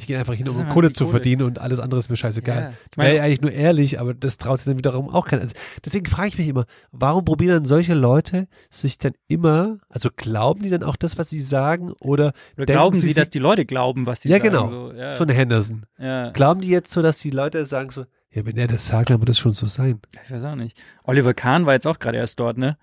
ich 0.00 0.06
gehe 0.06 0.16
einfach 0.18 0.34
hin, 0.34 0.48
um 0.48 0.68
Kohle 0.68 0.88
die 0.88 0.94
zu 0.94 1.04
Kohle. 1.04 1.14
verdienen 1.16 1.42
und 1.42 1.58
alles 1.58 1.80
andere 1.80 1.98
ist 1.98 2.08
mir 2.08 2.16
scheißegal. 2.16 2.56
Ja, 2.62 2.70
ich 2.70 2.96
Wäre 2.96 3.08
meine- 3.08 3.22
eigentlich 3.22 3.40
nur 3.40 3.50
ehrlich, 3.52 3.98
aber 4.00 4.14
das 4.14 4.36
traut 4.36 4.58
sich 4.58 4.66
dann 4.66 4.78
wiederum 4.78 5.08
auch 5.10 5.26
keiner. 5.26 5.42
Also 5.42 5.54
deswegen 5.84 6.06
frage 6.06 6.28
ich 6.28 6.38
mich 6.38 6.46
immer, 6.48 6.66
warum 6.92 7.24
probieren 7.24 7.54
dann 7.54 7.64
solche 7.64 7.94
Leute 7.94 8.46
sich 8.70 8.96
dann 8.98 9.12
immer, 9.26 9.78
also 9.88 10.08
glauben 10.14 10.62
die 10.62 10.70
dann 10.70 10.84
auch 10.84 10.94
das, 10.96 11.18
was 11.18 11.28
sie 11.30 11.40
sagen 11.40 11.92
oder, 12.00 12.32
Oder 12.56 12.66
glauben 12.66 12.98
sie, 12.98 13.08
sie- 13.08 13.14
dass 13.14 13.28
die 13.28 13.40
Leute 13.40 13.66
glauben, 13.66 14.06
was 14.06 14.22
sie 14.22 14.28
Ja, 14.28 14.36
sagen? 14.38 14.50
genau. 14.50 14.70
So, 14.70 14.92
ja. 14.92 15.12
so 15.12 15.24
eine 15.24 15.32
Henderson? 15.34 15.84
ja. 15.98 16.30
Glauben 16.30 16.60
die 16.60 16.68
jetzt 16.68 16.92
so, 16.92 17.02
dass 17.02 17.18
die 17.18 17.30
Leute 17.30 17.66
sagen 17.66 17.90
so, 17.90 18.04
ja, 18.30 18.46
wenn 18.46 18.56
er 18.56 18.68
das 18.68 18.86
sagt, 18.86 19.10
dann 19.10 19.18
wird 19.20 19.30
das 19.30 19.38
schon 19.38 19.52
so 19.52 19.66
sein. 19.66 20.00
Ich 20.24 20.30
weiß 20.30 20.44
auch 20.44 20.54
nicht. 20.54 20.80
Oliver 21.02 21.34
Kahn 21.34 21.66
war 21.66 21.72
jetzt 21.74 21.86
auch 21.86 21.98
gerade 21.98 22.18
erst 22.18 22.38
dort, 22.38 22.56
ne? 22.58 22.76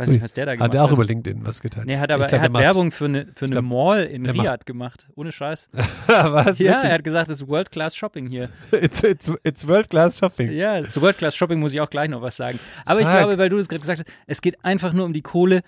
Weiß 0.00 0.08
nicht, 0.08 0.22
was 0.22 0.32
der 0.32 0.46
da 0.46 0.54
gemacht 0.54 0.64
Hat 0.64 0.74
er 0.74 0.82
auch 0.82 0.92
über 0.92 1.04
LinkedIn 1.04 1.44
was 1.44 1.60
getan? 1.60 1.84
Nee, 1.86 1.98
hat 1.98 2.10
aber, 2.10 2.24
Ich 2.24 2.28
glaub, 2.28 2.38
er 2.38 2.44
hat 2.44 2.46
der 2.46 2.50
macht- 2.52 2.62
Werbung 2.62 2.90
für 2.90 3.04
eine, 3.04 3.26
für 3.34 3.44
eine 3.44 3.52
glaub, 3.52 3.64
Mall 3.64 4.04
in 4.04 4.24
der 4.24 4.32
Riyadh 4.32 4.64
gemacht. 4.64 5.06
Ohne 5.14 5.30
Scheiß. 5.30 5.68
was? 5.72 6.06
Ja, 6.06 6.22
er 6.22 6.46
Wirklich? 6.46 6.92
hat 6.92 7.04
gesagt, 7.04 7.30
das 7.30 7.42
ist 7.42 7.48
World-Class 7.48 7.94
Shopping 7.94 8.26
hier. 8.26 8.48
It's, 8.72 9.02
it's, 9.02 9.30
it's 9.42 9.68
World 9.68 9.90
Class 9.90 10.18
Shopping. 10.18 10.50
Ja, 10.52 10.88
zu 10.90 11.02
World-Class 11.02 11.36
Shopping 11.36 11.60
muss 11.60 11.74
ich 11.74 11.80
auch 11.82 11.90
gleich 11.90 12.08
noch 12.08 12.22
was 12.22 12.36
sagen. 12.36 12.58
Aber 12.86 13.00
ich 13.00 13.06
Fuck. 13.06 13.18
glaube, 13.18 13.36
weil 13.36 13.50
du 13.50 13.58
es 13.58 13.68
gerade 13.68 13.80
gesagt 13.80 14.00
hast, 14.00 14.16
es 14.26 14.40
geht 14.40 14.64
einfach 14.64 14.94
nur 14.94 15.04
um 15.04 15.12
die 15.12 15.22
Kohle. 15.22 15.60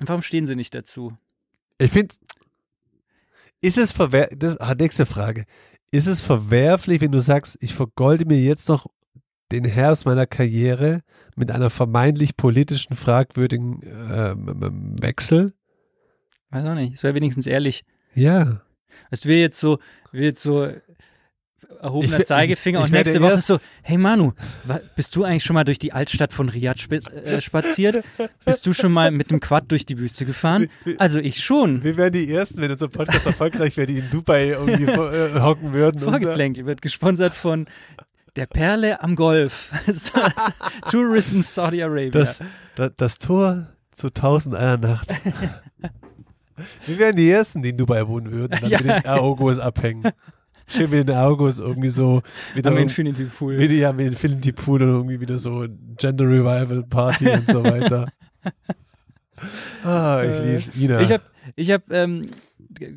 Und 0.00 0.08
warum 0.08 0.22
stehen 0.22 0.46
sie 0.46 0.56
nicht 0.56 0.74
dazu? 0.74 1.16
Ich 1.78 1.92
finde, 1.92 2.14
ist 3.60 3.78
es 3.78 3.92
verwer 3.92 4.28
das 4.36 4.56
ah, 4.58 4.74
nächste 4.74 5.06
Frage. 5.06 5.44
Ist 5.92 6.06
es 6.06 6.20
verwerflich, 6.20 7.00
wenn 7.00 7.12
du 7.12 7.20
sagst, 7.20 7.56
ich 7.60 7.72
vergolde 7.72 8.24
mir 8.24 8.40
jetzt 8.40 8.68
noch 8.68 8.86
den 9.52 9.64
Herbst 9.64 10.06
meiner 10.06 10.26
Karriere 10.26 11.02
mit 11.36 11.50
einer 11.50 11.70
vermeintlich 11.70 12.36
politischen 12.36 12.96
fragwürdigen 12.96 13.80
ähm, 13.84 14.96
Wechsel? 15.00 15.52
Weiß 16.50 16.64
auch 16.64 16.74
nicht. 16.74 16.94
Es 16.94 17.02
wäre 17.02 17.14
wenigstens 17.14 17.46
ehrlich. 17.46 17.84
Ja. 18.14 18.62
Es 19.10 19.24
wäre 19.26 19.40
jetzt 19.40 19.60
so, 19.60 19.78
wir 20.12 20.24
jetzt 20.24 20.42
so 20.42 20.68
erhobener 21.80 22.20
Ich 22.20 22.26
Zeigefinger 22.26 22.78
ich- 22.78 22.84
und 22.84 22.88
ich 22.88 22.92
werde 22.92 23.10
nächste 23.10 23.22
Woche 23.22 23.40
so, 23.40 23.58
hey 23.82 23.98
Manu, 23.98 24.32
bist 24.94 25.14
du 25.16 25.24
eigentlich 25.24 25.44
schon 25.44 25.54
mal 25.54 25.64
durch 25.64 25.78
die 25.78 25.92
Altstadt 25.92 26.32
von 26.32 26.48
Riyadh 26.48 26.80
spa 26.80 26.96
äh, 26.96 27.40
spaziert? 27.40 28.04
Bist 28.44 28.66
du 28.66 28.72
schon 28.72 28.92
mal 28.92 29.10
mit 29.10 29.30
dem 29.30 29.40
Quad 29.40 29.64
durch 29.68 29.86
die 29.86 29.98
Wüste 29.98 30.24
gefahren? 30.24 30.68
Also 30.98 31.18
ich 31.18 31.42
schon. 31.42 31.82
Wir 31.82 31.96
wären 31.96 32.12
die 32.12 32.32
Ersten, 32.32 32.60
wenn 32.60 32.70
unser 32.70 32.88
Podcast 32.88 33.26
erfolgreich 33.26 33.76
wäre, 33.76 33.86
die 33.86 33.98
in 33.98 34.10
Dubai 34.10 34.48
irgendwie 34.48 34.84
äh, 34.84 35.40
hocken 35.40 35.72
würden. 35.72 36.02
und, 36.02 36.10
Vorgeplänkel 36.10 36.66
wird 36.66 36.82
gesponsert 36.82 37.34
von 37.34 37.66
der 38.36 38.46
Perle 38.46 39.02
am 39.02 39.16
Golf. 39.16 39.70
Tourism 40.90 41.40
Saudi 41.42 41.82
Arabia. 41.82 42.10
Das, 42.10 42.40
das, 42.74 42.92
das 42.96 43.18
Tor 43.18 43.68
zu 43.92 44.10
tausend 44.10 44.54
einer 44.54 44.76
Nacht. 44.76 45.08
Wir 46.86 46.98
wären 46.98 47.16
die 47.16 47.30
Ersten, 47.30 47.62
die 47.62 47.70
in 47.70 47.76
Dubai 47.76 48.06
wohnen 48.08 48.30
würden, 48.32 48.56
dann 48.60 48.70
Ja. 48.70 48.78
mit 48.78 48.86
den 48.88 49.06
Aogos 49.06 49.58
abhängen. 49.58 50.10
Schön 50.66 50.90
mit 50.90 51.06
den 51.08 51.14
Aogos 51.14 51.58
irgendwie 51.58 51.90
so 51.90 52.22
wieder 52.54 52.70
am 52.70 52.78
Infinity 52.78 53.24
Pool. 53.24 53.56
mit, 53.56 53.70
ja, 53.70 53.92
mit 53.92 54.06
Infinity 54.08 54.52
Pool 54.52 54.82
und 54.82 54.88
irgendwie 54.88 55.20
wieder 55.20 55.38
so 55.38 55.66
Gender 55.98 56.24
Revival 56.24 56.82
Party 56.88 57.28
und 57.28 57.48
so 57.50 57.62
weiter. 57.64 58.08
Ah, 59.84 60.22
ich 60.24 60.64
liebe 60.78 60.92
Ina. 60.94 61.00
Äh, 61.00 61.04
Ich 61.04 61.12
habe, 61.12 61.22
ich 61.56 61.70
habe, 61.70 61.84
ähm, 61.90 62.30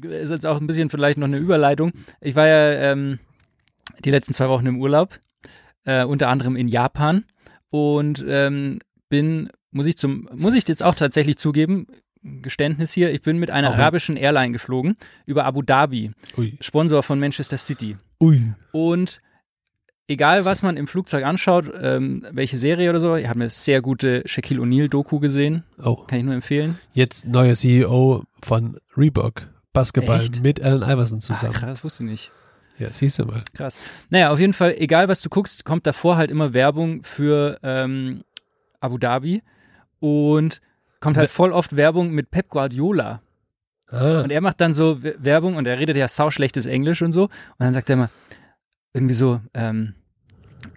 ist 0.03 0.29
jetzt 0.31 0.45
auch 0.47 0.61
ein 0.61 0.67
bisschen 0.67 0.89
vielleicht 0.89 1.17
noch 1.17 1.27
eine 1.27 1.37
Überleitung. 1.37 1.91
Ich 2.21 2.33
war 2.35 2.47
ja 2.47 2.71
ähm, 2.91 3.19
die 4.05 4.09
letzten 4.11 4.33
zwei 4.33 4.47
Wochen 4.47 4.65
im 4.65 4.79
Urlaub, 4.79 5.19
äh, 5.85 6.03
unter 6.03 6.27
anderem 6.29 6.55
in 6.55 6.67
Japan 6.67 7.25
und 7.69 8.23
ähm, 8.27 8.79
bin, 9.09 9.49
muss 9.71 9.85
ich 9.87 9.97
zum, 9.97 10.27
muss 10.35 10.55
ich 10.55 10.67
jetzt 10.67 10.83
auch 10.83 10.95
tatsächlich 10.95 11.37
zugeben, 11.37 11.87
Geständnis 12.21 12.91
hier, 12.91 13.11
ich 13.13 13.21
bin 13.21 13.37
mit 13.37 13.49
einer 13.49 13.69
Auch. 13.69 13.73
arabischen 13.75 14.17
Airline 14.17 14.51
geflogen 14.51 14.97
über 15.25 15.45
Abu 15.45 15.61
Dhabi, 15.61 16.11
Ui. 16.37 16.57
Sponsor 16.59 17.01
von 17.03 17.19
Manchester 17.19 17.57
City. 17.57 17.95
Ui. 18.19 18.53
Und 18.73 19.21
egal 20.07 20.43
was 20.43 20.61
man 20.61 20.75
im 20.75 20.87
Flugzeug 20.87 21.23
anschaut, 21.23 21.71
ähm, 21.81 22.25
welche 22.31 22.57
Serie 22.57 22.89
oder 22.89 22.99
so, 22.99 23.15
ich 23.15 23.27
habe 23.27 23.39
eine 23.39 23.49
sehr 23.49 23.81
gute 23.81 24.23
Shaquille 24.25 24.59
O'Neal-Doku 24.61 25.19
gesehen, 25.19 25.63
Oh, 25.81 25.95
kann 26.07 26.19
ich 26.19 26.25
nur 26.25 26.33
empfehlen. 26.33 26.77
jetzt 26.93 27.25
neuer 27.27 27.55
CEO 27.55 28.23
von 28.43 28.77
Reebok. 28.97 29.47
Basketball 29.71 30.19
Echt? 30.19 30.41
mit 30.41 30.61
Allen 30.61 30.81
Iverson 30.81 31.19
Ah, 31.19 31.21
zusammen. 31.21 31.53
krass, 31.53 31.83
wusste 31.83 32.03
ich 32.03 32.09
nicht. 32.09 32.31
Ja, 32.79 32.91
siehst 32.91 33.19
du 33.19 33.25
mal. 33.25 33.43
Krass. 33.53 33.77
Naja, 34.09 34.31
auf 34.31 34.39
jeden 34.39 34.53
Fall, 34.53 34.75
egal 34.77 35.07
was 35.07 35.21
du 35.21 35.29
guckst, 35.29 35.65
kommt 35.65 35.85
davor 35.85 36.17
halt 36.17 36.31
immer 36.31 36.53
Werbung 36.53 37.03
für 37.03 37.59
ähm, 37.63 38.23
Abu 38.79 38.97
Dhabi 38.97 39.43
und 39.99 40.61
kommt 40.99 41.17
halt 41.17 41.29
voll 41.29 41.51
oft 41.51 41.75
Werbung 41.75 42.11
mit 42.11 42.31
Pep 42.31 42.49
Guardiola. 42.49 43.21
Ah, 43.91 44.21
Und 44.21 44.31
er 44.31 44.41
macht 44.41 44.61
dann 44.61 44.73
so 44.73 45.01
We- 45.03 45.15
Werbung 45.19 45.55
und 45.55 45.65
er 45.65 45.79
redet 45.79 45.97
ja 45.97 46.07
sauschlechtes 46.07 46.65
Englisch 46.65 47.01
und 47.01 47.11
so. 47.11 47.23
Und 47.23 47.31
dann 47.59 47.73
sagt 47.73 47.89
er 47.89 47.93
immer 47.95 48.09
irgendwie 48.93 49.15
so, 49.15 49.41
ähm, 49.53 49.93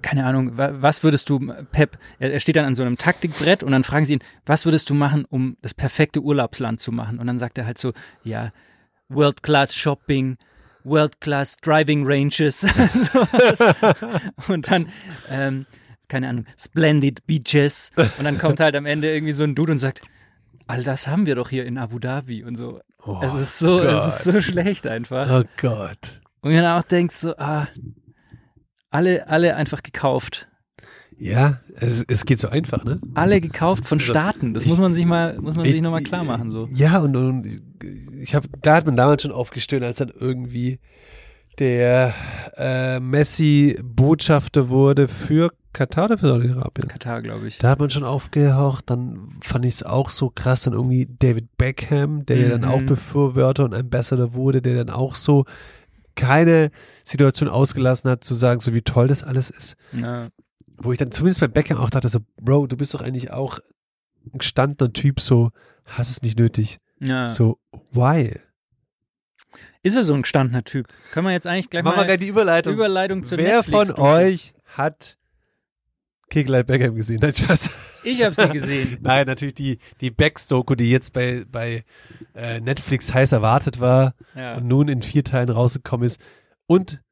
keine 0.00 0.24
Ahnung, 0.24 0.56
wa 0.56 0.70
was 0.80 1.02
würdest 1.02 1.28
du, 1.28 1.52
Pep, 1.72 1.98
er, 2.18 2.32
er 2.32 2.40
steht 2.40 2.56
dann 2.56 2.64
an 2.64 2.74
so 2.74 2.82
einem 2.82 2.96
Taktikbrett 2.96 3.62
und 3.62 3.72
dann 3.72 3.84
fragen 3.84 4.04
sie 4.04 4.14
ihn, 4.14 4.22
was 4.46 4.64
würdest 4.64 4.88
du 4.90 4.94
machen, 4.94 5.24
um 5.26 5.56
das 5.60 5.74
perfekte 5.74 6.20
Urlaubsland 6.20 6.80
zu 6.80 6.90
machen? 6.92 7.18
Und 7.18 7.26
dann 7.26 7.38
sagt 7.38 7.58
er 7.58 7.66
halt 7.66 7.78
so, 7.78 7.92
ja, 8.24 8.50
World-Class 9.08 9.74
Shopping, 9.74 10.36
World-Class 10.84 11.58
Driving 11.58 12.04
Ranges. 12.06 12.64
Und 14.48 14.70
dann, 14.70 14.88
ähm, 15.30 15.66
keine 16.08 16.28
Ahnung, 16.28 16.46
Splendid 16.58 17.26
Beaches. 17.26 17.90
Und 17.96 18.24
dann 18.24 18.38
kommt 18.38 18.60
halt 18.60 18.76
am 18.76 18.86
Ende 18.86 19.12
irgendwie 19.12 19.32
so 19.32 19.44
ein 19.44 19.54
Dude 19.54 19.72
und 19.72 19.78
sagt, 19.78 20.02
all 20.66 20.84
das 20.84 21.06
haben 21.06 21.26
wir 21.26 21.34
doch 21.34 21.50
hier 21.50 21.64
in 21.64 21.78
Abu 21.78 21.98
Dhabi 21.98 22.44
und 22.44 22.56
so. 22.56 22.80
Oh 23.04 23.18
es 23.22 23.34
ist 23.34 23.58
so, 23.58 23.80
es 23.80 24.06
ist 24.06 24.24
so 24.24 24.40
schlecht 24.42 24.86
einfach. 24.86 25.28
oh 25.30 25.44
Gott. 25.56 26.20
Und 26.40 26.52
dann 26.54 26.66
auch 26.78 26.82
denkst 26.82 27.16
so, 27.16 27.36
ah, 27.36 27.68
alle, 28.90 29.26
alle 29.28 29.56
einfach 29.56 29.82
gekauft. 29.82 30.48
Ja, 31.24 31.60
es, 31.76 32.04
es 32.08 32.24
geht 32.26 32.40
so 32.40 32.48
einfach, 32.48 32.84
ne? 32.84 33.00
Alle 33.14 33.40
gekauft 33.40 33.84
von 33.86 34.00
Staaten. 34.00 34.54
Das 34.54 34.64
ich- 34.64 34.68
muss 34.70 34.78
man 34.78 34.92
sich 34.94 35.06
mal, 35.06 35.38
muss 35.40 35.54
man 35.56 35.64
sich 35.64 35.76
Ich- 35.76 35.80
nochmal 35.82 36.02
klar 36.02 36.24
machen, 36.24 36.50
so. 36.50 36.66
Ja, 36.72 36.98
und, 36.98 37.14
und 37.16 37.60
ich 38.20 38.34
habe, 38.34 38.48
da 38.60 38.74
hat 38.76 38.86
man 38.86 38.96
damals 38.96 39.22
schon 39.22 39.30
aufgestöhnt, 39.32 39.84
als 39.84 39.98
dann 39.98 40.10
irgendwie 40.18 40.80
der 41.58 42.12
äh, 42.56 42.98
Messi 43.00 43.78
Botschafter 43.82 44.68
wurde 44.68 45.06
für 45.06 45.52
Katar 45.72 46.06
oder 46.06 46.18
für 46.18 46.26
Saudi-Arabien. 46.28 46.88
Katar, 46.88 47.22
glaube 47.22 47.46
ich. 47.46 47.58
Da 47.58 47.70
hat 47.70 47.78
man 47.78 47.90
schon 47.90 48.04
aufgehaucht, 48.04 48.90
dann 48.90 49.36
fand 49.42 49.64
ich 49.64 49.74
es 49.74 49.82
auch 49.82 50.10
so 50.10 50.30
krass, 50.34 50.62
dann 50.62 50.74
irgendwie 50.74 51.08
David 51.18 51.56
Beckham, 51.56 52.26
der 52.26 52.38
ja 52.38 52.48
dann 52.48 52.62
Mhm. 52.62 52.68
auch 52.68 52.82
Befürworter 52.82 53.64
und 53.64 53.74
Ambassador 53.74 54.34
wurde, 54.34 54.60
der 54.60 54.76
dann 54.84 54.90
auch 54.90 55.14
so 55.14 55.44
keine 56.14 56.70
Situation 57.04 57.48
ausgelassen 57.48 58.10
hat, 58.10 58.22
zu 58.24 58.34
sagen, 58.34 58.60
so 58.60 58.74
wie 58.74 58.82
toll 58.82 59.08
das 59.08 59.22
alles 59.22 59.48
ist. 59.48 59.76
Ja. 59.92 60.28
Wo 60.84 60.92
ich 60.92 60.98
dann 60.98 61.12
zumindest 61.12 61.40
bei 61.40 61.48
Beckham 61.48 61.78
auch 61.78 61.90
dachte, 61.90 62.08
so, 62.08 62.20
Bro, 62.40 62.66
du 62.68 62.76
bist 62.76 62.92
doch 62.94 63.00
eigentlich 63.00 63.30
auch 63.30 63.58
ein 64.32 64.38
gestandener 64.38 64.92
Typ, 64.92 65.20
so, 65.20 65.50
hast 65.84 66.10
es 66.10 66.22
nicht 66.22 66.38
nötig. 66.38 66.78
ja. 67.00 67.28
So, 67.28 67.58
why? 67.92 68.38
Ist 69.82 69.96
er 69.96 70.04
so 70.04 70.14
ein 70.14 70.22
gestandener 70.22 70.64
Typ? 70.64 70.86
Können 71.10 71.26
wir 71.26 71.32
jetzt 71.32 71.46
eigentlich 71.46 71.68
gleich 71.68 71.82
Machen 71.82 71.94
wir 71.94 72.02
mal 72.02 72.06
gleich 72.06 72.20
die 72.20 72.28
Überleitung. 72.28 72.74
Überleitung 72.74 73.24
zu 73.24 73.36
Wer 73.36 73.56
Netflix 73.56 73.90
von 73.90 74.00
euch 74.00 74.54
hat 74.66 75.18
Kegelei 76.30 76.62
Beckham 76.62 76.94
gesehen? 76.94 77.18
Nein, 77.20 77.34
Spaß. 77.34 77.68
Ich 78.04 78.22
habe 78.24 78.34
sie 78.34 78.48
gesehen. 78.48 78.98
Nein, 79.02 79.26
natürlich 79.26 79.54
die, 79.54 79.78
die 80.00 80.10
Becks-Doku, 80.10 80.74
die 80.76 80.90
jetzt 80.90 81.12
bei, 81.12 81.44
bei 81.50 81.84
äh, 82.34 82.60
Netflix 82.60 83.12
heiß 83.12 83.32
erwartet 83.32 83.80
war 83.80 84.14
Ja. 84.34 84.54
und 84.54 84.66
nun 84.66 84.88
in 84.88 85.02
vier 85.02 85.24
Teilen 85.24 85.50
rausgekommen 85.50 86.06
ist 86.06 86.20
und 86.66 87.02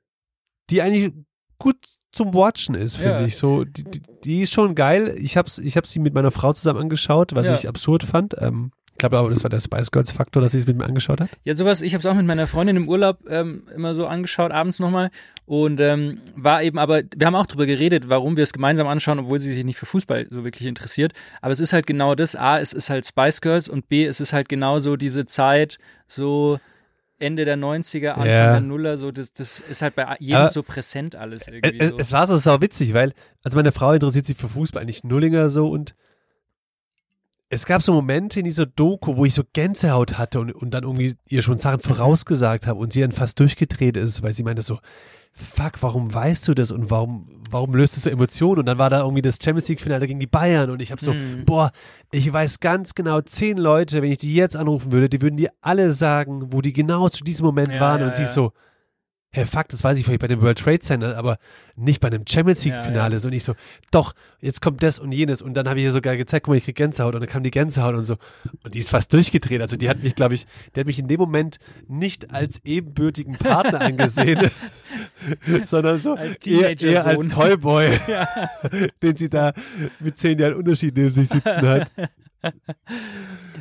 die 0.70 0.80
eigentlich 0.80 1.12
gut 1.58 1.76
zum 2.12 2.34
Watchen 2.34 2.74
ist, 2.74 2.96
finde 2.96 3.20
Ja. 3.20 3.24
ich. 3.26 3.36
So, 3.36 3.64
die, 3.64 3.84
die, 3.84 4.02
die 4.24 4.40
ist 4.42 4.52
schon 4.52 4.74
geil. 4.74 5.14
Ich 5.18 5.36
habe 5.36 5.48
ich 5.62 5.76
hab 5.76 5.86
sie 5.86 5.98
mit 5.98 6.14
meiner 6.14 6.30
Frau 6.30 6.52
zusammen 6.52 6.80
angeschaut, 6.80 7.34
was 7.34 7.46
Ja. 7.46 7.54
ich 7.54 7.68
absurd 7.68 8.02
fand. 8.04 8.34
Ähm, 8.40 8.72
ich 8.92 8.98
glaube 9.00 9.16
aber, 9.16 9.30
das 9.30 9.42
war 9.44 9.48
der 9.48 9.60
Spice 9.60 9.90
Girls 9.92 10.10
Faktor, 10.12 10.42
dass 10.42 10.52
sie 10.52 10.58
es 10.58 10.66
mit 10.66 10.76
mir 10.76 10.84
angeschaut 10.84 11.22
hat. 11.22 11.30
Ja, 11.44 11.54
sowas, 11.54 11.80
ich 11.80 11.94
habe 11.94 12.00
es 12.00 12.06
auch 12.06 12.14
mit 12.14 12.26
meiner 12.26 12.46
Freundin 12.46 12.76
im 12.76 12.86
Urlaub 12.86 13.20
ähm, 13.30 13.62
immer 13.74 13.94
so 13.94 14.06
angeschaut, 14.06 14.52
abends 14.52 14.78
nochmal. 14.78 15.08
Und 15.46 15.80
ähm, 15.80 16.18
war 16.36 16.62
eben 16.62 16.78
aber, 16.78 17.00
wir 17.16 17.26
haben 17.26 17.34
auch 17.34 17.46
drüber 17.46 17.64
geredet, 17.64 18.10
warum 18.10 18.36
wir 18.36 18.44
es 18.44 18.52
gemeinsam 18.52 18.86
anschauen, 18.88 19.18
obwohl 19.20 19.40
sie 19.40 19.52
sich 19.52 19.64
nicht 19.64 19.78
für 19.78 19.86
Fußball 19.86 20.26
so 20.30 20.44
wirklich 20.44 20.68
interessiert. 20.68 21.12
Aber 21.40 21.52
es 21.52 21.60
ist 21.60 21.72
halt 21.72 21.86
genau 21.86 22.14
das. 22.14 22.36
A, 22.36 22.58
es 22.58 22.74
ist 22.74 22.90
halt 22.90 23.06
Spice 23.06 23.40
Girls 23.40 23.68
und 23.70 23.88
B, 23.88 24.04
es 24.04 24.20
ist 24.20 24.34
halt 24.34 24.50
genau 24.50 24.80
so 24.80 24.96
diese 24.96 25.24
Zeit, 25.24 25.78
so 26.06 26.58
Ende 27.20 27.44
der 27.44 27.56
90er, 27.56 28.10
Anfang 28.10 28.26
Ja. 28.26 28.52
der 28.52 28.60
Nuller, 28.60 28.98
so 28.98 29.12
das, 29.12 29.32
das 29.32 29.60
ist 29.60 29.82
halt 29.82 29.94
bei 29.94 30.16
jedem 30.18 30.36
Aber 30.36 30.48
so 30.48 30.62
präsent 30.62 31.14
alles 31.14 31.42
Es, 31.42 31.48
irgendwie. 31.48 31.78
es, 31.78 31.90
so. 31.90 31.98
es 31.98 32.12
war 32.12 32.26
so 32.26 32.36
sau 32.38 32.60
witzig, 32.60 32.94
weil, 32.94 33.12
also 33.44 33.56
meine 33.56 33.72
Frau 33.72 33.92
interessiert 33.92 34.26
sich 34.26 34.36
für 34.36 34.48
Fußball, 34.48 34.84
nicht 34.84 35.04
Nullinger 35.04 35.50
so 35.50 35.68
und 35.70 35.94
es 37.52 37.66
gab 37.66 37.82
so 37.82 37.92
Momente 37.92 38.38
in 38.38 38.44
dieser 38.44 38.66
Doku, 38.66 39.16
wo 39.16 39.24
ich 39.24 39.34
so 39.34 39.42
Gänsehaut 39.52 40.18
hatte 40.18 40.38
und, 40.40 40.52
und 40.52 40.70
dann 40.72 40.84
irgendwie 40.84 41.16
ihr 41.28 41.42
schon 41.42 41.58
Sachen 41.58 41.80
vorausgesagt 41.80 42.66
habe 42.66 42.78
und 42.78 42.92
sie 42.92 43.00
dann 43.00 43.12
fast 43.12 43.38
durchgedreht 43.40 43.96
ist, 43.96 44.22
weil 44.22 44.34
sie 44.34 44.44
meinte 44.44 44.62
so, 44.62 44.78
fuck, 45.32 45.74
warum 45.82 46.12
weißt 46.12 46.46
du 46.48 46.54
das 46.54 46.70
und 46.72 46.90
warum, 46.90 47.26
warum 47.50 47.74
löst 47.74 47.96
es 47.96 48.04
so 48.04 48.10
Emotionen? 48.10 48.60
Und 48.60 48.66
dann 48.66 48.78
war 48.78 48.90
da 48.90 49.00
irgendwie 49.00 49.22
das 49.22 49.38
Champions 49.42 49.68
League-Finale 49.68 50.06
gegen 50.06 50.20
die 50.20 50.26
Bayern 50.26 50.70
und 50.70 50.80
ich 50.82 50.90
habe 50.92 51.02
so, 51.02 51.14
Mhm. 51.14 51.44
boah, 51.44 51.70
ich 52.12 52.30
weiß 52.32 52.60
ganz 52.60 52.94
genau, 52.94 53.20
zehn 53.22 53.56
Leute, 53.58 54.02
wenn 54.02 54.10
ich 54.12 54.18
die 54.18 54.34
jetzt 54.34 54.56
anrufen 54.56 54.92
würde, 54.92 55.08
die 55.08 55.20
würden 55.22 55.36
dir 55.36 55.50
alle 55.60 55.92
sagen, 55.92 56.52
wo 56.52 56.60
die 56.60 56.72
genau 56.72 57.08
zu 57.08 57.24
diesem 57.24 57.46
Moment 57.46 57.74
Ja, 57.74 57.80
waren 57.80 58.00
ja, 58.02 58.06
und 58.08 58.16
sie 58.16 58.22
ja. 58.22 58.28
so, 58.28 58.52
Herr 59.32 59.46
fuck, 59.46 59.68
das 59.68 59.84
weiß 59.84 59.96
ich 59.96 60.04
vielleicht 60.04 60.20
bei 60.22 60.26
dem 60.26 60.42
World 60.42 60.58
Trade 60.58 60.80
Center, 60.80 61.16
aber 61.16 61.38
nicht 61.76 62.00
bei 62.00 62.08
einem 62.08 62.24
Champions 62.28 62.64
League 62.64 62.74
Ja, 62.74 62.82
Finale. 62.82 63.14
ja. 63.14 63.20
So, 63.20 63.28
und 63.28 63.34
ich 63.34 63.44
so, 63.44 63.54
doch, 63.92 64.12
jetzt 64.40 64.60
kommt 64.60 64.82
das 64.82 64.98
und 64.98 65.12
jenes. 65.12 65.40
Und 65.40 65.54
dann 65.54 65.68
habe 65.68 65.78
ich 65.78 65.84
ihr 65.84 65.92
sogar 65.92 66.16
gezeigt, 66.16 66.44
guck 66.46 66.52
mal, 66.52 66.56
ich 66.58 66.64
krieg 66.64 66.74
Gänsehaut. 66.74 67.14
Und 67.14 67.20
dann 67.20 67.28
kam 67.30 67.44
die 67.44 67.52
Gänsehaut 67.52 67.94
und 67.94 68.04
so. 68.04 68.16
Und 68.64 68.74
die 68.74 68.80
ist 68.80 68.90
fast 68.90 69.12
durchgedreht. 69.12 69.62
Also 69.62 69.76
die 69.76 69.88
hat 69.88 70.02
mich, 70.02 70.16
glaube 70.16 70.34
ich, 70.34 70.46
die 70.74 70.80
hat 70.80 70.86
mich 70.88 70.98
in 70.98 71.06
dem 71.06 71.20
Moment 71.20 71.58
nicht 71.86 72.32
als 72.34 72.60
ebenbürtigen 72.64 73.36
Partner 73.38 73.80
angesehen, 73.82 74.50
sondern 75.64 76.00
so 76.02 76.14
Als 76.16 76.44
eher, 76.46 76.80
eher 76.80 77.06
als. 77.06 77.28
Toyboy, 77.28 77.88
den 79.02 79.16
sie 79.16 79.28
da 79.28 79.52
mit 80.00 80.18
zehn 80.18 80.40
Jahren 80.40 80.54
Unterschied 80.54 80.96
neben 80.96 81.14
sich 81.14 81.28
sitzen 81.28 81.68
hat. 81.68 81.88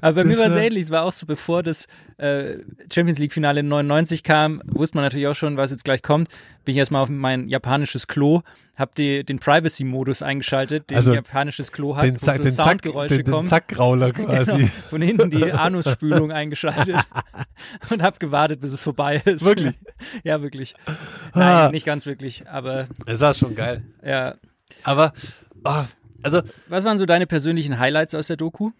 Aber 0.01 0.13
bei 0.15 0.23
mir 0.23 0.35
Das, 0.35 0.39
war 0.41 0.47
es 0.49 0.55
äh, 0.55 0.65
ähnlich. 0.67 0.83
Es 0.83 0.91
war 0.91 1.03
auch 1.03 1.11
so, 1.11 1.25
bevor 1.25 1.63
das 1.63 1.87
äh, 2.17 2.57
Champions 2.93 3.19
League 3.19 3.33
Finale 3.33 3.61
in 3.61 3.67
99 3.67 4.23
kam, 4.23 4.61
wusste 4.65 4.97
man 4.97 5.03
natürlich 5.05 5.27
auch 5.27 5.35
schon, 5.35 5.57
was 5.57 5.71
jetzt 5.71 5.83
gleich 5.83 6.01
kommt. 6.01 6.29
Bin 6.65 6.73
ich 6.73 6.77
erstmal 6.79 7.01
auf 7.03 7.09
mein 7.09 7.47
japanisches 7.47 8.07
Klo, 8.07 8.41
hab 8.75 8.95
die, 8.95 9.23
den 9.23 9.39
Privacy-Modus 9.39 10.21
eingeschaltet, 10.21 10.89
den 10.89 10.97
Also, 10.97 11.13
japanisches 11.13 11.71
Klo 11.71 11.95
hat, 11.97 12.03
Den, 12.05 12.15
wo 12.15 12.19
Zack, 12.19 12.37
so 12.37 12.43
den, 12.43 12.53
Zack, 12.53 12.67
Soundgeräusche 12.67 13.17
den, 13.17 13.25
den 13.25 13.31
kommen. 13.33 13.47
Zackgrauler 13.47 14.11
quasi. 14.13 14.57
Genau, 14.57 14.69
von 14.89 15.01
hinten 15.01 15.31
die 15.31 15.51
Anusspülung 15.51 16.31
eingeschaltet 16.31 16.95
und 17.89 18.01
hab 18.01 18.19
gewartet, 18.19 18.61
bis 18.61 18.73
es 18.73 18.79
vorbei 18.81 19.21
ist. 19.25 19.43
Wirklich? 19.45 19.75
ja, 20.23 20.41
wirklich. 20.41 20.75
Ah. 21.33 21.63
Nein, 21.63 21.71
nicht 21.71 21.85
ganz 21.85 22.05
wirklich, 22.05 22.47
aber 22.47 22.87
Das 23.05 23.19
war 23.19 23.33
schon 23.33 23.55
geil. 23.55 23.81
ja. 24.05 24.35
Aber, 24.83 25.13
oh, 25.65 25.83
also, 26.21 26.41
Was 26.67 26.83
waren 26.85 26.97
so 26.99 27.05
deine 27.05 27.25
persönlichen 27.27 27.79
Highlights 27.79 28.13
aus 28.15 28.27
der 28.27 28.37
Doku? 28.37 28.71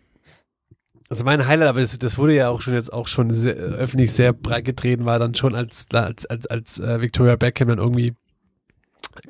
Also 1.10 1.24
mein 1.24 1.48
Highlight, 1.48 1.68
aber 1.70 1.82
das, 1.82 1.98
das 1.98 2.18
wurde 2.20 2.36
ja 2.36 2.50
auch 2.50 2.62
schon 2.62 2.76
jetzt 2.76 2.94
auch 2.94 3.08
schon 3.08 3.32
sehr, 3.32 3.56
öffentlich 3.56 4.14
sehr 4.14 4.32
breit 4.32 4.64
getreten, 4.66 5.06
war 5.06 5.18
dann 5.18 5.34
schon 5.34 5.56
als 5.56 5.88
als 5.92 6.26
als, 6.28 6.46
als 6.48 6.80
äh, 6.80 7.02
Victoria 7.02 7.36
Beckham 7.36 7.68
dann 7.70 7.80
irgendwie 7.80 8.14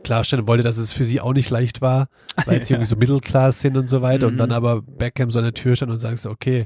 klarstellen 0.04 0.46
wollte, 0.48 0.64
dass 0.64 0.78
es 0.78 0.92
für 0.94 1.04
sie 1.06 1.22
auch 1.22 1.34
nicht 1.34 1.50
leicht 1.50 1.82
war, 1.82 2.10
weil 2.46 2.64
sie 2.64 2.74
irgendwie 2.74 2.90
so 2.90 2.96
Mittelclass 2.98 3.62
sind 3.62 3.78
und 3.78 3.88
so 3.88 4.02
weiter 4.02 4.28
und 4.28 4.34
Mhm. 4.34 4.38
dann 4.40 4.52
aber 4.52 4.82
Beckham 4.82 5.32
so 5.32 5.40
an 5.40 5.46
der 5.46 5.54
Tür 5.54 5.76
stand 5.76 5.92
und 5.92 6.00
sagst, 6.00 6.26
okay, 6.26 6.66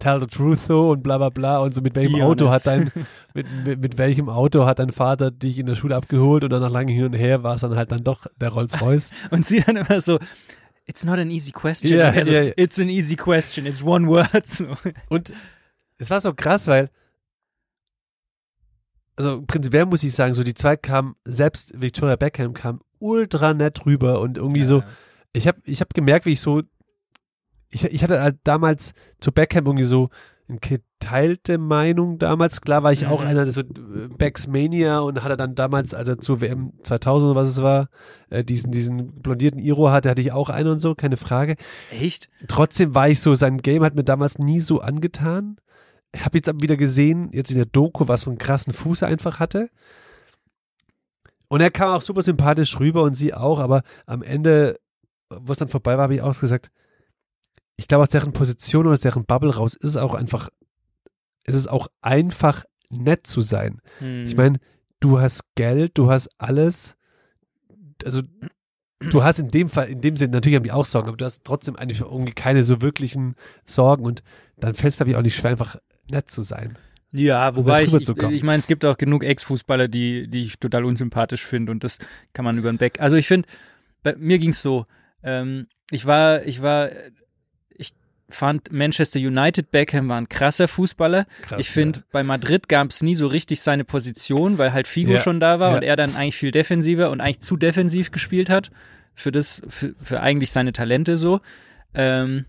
tell 0.00 0.20
the 0.20 0.26
truth 0.26 0.58
so 0.66 0.90
und 0.90 1.02
bla 1.02 1.18
bla 1.18 1.30
bla 1.30 1.58
und 1.60 1.74
so 1.74 1.80
mit 1.80 1.94
welchem 1.94 2.18
Be 2.18 2.24
Auto 2.24 2.46
honest. 2.48 2.66
hat 2.66 2.72
dein 2.74 2.90
mit, 3.34 3.46
mit, 3.64 3.80
mit 3.80 3.96
welchem 3.98 4.28
Auto 4.28 4.66
hat 4.66 4.78
dein 4.80 4.90
Vater 4.90 5.30
dich 5.30 5.58
in 5.58 5.66
der 5.66 5.76
Schule 5.76 5.94
abgeholt 5.96 6.42
und 6.44 6.50
dann 6.50 6.60
nach 6.62 6.70
langem 6.70 6.94
hin 6.94 7.04
und 7.06 7.12
her 7.14 7.42
war 7.44 7.54
es 7.54 7.60
dann 7.62 7.76
halt 7.76 7.92
dann 7.92 8.02
doch 8.04 8.26
der 8.40 8.48
Rolls 8.50 8.80
Royce. 8.82 9.10
Und 9.30 9.46
sie 9.46 9.62
dann 9.62 9.76
immer 9.76 10.00
so, 10.00 10.18
it's 10.86 11.04
not 11.04 11.18
an 11.18 11.30
easy 11.30 11.52
question. 11.52 11.92
Ja, 11.98 12.10
also, 12.10 12.32
ja, 12.32 12.42
ja. 12.42 12.52
It's 12.56 12.78
an 12.78 12.88
easy 12.88 13.16
question, 13.16 13.66
it's 13.66 13.82
one 13.82 14.08
word. 14.08 14.46
So. 14.46 14.66
Und 15.08 15.32
es 15.98 16.10
war 16.10 16.20
so 16.20 16.32
krass, 16.34 16.66
weil, 16.66 16.90
also 19.16 19.42
prinzipiell 19.42 19.86
muss 19.86 20.02
ich 20.02 20.14
sagen, 20.14 20.34
so 20.34 20.44
die 20.44 20.54
zwei 20.54 20.76
kamen, 20.76 21.16
selbst 21.24 21.80
Victoria 21.80 22.16
Beckham 22.16 22.52
kam 22.54 22.80
ultra 22.98 23.54
nett 23.54 23.84
rüber 23.86 24.20
und 24.20 24.38
irgendwie 24.38 24.64
so, 24.64 24.82
ich 25.32 25.46
habe 25.46 25.60
ich 25.64 25.80
hab 25.80 25.92
gemerkt, 25.94 26.26
wie 26.26 26.32
ich 26.32 26.40
so, 26.40 26.62
ich, 27.70 27.84
ich 27.84 28.02
hatte 28.02 28.20
halt 28.20 28.38
damals 28.44 28.94
zu 29.20 29.32
Beckham 29.32 29.66
irgendwie 29.66 29.84
so 29.84 30.10
geteilte 30.48 31.58
Meinung 31.58 32.18
damals. 32.18 32.60
Klar 32.60 32.82
war 32.82 32.92
ich 32.92 33.06
auch 33.06 33.20
Mhm. 33.22 33.26
einer, 33.26 33.44
der 33.44 33.52
so 33.52 33.62
äh, 33.62 34.08
Becks 34.16 34.46
Mania 34.46 35.00
und 35.00 35.22
hatte 35.24 35.36
dann 35.36 35.54
damals, 35.54 35.92
als 35.92 36.08
er 36.08 36.18
zur 36.18 36.40
WM 36.40 36.72
2000 36.84 37.30
oder 37.30 37.40
was 37.40 37.48
es 37.48 37.62
war, 37.62 37.88
äh, 38.30 38.44
diesen, 38.44 38.70
diesen 38.70 39.20
blondierten 39.22 39.58
Iro 39.60 39.90
hatte, 39.90 40.08
hatte 40.08 40.20
ich 40.20 40.32
auch 40.32 40.48
einen 40.48 40.68
und 40.68 40.78
so, 40.78 40.94
keine 40.94 41.16
Frage. 41.16 41.56
Echt? 41.90 42.28
Trotzdem 42.48 42.94
war 42.94 43.08
ich 43.08 43.20
so, 43.20 43.34
sein 43.34 43.58
Game 43.58 43.82
hat 43.82 43.94
mir 43.96 44.04
damals 44.04 44.38
nie 44.38 44.60
so 44.60 44.80
angetan. 44.80 45.56
Ich 46.14 46.24
habe 46.24 46.38
jetzt 46.38 46.48
aber 46.48 46.60
wieder 46.62 46.76
gesehen, 46.76 47.30
jetzt 47.32 47.50
in 47.50 47.56
der 47.56 47.66
Doku, 47.66 48.06
was 48.08 48.24
für 48.24 48.30
einen 48.30 48.38
krassen 48.38 48.72
Fuß 48.72 49.02
er 49.02 49.08
einfach 49.08 49.40
hatte. 49.40 49.68
Und 51.48 51.60
er 51.60 51.70
kam 51.70 51.90
auch 51.90 52.02
super 52.02 52.22
sympathisch 52.22 52.78
rüber 52.80 53.02
und 53.02 53.14
sie 53.14 53.34
auch, 53.34 53.58
aber 53.60 53.82
am 54.06 54.22
Ende, 54.22 54.76
wo 55.30 55.52
es 55.52 55.58
dann 55.58 55.68
vorbei 55.68 55.96
war, 55.96 56.04
habe 56.04 56.14
ich 56.14 56.22
auch 56.22 56.38
gesagt, 56.38 56.70
ich 57.76 57.88
glaube, 57.88 58.02
aus 58.02 58.10
deren 58.10 58.32
Position 58.32 58.86
oder 58.86 58.94
aus 58.94 59.00
deren 59.00 59.24
Bubble 59.24 59.54
raus 59.54 59.74
ist 59.74 59.90
es 59.90 59.96
auch 59.96 60.14
einfach, 60.14 60.50
ist 61.44 61.54
es 61.54 61.66
auch 61.66 61.88
einfach 62.00 62.64
nett 62.90 63.26
zu 63.26 63.40
sein. 63.40 63.80
Hm. 63.98 64.24
Ich 64.24 64.36
meine, 64.36 64.58
du 65.00 65.20
hast 65.20 65.42
Geld, 65.54 65.98
du 65.98 66.10
hast 66.10 66.28
alles, 66.38 66.96
also 68.04 68.22
du 69.00 69.22
hast 69.22 69.38
in 69.38 69.48
dem 69.48 69.68
Fall, 69.68 69.88
in 69.88 70.00
dem 70.00 70.16
Sinne, 70.16 70.32
natürlich 70.32 70.56
haben 70.56 70.64
die 70.64 70.72
auch 70.72 70.86
Sorgen, 70.86 71.08
aber 71.08 71.16
du 71.16 71.24
hast 71.24 71.44
trotzdem 71.44 71.76
eigentlich 71.76 72.00
irgendwie 72.00 72.32
keine 72.32 72.64
so 72.64 72.80
wirklichen 72.82 73.34
Sorgen 73.64 74.04
und 74.04 74.22
dann 74.56 74.74
fällt 74.74 74.92
es, 74.92 74.96
glaube 74.96 75.10
ich, 75.10 75.16
auch 75.16 75.22
nicht 75.22 75.36
schwer, 75.36 75.50
einfach 75.50 75.76
nett 76.08 76.30
zu 76.30 76.42
sein. 76.42 76.78
Ja, 77.12 77.54
wobei 77.56 77.84
ich, 77.84 77.90
kommen. 77.90 78.34
ich 78.34 78.42
meine, 78.42 78.58
es 78.58 78.66
gibt 78.66 78.84
auch 78.84 78.98
genug 78.98 79.24
Ex-Fußballer, 79.24 79.88
die, 79.88 80.28
die 80.28 80.42
ich 80.44 80.58
total 80.58 80.84
unsympathisch 80.84 81.44
finde 81.46 81.72
und 81.72 81.84
das 81.84 81.98
kann 82.32 82.44
man 82.44 82.58
über 82.58 82.70
den 82.70 82.78
Back. 82.78 83.00
Also 83.00 83.16
ich 83.16 83.26
finde, 83.26 83.48
bei 84.02 84.16
mir 84.16 84.38
ging's 84.38 84.60
so. 84.60 84.86
Ähm, 85.22 85.66
ich 85.90 86.04
war, 86.06 86.44
ich 86.44 86.62
war, 86.62 86.90
ich 86.90 86.98
fand 88.28 88.72
Manchester 88.72 89.18
United 89.18 89.70
Beckham 89.70 90.08
war 90.08 90.18
ein 90.18 90.28
krasser 90.28 90.68
Fußballer. 90.68 91.26
Krass, 91.42 91.60
ich 91.60 91.70
finde, 91.70 92.02
bei 92.12 92.22
Madrid 92.22 92.68
gab's 92.68 93.02
nie 93.02 93.14
so 93.14 93.26
richtig 93.26 93.60
seine 93.60 93.84
Position, 93.84 94.58
weil 94.58 94.72
halt 94.72 94.88
Figo 94.88 95.12
Ja, 95.12 95.20
schon 95.20 95.40
da 95.40 95.60
war 95.60 95.70
ja. 95.70 95.76
und 95.76 95.82
er 95.82 95.96
dann 95.96 96.16
eigentlich 96.16 96.36
viel 96.36 96.50
defensiver 96.50 97.10
und 97.10 97.20
eigentlich 97.20 97.40
zu 97.40 97.56
defensiv 97.56 98.10
gespielt 98.10 98.50
hat 98.50 98.70
für 99.14 99.32
das, 99.32 99.62
für, 99.68 99.94
für 100.02 100.20
eigentlich 100.20 100.50
seine 100.50 100.72
Talente 100.72 101.16
so. 101.16 101.40
Ähm, 101.94 102.46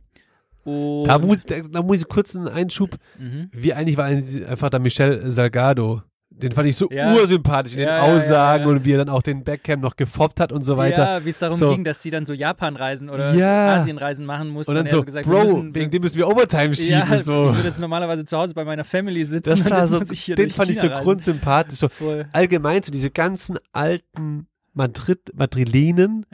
Da 0.66 1.20
muss, 1.20 1.44
da, 1.44 1.62
da 1.62 1.82
muss 1.82 1.98
ich 1.98 2.08
kurz 2.10 2.36
einen 2.36 2.50
Einschub, 2.50 2.98
mhm. 3.18 3.50
wie 3.54 3.74
eigentlich 3.74 3.98
war 3.98 4.06
einfach 4.06 4.70
der 4.70 4.80
Michel 4.80 5.20
Salgado. 5.32 6.02
Den 6.30 6.52
fand 6.52 6.68
ich 6.68 6.76
so 6.76 6.88
Ja. 6.92 7.14
ursympathisch 7.16 7.74
in 7.74 7.80
den 7.80 7.88
Ja, 7.88 8.02
Aussagen 8.02 8.64
ja, 8.66 8.70
und 8.70 8.86
wie 8.86 8.92
er 8.94 9.00
dann 9.00 9.10
auch 9.10 9.24
den 9.24 9.44
Beckham 9.44 9.80
noch 9.80 9.96
gefoppt 9.96 10.40
hat 10.40 10.52
und 10.52 10.64
so 10.64 10.78
weiter. 10.78 11.16
Ja, 11.18 11.26
wie 11.26 11.30
es 11.30 11.40
darum 11.40 11.58
So. 11.58 11.70
ging, 11.74 11.84
dass 11.84 12.02
sie 12.02 12.12
dann 12.12 12.26
so 12.28 12.34
Japan-Reisen 12.34 13.10
oder 13.10 13.34
Ja. 13.34 13.76
Asien-Reisen 13.78 14.24
machen 14.26 14.50
mussten. 14.50 14.72
und 14.72 14.76
dann 14.76 14.86
er 14.86 14.92
so, 14.92 15.04
gesagt, 15.04 15.26
wir 15.26 15.34
Bro, 15.34 15.44
müssen, 15.44 15.74
wegen 15.76 15.90
dem 15.90 16.02
müssen 16.04 16.18
wir 16.18 16.28
Overtime 16.28 16.76
schieben. 16.76 17.04
ja, 17.10 17.24
so. 17.24 17.50
ich 17.50 17.56
würde 17.56 17.70
jetzt 17.70 17.80
normalerweise 17.80 18.24
zu 18.26 18.38
Hause 18.38 18.54
bei 18.54 18.66
meiner 18.66 18.84
Family 18.84 19.26
sitzen 19.26 19.50
Das 19.50 19.62
und 19.66 19.72
war 19.72 19.88
so, 19.88 20.00
den 20.00 20.50
fand 20.52 20.70
ich 20.70 20.76
so 20.78 20.82
China 20.84 20.96
reisen. 20.96 21.06
grundsympathisch. 21.06 21.80
So 21.80 21.90
Voll. 21.90 22.26
allgemein 22.34 22.84
so 22.84 22.92
diese 22.92 23.10
ganzen 23.10 23.58
alten 23.72 24.48
Madrid, 24.74 25.20
Madrilenen, 25.34 26.26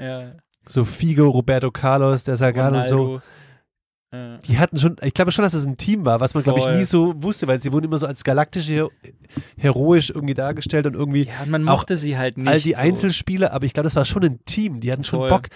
so 0.67 0.83
Figo, 0.85 1.29
Roberto 1.29 1.71
Carlos, 1.71 2.23
der 2.25 2.35
Salgado 2.35 2.77
und 2.79 2.87
so. 2.87 3.21
Die 4.47 4.59
hatten 4.59 4.77
schon, 4.77 4.95
ich 5.01 5.13
glaube 5.15 5.31
schon, 5.31 5.43
dass 5.43 5.53
es 5.55 5.65
ein 5.65 5.75
Team 5.77 6.05
war, 6.05 6.19
was 6.19 6.35
man, 6.35 6.43
glaube 6.43 6.59
ich, 6.59 6.67
nie 6.67 6.83
so 6.85 7.13
wusste, 7.23 7.47
weil 7.47 7.59
sie 7.61 7.71
wurden 7.71 7.85
immer 7.85 7.97
so 7.97 8.05
als 8.05 8.23
galaktisch 8.23 8.67
hero 8.67 8.91
heroisch 9.57 10.11
irgendwie 10.11 10.35
dargestellt 10.35 10.85
und 10.85 10.93
irgendwie 10.93 11.23
ja, 11.23 11.41
und 11.43 11.49
man 11.49 11.63
mochte 11.63 11.97
sie 11.97 12.17
halt 12.17 12.37
nicht. 12.37 12.47
all 12.47 12.59
die 12.61 12.71
so. 12.73 12.77
Einzelspieler, 12.77 13.53
aber 13.53 13.65
ich 13.65 13.73
glaube, 13.73 13.85
das 13.85 13.95
war 13.95 14.05
schon 14.05 14.23
ein 14.23 14.39
Team. 14.45 14.81
Die 14.81 14.91
hatten 14.91 15.03
schon 15.03 15.19
Voll. 15.19 15.29
Bock, 15.29 15.47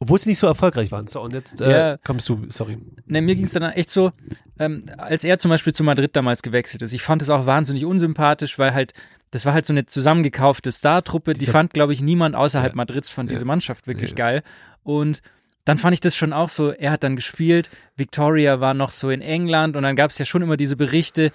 obwohl 0.00 0.18
sie 0.18 0.28
nicht 0.28 0.38
so 0.40 0.46
erfolgreich 0.48 0.90
waren. 0.90 1.06
So, 1.06 1.20
und 1.20 1.32
jetzt 1.32 1.60
äh, 1.60 1.70
Ja. 1.70 1.96
kommst 1.98 2.28
du, 2.28 2.46
sorry. 2.48 2.76
Ne, 3.06 3.22
mir 3.22 3.36
ging 3.36 3.44
es 3.44 3.52
dann 3.52 3.62
echt 3.62 3.90
so, 3.90 4.10
ähm, 4.58 4.84
als 4.98 5.22
er 5.22 5.38
zum 5.38 5.50
Beispiel 5.50 5.72
zu 5.72 5.84
Madrid 5.84 6.16
damals 6.16 6.42
gewechselt 6.42 6.82
ist. 6.82 6.92
Ich 6.92 7.02
fand 7.02 7.22
es 7.22 7.30
auch 7.30 7.46
wahnsinnig 7.46 7.84
unsympathisch, 7.84 8.58
weil 8.58 8.74
halt, 8.74 8.94
das 9.30 9.46
war 9.46 9.52
halt 9.52 9.64
so 9.64 9.72
eine 9.72 9.86
zusammengekaufte 9.86 10.72
Star-Truppe, 10.72 11.34
die 11.34 11.46
fand, 11.46 11.72
glaube 11.72 11.92
ich, 11.92 12.00
niemand 12.00 12.34
außerhalb 12.34 12.72
Ja. 12.72 12.76
Madrids 12.76 13.12
fand 13.12 13.30
Ja. 13.30 13.36
diese 13.36 13.44
Mannschaft 13.44 13.86
wirklich 13.86 14.10
Ja. 14.10 14.16
geil. 14.16 14.42
Und 14.82 15.22
dann 15.66 15.76
fand 15.76 15.92
ich 15.92 16.00
das 16.00 16.16
schon 16.16 16.32
auch 16.32 16.48
so, 16.48 16.70
er 16.72 16.90
hat 16.92 17.04
dann 17.04 17.14
gespielt, 17.16 17.68
Victoria 17.96 18.60
war 18.60 18.72
noch 18.72 18.90
so 18.90 19.10
in 19.10 19.20
England 19.20 19.76
und 19.76 19.82
dann 19.82 19.96
gab 19.96 20.10
es 20.10 20.16
ja 20.18 20.24
schon 20.24 20.40
immer 20.40 20.56
diese 20.56 20.76
Berichte, 20.76 21.30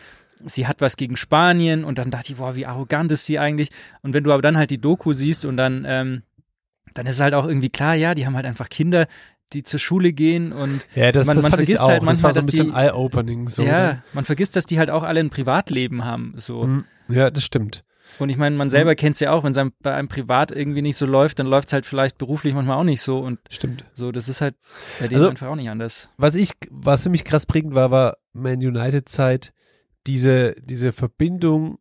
sie 0.46 0.66
hat 0.66 0.82
was 0.82 0.98
gegen 0.98 1.18
Spanien 1.18 1.84
und 1.84 2.00
dann 2.00 2.10
dachte 2.10 2.32
ich, 2.32 2.38
boah, 2.40 2.56
wie 2.56 2.66
arrogant 2.66 3.12
ist 3.12 3.26
sie 3.26 3.38
eigentlich. 3.38 3.70
Und 4.02 4.14
wenn 4.16 4.24
du 4.24 4.32
aber 4.34 4.42
dann 4.42 4.58
halt 4.58 4.72
die 4.72 4.80
Doku 4.82 5.14
siehst 5.14 5.46
und 5.46 5.56
dann, 5.58 5.86
ähm, 5.88 6.24
dann 6.96 7.06
ist 7.06 7.20
halt 7.20 7.36
auch 7.36 7.48
irgendwie 7.48 7.70
klar, 7.70 7.94
ja, 7.94 8.16
die 8.16 8.26
haben 8.26 8.36
halt 8.36 8.48
einfach 8.48 8.70
Kinder, 8.70 9.06
die 9.54 9.64
zur 9.64 9.80
Schule 9.80 10.14
gehen 10.14 10.54
und 10.54 10.82
Ja, 10.96 11.12
das, 11.12 11.28
Man- 11.28 11.36
das 11.36 11.44
man 11.44 11.52
vergisst 11.52 11.82
halt 11.84 11.98
das 11.98 12.06
manchmal, 12.06 12.30
war 12.30 12.34
so 12.34 12.40
ein 12.40 12.46
bisschen 12.48 12.72
die- 12.72 12.76
eye-opening. 12.78 13.50
So, 13.50 13.64
ja, 13.64 14.02
man 14.14 14.24
vergisst, 14.26 14.56
dass 14.56 14.66
die 14.66 14.80
halt 14.80 14.90
auch 14.90 15.04
alle 15.04 15.20
ein 15.20 15.30
Privatleben 15.30 16.06
haben. 16.06 16.34
So. 16.38 16.66
ne? 16.66 16.84
Ja, 17.10 17.30
das 17.30 17.44
stimmt. 17.44 17.84
Und 18.20 18.30
ich 18.30 18.38
meine, 18.38 18.56
man 18.56 18.70
selber 18.70 18.96
kennt 18.96 19.14
es 19.16 19.20
ja 19.20 19.32
auch, 19.32 19.44
wenn 19.44 19.52
es 19.56 19.72
bei 19.82 19.94
einem 19.94 20.08
privat 20.08 20.52
irgendwie 20.52 20.82
nicht 20.82 20.98
so 20.98 21.06
läuft, 21.06 21.40
dann 21.40 21.48
läuft 21.48 21.70
es 21.70 21.74
halt 21.74 21.86
vielleicht 21.86 22.18
beruflich 22.18 22.54
manchmal 22.54 22.78
auch 22.78 22.84
nicht 22.84 23.02
so. 23.02 23.20
Und 23.20 23.40
Stimmt. 23.50 23.84
so, 23.94 24.12
das 24.12 24.30
ist 24.30 24.42
halt 24.42 24.56
bei 25.00 25.08
denen 25.08 25.18
Also- 25.22 25.30
einfach 25.30 25.48
auch 25.48 25.56
nicht 25.56 25.70
anders. 25.70 26.10
Was 26.18 26.36
ich, 26.36 26.52
was 26.70 27.04
für 27.04 27.10
mich 27.10 27.24
krass 27.24 27.46
prägend 27.46 27.74
war, 27.74 27.90
war 27.92 28.18
Man 28.34 28.60
United 28.60 29.10
Zeit, 29.10 29.54
diese, 30.08 30.56
diese 30.62 30.94
Verbindung 30.94 31.78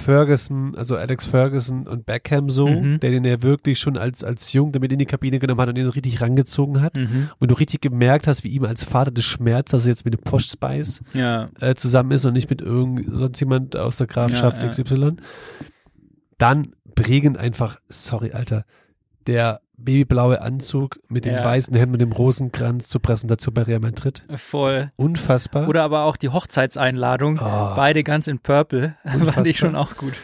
Ferguson, 0.00 0.74
also 0.76 0.96
Alex 0.96 1.26
Ferguson 1.26 1.86
und 1.86 2.06
Beckham 2.06 2.50
so, 2.50 2.68
Mhm. 2.68 3.00
der 3.00 3.10
den 3.10 3.24
ja 3.24 3.42
wirklich 3.42 3.78
schon 3.78 3.96
als, 3.96 4.22
als 4.24 4.52
Jung 4.52 4.72
damit 4.72 4.92
in 4.92 4.98
die 4.98 5.06
Kabine 5.06 5.38
genommen 5.38 5.60
hat 5.60 5.68
und 5.68 5.74
den 5.76 5.84
so 5.84 5.90
richtig 5.90 6.20
rangezogen 6.20 6.80
hat. 6.82 6.96
Mhm. 6.96 7.30
Und 7.38 7.50
du 7.50 7.54
richtig 7.54 7.80
gemerkt 7.80 8.26
hast, 8.26 8.44
wie 8.44 8.48
ihm 8.48 8.64
als 8.64 8.84
Vater 8.84 9.10
des 9.10 9.24
Schmerz, 9.24 9.70
dass 9.70 9.84
er 9.84 9.90
jetzt 9.90 10.04
mit 10.04 10.14
dem 10.14 10.20
Posh 10.20 10.48
Spice 10.50 11.00
Ja, 11.14 11.48
äh, 11.60 11.74
zusammen 11.74 12.10
ist 12.12 12.24
und 12.24 12.32
nicht 12.34 12.50
mit 12.50 12.60
irgend 12.60 13.06
sonst 13.16 13.40
jemand 13.40 13.76
aus 13.76 13.96
der 13.96 14.06
Grafschaft 14.06 14.62
ja. 14.62 14.68
XY. 14.68 15.16
Dann 16.38 16.72
prägend 16.94 17.38
einfach, 17.38 17.78
sorry, 17.88 18.32
Alter, 18.32 18.64
der 19.26 19.60
babyblaue 19.78 20.40
Anzug 20.42 20.98
mit 21.08 21.24
dem 21.24 21.34
Ja. 21.36 21.44
weißen 21.44 21.74
Hemd 21.76 21.92
mit 21.92 22.00
dem 22.00 22.12
Rosenkranz 22.12 22.88
zur 22.88 23.02
Präsentation 23.02 23.54
bei 23.54 23.62
Real 23.62 23.80
Madrid. 23.80 24.24
voll. 24.36 24.90
Unfassbar. 24.96 25.68
Oder 25.68 25.82
aber 25.84 26.04
auch 26.04 26.16
die 26.16 26.28
Hochzeitseinladung, 26.30 27.38
Oh. 27.42 27.74
beide 27.76 28.02
ganz 28.04 28.26
in 28.26 28.38
Purple, 28.38 28.94
fand 29.04 29.14
Unfassbar. 29.22 29.46
ich 29.46 29.58
schon 29.58 29.76
auch 29.76 29.96
gut. 29.96 30.14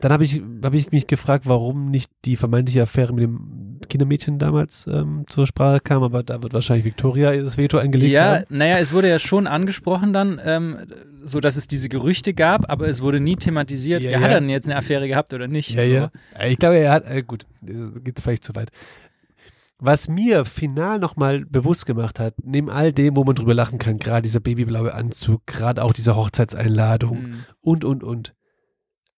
Dann 0.00 0.12
habe 0.12 0.24
ich, 0.24 0.40
hab 0.62 0.72
ich 0.74 0.90
mich 0.92 1.06
gefragt, 1.06 1.46
warum 1.46 1.90
nicht 1.90 2.10
die 2.24 2.36
vermeintliche 2.36 2.82
Affäre 2.82 3.12
mit 3.12 3.22
dem 3.24 3.80
Kindermädchen 3.88 4.38
damals 4.38 4.86
ähm, 4.86 5.24
zur 5.28 5.46
Sprache 5.46 5.80
kam, 5.80 6.02
aber 6.02 6.22
da 6.22 6.42
wird 6.42 6.52
wahrscheinlich 6.52 6.84
Victoria 6.84 7.34
das 7.42 7.56
Veto 7.58 7.78
eingelegt 7.78 8.12
Ja, 8.12 8.36
haben. 8.36 8.44
naja, 8.48 8.78
es 8.78 8.92
wurde 8.92 9.08
ja 9.08 9.18
schon 9.18 9.46
angesprochen 9.46 10.12
dann, 10.12 10.40
ähm, 10.44 10.78
so 11.24 11.40
dass 11.40 11.56
es 11.56 11.66
diese 11.66 11.88
Gerüchte 11.88 12.32
gab, 12.34 12.70
aber 12.70 12.88
es 12.88 13.02
wurde 13.02 13.20
nie 13.20 13.36
thematisiert, 13.36 14.02
Ja, 14.02 14.10
ja, 14.10 14.18
ja. 14.18 14.24
hat 14.24 14.30
er 14.32 14.40
denn 14.40 14.48
jetzt 14.50 14.66
eine 14.68 14.76
Affäre 14.76 15.06
gehabt 15.08 15.34
oder 15.34 15.48
nicht? 15.48 15.70
Ja, 15.70 15.84
so. 15.84 15.90
ja. 15.92 16.10
Ich 16.46 16.58
glaube, 16.58 16.76
er 16.78 16.92
hat, 16.92 17.04
äh, 17.06 17.22
gut, 17.22 17.44
äh, 17.66 18.00
geht 18.00 18.20
vielleicht 18.20 18.44
zu 18.44 18.54
weit. 18.54 18.70
Was 19.82 20.08
mir 20.08 20.44
final 20.44 20.98
nochmal 20.98 21.46
bewusst 21.46 21.86
gemacht 21.86 22.20
hat, 22.20 22.34
neben 22.44 22.68
all 22.68 22.92
dem, 22.92 23.16
wo 23.16 23.24
man 23.24 23.34
drüber 23.34 23.54
lachen 23.54 23.78
kann, 23.78 23.98
gerade 23.98 24.22
dieser 24.22 24.40
babyblaue 24.40 24.92
Anzug, 24.92 25.46
gerade 25.46 25.82
auch 25.82 25.94
diese 25.94 26.16
Hochzeitseinladung 26.16 27.22
Mhm. 27.22 27.34
und, 27.62 27.84
und, 27.84 28.04
und. 28.04 28.34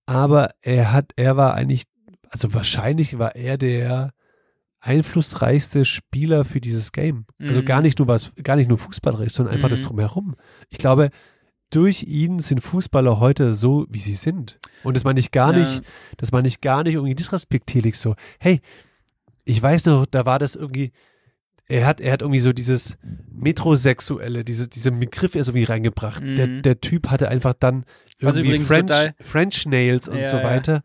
Aber 0.07 0.50
er 0.62 0.92
hat, 0.92 1.12
er 1.16 1.36
war 1.36 1.55
eigentlich, 1.55 1.84
also 2.30 2.53
wahrscheinlich 2.55 3.18
war 3.18 3.36
er 3.36 3.57
der 3.59 4.11
einflussreichste 4.80 5.84
Spieler 5.84 6.44
für 6.44 6.61
dieses 6.61 6.92
Game. 6.92 7.24
Also 7.40 7.61
Mhm. 7.61 7.64
gar 7.66 7.82
nicht 7.82 7.98
nur 7.98 8.09
was, 8.09 8.32
gar 8.42 8.57
nicht 8.57 8.68
nur 8.68 8.78
fußballerisch, 8.78 9.32
sondern 9.32 9.55
einfach 9.55 9.68
das 9.68 9.82
Mhm. 9.82 9.86
drumherum. 9.86 10.34
Ich 10.70 10.78
glaube, 10.78 11.11
durch 11.70 12.03
ihn 12.03 12.40
sind 12.40 12.61
Fußballer 12.61 13.20
heute 13.20 13.55
so, 13.55 13.86
wie 13.88 14.00
sie 14.00 14.16
sind. 14.16 14.59
Und 14.82 14.94
das 14.96 15.05
meine 15.05 15.20
ich 15.20 15.30
gar 15.30 15.53
Ja. 15.53 15.61
nicht, 15.61 15.82
das 16.18 16.32
meine 16.32 16.48
ich 16.48 16.61
gar 16.61 16.82
nicht 16.82 16.94
irgendwie 16.94 17.14
disrespektierlich 17.14 17.96
so. 17.98 18.14
Hey, 18.40 18.61
ich 19.44 19.62
weiß 19.62 19.86
noch, 19.86 20.05
da 20.07 20.26
war 20.26 20.38
das 20.38 20.57
irgendwie, 20.57 20.90
er 21.73 21.87
hat, 21.87 22.01
er 22.01 22.12
hat 22.12 22.20
irgendwie 22.20 22.41
so 22.41 22.53
dieses 22.53 22.99
Metrosexuelle, 23.33 24.45
diese, 24.45 24.68
diesen 24.68 25.01
Begriff 25.01 25.35
erst 25.35 25.49
irgendwie 25.49 25.64
reingebracht. 25.64 26.23
Mhm. 26.23 26.37
Der, 26.37 26.47
der 26.47 26.81
Typ 26.81 27.09
hatte 27.09 27.29
einfach 27.29 27.55
dann 27.55 27.85
irgendwie 28.20 28.49
übrigens 28.49 28.68
French, 28.68 29.11
French 29.20 29.66
Nails 29.66 30.09
und 30.09 30.18
Ja, 30.18 30.25
so 30.27 30.37
ja. 30.37 30.45
weiter. 30.45 30.83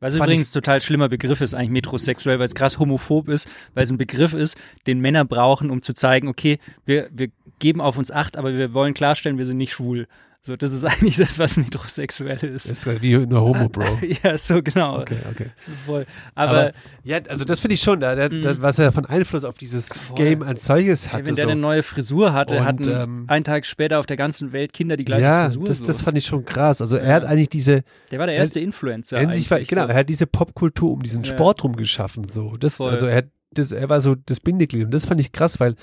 Was 0.00 0.16
Fand 0.16 0.28
übrigens 0.28 0.50
total 0.50 0.80
schlimmer 0.80 1.08
Begriff 1.08 1.40
ist, 1.40 1.54
eigentlich 1.54 1.70
metrosexuell, 1.70 2.40
weil 2.40 2.46
es 2.46 2.56
krass 2.56 2.80
homophob 2.80 3.28
ist, 3.28 3.48
weil 3.74 3.84
es 3.84 3.90
ein 3.92 3.98
Begriff 3.98 4.34
ist, 4.34 4.56
den 4.88 4.98
Männer 4.98 5.24
brauchen, 5.24 5.70
um 5.70 5.80
zu 5.82 5.94
zeigen, 5.94 6.26
okay, 6.26 6.58
wir, 6.84 7.08
wir 7.12 7.28
geben 7.60 7.80
auf 7.80 7.96
uns 7.96 8.10
Acht, 8.10 8.36
aber 8.36 8.52
wir 8.52 8.74
wollen 8.74 8.94
klarstellen, 8.94 9.38
wir 9.38 9.46
sind 9.46 9.58
nicht 9.58 9.72
schwul. 9.72 10.08
So, 10.44 10.56
das 10.56 10.72
ist 10.72 10.84
eigentlich 10.84 11.16
das, 11.16 11.38
was 11.38 11.56
metrosexuell 11.56 12.38
ist. 12.38 12.68
Das 12.68 12.78
ist 12.80 12.86
halt 12.86 13.00
wie 13.00 13.14
eine 13.14 13.40
Homo, 13.40 13.68
Bro. 13.68 14.00
ja, 14.24 14.36
so 14.36 14.60
genau. 14.60 14.98
Okay, 15.00 15.18
okay. 15.30 15.50
Voll. 15.86 16.04
Aber, 16.34 16.50
Aber, 16.50 16.72
ja, 17.04 17.20
also 17.28 17.44
das 17.44 17.60
finde 17.60 17.76
ich 17.76 17.80
schon, 17.80 18.00
da, 18.00 18.16
da, 18.16 18.28
da, 18.28 18.60
was 18.60 18.80
er 18.80 18.90
von 18.90 19.06
Einfluss 19.06 19.44
auf 19.44 19.56
dieses 19.56 19.96
Voll. 19.96 20.16
Game 20.16 20.42
als 20.42 20.64
solches 20.64 21.12
hatte. 21.12 21.28
wenn 21.28 21.36
der 21.36 21.44
so. 21.44 21.50
eine 21.50 21.60
neue 21.60 21.84
Frisur 21.84 22.32
hatte, 22.32 22.56
Und, 22.58 22.64
hatten 22.64 22.90
ähm, 22.90 23.24
einen 23.28 23.44
Tag 23.44 23.66
später 23.66 24.00
auf 24.00 24.06
der 24.06 24.16
ganzen 24.16 24.52
Welt 24.52 24.72
Kinder 24.72 24.96
die 24.96 25.04
gleiche 25.04 25.22
ja, 25.22 25.44
Frisur. 25.44 25.66
das, 25.66 25.78
so. 25.78 25.84
das 25.84 26.02
fand 26.02 26.18
ich 26.18 26.26
schon 26.26 26.44
krass. 26.44 26.80
Also 26.80 26.96
er 26.96 27.08
Ja. 27.08 27.14
hat 27.14 27.24
eigentlich 27.24 27.50
diese, 27.50 27.84
der 28.10 28.18
war 28.18 28.26
der 28.26 28.34
erste 28.34 28.58
Influencer. 28.58 29.18
er, 29.18 29.28
war, 29.28 29.32
eigentlich, 29.34 29.68
genau, 29.68 29.82
so. 29.82 29.88
er 29.90 29.94
hat 29.94 30.08
diese 30.08 30.26
Popkultur 30.26 30.90
um 30.90 31.04
diesen 31.04 31.22
Ja. 31.22 31.30
Sport 31.30 31.62
rum 31.62 31.76
geschaffen. 31.76 32.26
So. 32.28 32.52
Das, 32.58 32.76
Voll. 32.78 32.90
also 32.92 33.06
er, 33.06 33.18
hat, 33.18 33.26
das, 33.52 33.70
er 33.70 33.88
war 33.88 34.00
so 34.00 34.16
das 34.16 34.40
Bindeglied 34.40 34.86
und 34.86 34.90
das 34.92 35.04
fand 35.04 35.20
ich 35.20 35.30
krass, 35.30 35.60
weil 35.60 35.76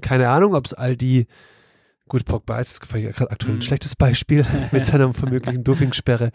keine 0.00 0.30
Ahnung, 0.30 0.54
ob 0.54 0.64
es 0.64 0.72
all 0.72 0.96
die 0.96 1.26
Gut, 2.12 2.26
Pogba 2.26 2.60
ist 2.60 2.80
gerade 2.82 3.30
aktuell 3.30 3.54
ein 3.54 3.56
Mhm. 3.56 3.62
schlechtes 3.62 3.96
Beispiel 3.96 4.44
mit 4.70 4.84
seiner 4.84 5.14
vermöglichen 5.14 5.64
Dopingsperre. 5.64 6.30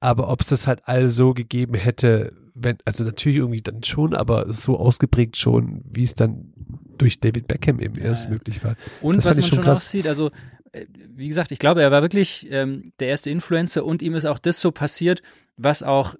Aber 0.00 0.30
ob 0.30 0.40
es 0.40 0.46
das 0.46 0.66
halt 0.66 0.80
all 0.84 1.10
so 1.10 1.34
gegeben 1.34 1.74
hätte, 1.74 2.32
wenn, 2.54 2.78
also 2.86 3.04
natürlich 3.04 3.36
irgendwie 3.36 3.60
dann 3.60 3.82
schon, 3.82 4.14
aber 4.14 4.50
so 4.50 4.78
ausgeprägt 4.78 5.36
schon, 5.36 5.82
wie 5.92 6.04
es 6.04 6.14
dann 6.14 6.54
durch 6.96 7.20
David 7.20 7.48
Beckham 7.48 7.80
eben 7.80 7.98
erst 7.98 8.24
ja. 8.24 8.30
möglich 8.30 8.64
war. 8.64 8.76
Und 9.02 9.16
Das 9.18 9.26
was 9.26 9.36
man 9.36 9.42
schon 9.42 9.56
schon 9.56 9.64
krass. 9.66 9.80
auch 9.80 9.90
sieht, 9.90 10.06
also 10.06 10.30
äh, 10.72 10.86
wie 11.14 11.28
gesagt, 11.28 11.52
ich 11.52 11.58
glaube, 11.58 11.82
er 11.82 11.90
war 11.90 12.00
wirklich 12.00 12.46
ähm, 12.50 12.94
der 12.98 13.08
erste 13.08 13.28
Influencer 13.28 13.84
und 13.84 14.00
ihm 14.00 14.14
ist 14.14 14.24
auch 14.24 14.38
das 14.38 14.58
so 14.62 14.70
passiert, 14.72 15.20
was 15.58 15.82
auch, 15.82 16.14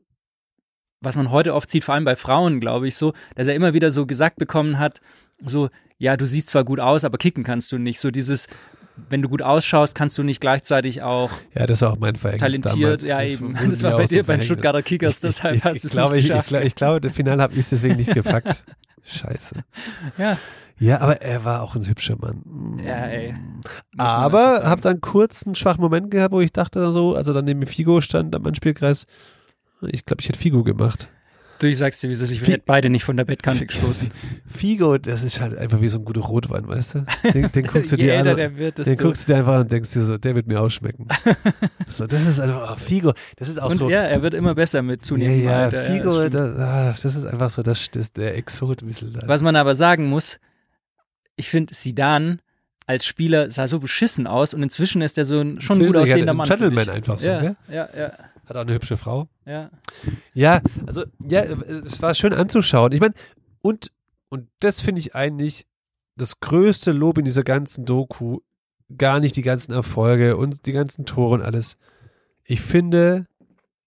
was 1.00 1.16
man 1.16 1.30
heute 1.30 1.54
oft 1.54 1.70
sieht, 1.70 1.84
vor 1.84 1.94
allem 1.94 2.04
bei 2.04 2.16
Frauen, 2.16 2.60
glaube 2.60 2.86
ich, 2.86 2.96
so, 2.96 3.14
dass 3.34 3.46
er 3.46 3.54
immer 3.54 3.72
wieder 3.72 3.92
so 3.92 4.04
gesagt 4.04 4.36
bekommen 4.36 4.78
hat, 4.78 5.00
so, 5.42 5.70
ja, 5.96 6.18
du 6.18 6.26
siehst 6.26 6.48
zwar 6.48 6.64
gut 6.64 6.80
aus, 6.80 7.04
aber 7.04 7.16
kicken 7.16 7.44
kannst 7.44 7.72
du 7.72 7.78
nicht. 7.78 7.98
So 7.98 8.10
dieses, 8.10 8.46
wenn 9.08 9.22
du 9.22 9.28
gut 9.28 9.42
ausschaust, 9.42 9.94
kannst 9.94 10.16
du 10.18 10.22
nicht 10.22 10.40
gleichzeitig 10.40 11.02
auch 11.02 11.30
Ja, 11.54 11.66
das 11.66 11.80
war 11.82 11.92
auch 11.92 11.98
mein 11.98 12.16
Verhängnis 12.16 12.60
talentiert. 12.60 12.84
damals. 12.84 13.06
Ja, 13.06 13.20
Das 13.22 13.32
eben. 13.32 13.54
Das 13.70 13.82
war 13.82 13.96
bei 13.96 14.06
dir 14.06 14.24
bei 14.24 14.36
den. 14.36 14.42
Stuttgarter 14.42 14.82
Kickers, 14.82 15.20
deshalb 15.20 15.56
ich, 15.56 15.64
hast 15.64 15.82
du 15.82 15.86
es 15.88 15.92
glaube, 15.92 16.14
nicht 16.16 16.24
ich, 16.24 16.30
ich, 16.30 16.30
geschafft. 16.32 16.48
glaube, 16.48 16.64
ich 16.66 16.74
glaube, 16.74 17.00
das 17.00 17.12
Finale 17.12 17.42
habe 17.42 17.52
ich 17.54 17.60
es 17.60 17.70
deswegen 17.70 17.96
nicht 17.96 18.12
gepackt. 18.12 18.64
Scheiße. 19.04 19.54
Ja, 20.18 20.36
Ja, 20.78 21.00
aber 21.00 21.20
er 21.22 21.44
war 21.44 21.62
auch 21.62 21.74
ein 21.74 21.86
hübscher 21.86 22.16
Mann. 22.16 22.80
ja, 22.84 23.06
ey. 23.06 23.32
Muss 23.32 24.06
Aber 24.06 24.62
habe 24.64 24.80
dann 24.80 25.00
kurz 25.00 25.44
einen 25.46 25.54
schwachen 25.54 25.80
Moment 25.80 26.10
gehabt, 26.10 26.32
wo 26.32 26.40
ich 26.40 26.52
dachte 26.52 26.92
so, 26.92 27.14
also 27.16 27.32
dann 27.32 27.44
neben 27.46 27.66
Figo 27.66 28.00
stand 28.00 28.34
am 28.36 28.46
Anspielkreis, 28.46 29.06
ich 29.82 30.04
glaube, 30.04 30.20
ich 30.20 30.28
hätte 30.28 30.38
Figo 30.38 30.62
gemacht. 30.62 31.08
Du, 31.60 31.66
ich 31.66 31.76
sag's 31.76 32.00
dir, 32.00 32.08
wie 32.08 32.14
es 32.14 32.22
ist. 32.22 32.30
Ich 32.30 32.46
werde 32.48 32.62
beide 32.64 32.88
nicht 32.88 33.04
von 33.04 33.18
der 33.18 33.26
Bettkante 33.26 33.66
gestoßen. 33.66 34.08
Figo, 34.46 34.96
das 34.96 35.22
ist 35.22 35.42
halt 35.42 35.58
einfach 35.58 35.82
wie 35.82 35.90
so 35.90 35.98
ein 35.98 36.06
guter 36.06 36.22
Rotwein, 36.22 36.66
weißt 36.66 36.94
du? 36.94 37.06
Den, 37.34 37.52
den 37.52 37.64
guckst 37.72 37.92
du 37.92 37.96
dir 37.98 38.18
an. 38.18 38.34
Den 38.34 38.72
desto... 38.74 38.96
guckst 38.96 39.28
du 39.28 39.32
dir 39.34 39.40
einfach 39.40 39.52
an 39.52 39.60
und 39.60 39.72
denkst 39.72 39.92
dir 39.92 40.00
so, 40.00 40.16
der 40.16 40.34
wird 40.34 40.46
mir 40.46 40.58
ausschmecken. 40.58 41.06
so, 41.86 42.06
das 42.06 42.26
ist 42.26 42.40
einfach, 42.40 42.72
oh, 42.72 42.80
Figo, 42.80 43.12
das 43.36 43.50
ist 43.50 43.60
auch 43.60 43.68
Und 43.70 43.76
so. 43.76 43.90
ja, 43.90 44.00
er 44.00 44.22
wird 44.22 44.32
immer 44.32 44.54
besser 44.54 44.80
mit 44.80 45.00
ja, 45.00 45.02
zunehmendem 45.02 45.44
ja, 45.44 45.64
Alter. 45.64 45.82
Figo, 45.82 46.10
das 46.10 46.28
stimmt. 46.28 46.34
das, 46.34 46.58
ah, 46.58 46.94
das 47.02 47.14
ist 47.16 47.24
einfach 47.26 47.50
so, 47.50 47.62
das, 47.62 47.90
das 47.90 48.10
der 48.14 48.38
Exot 48.38 48.82
ein 48.82 48.86
bisschen 48.86 49.12
da. 49.12 49.20
Was 49.26 49.42
man 49.42 49.54
aber 49.54 49.74
sagen 49.74 50.06
muss, 50.08 50.40
ich 51.36 51.50
finde, 51.50 51.74
Sidan 51.74 52.40
als 52.86 53.04
Spieler 53.04 53.50
sah 53.50 53.68
so 53.68 53.80
beschissen 53.80 54.26
aus 54.26 54.54
und 54.54 54.62
inzwischen 54.62 55.02
ist 55.02 55.18
er 55.18 55.26
so 55.26 55.40
ein 55.40 55.60
schon 55.60 55.78
gut 55.78 55.88
Natürlich, 55.88 56.10
aussehender 56.10 56.32
ein 56.32 56.36
Mann. 56.38 56.48
Gentleman 56.48 56.84
finde 56.84 56.90
ich. 56.90 56.96
einfach 56.96 57.18
so, 57.18 57.28
ja, 57.28 57.40
gell? 57.40 57.56
ja, 57.68 57.88
ja, 57.96 58.12
Hat 58.50 58.56
auch 58.56 58.62
eine 58.62 58.74
hübsche 58.74 58.96
Frau. 58.96 59.28
ja. 59.46 59.70
Ja, 60.34 60.60
also, 60.84 61.04
ja, 61.22 61.42
es 61.42 62.02
war 62.02 62.16
schön 62.16 62.32
anzuschauen. 62.32 62.90
Ich 62.90 63.00
meine, 63.00 63.14
und, 63.62 63.92
und 64.28 64.48
das 64.58 64.80
finde 64.80 65.00
ich 65.00 65.14
eigentlich 65.14 65.68
das 66.16 66.40
größte 66.40 66.90
Lob 66.90 67.18
in 67.18 67.24
dieser 67.24 67.44
ganzen 67.44 67.84
Doku, 67.84 68.40
gar 68.98 69.20
nicht 69.20 69.36
die 69.36 69.42
ganzen 69.42 69.72
Erfolge 69.72 70.36
und 70.36 70.66
die 70.66 70.72
ganzen 70.72 71.04
Tore 71.04 71.34
und 71.34 71.42
alles. 71.42 71.78
Ich 72.42 72.60
finde, 72.60 73.28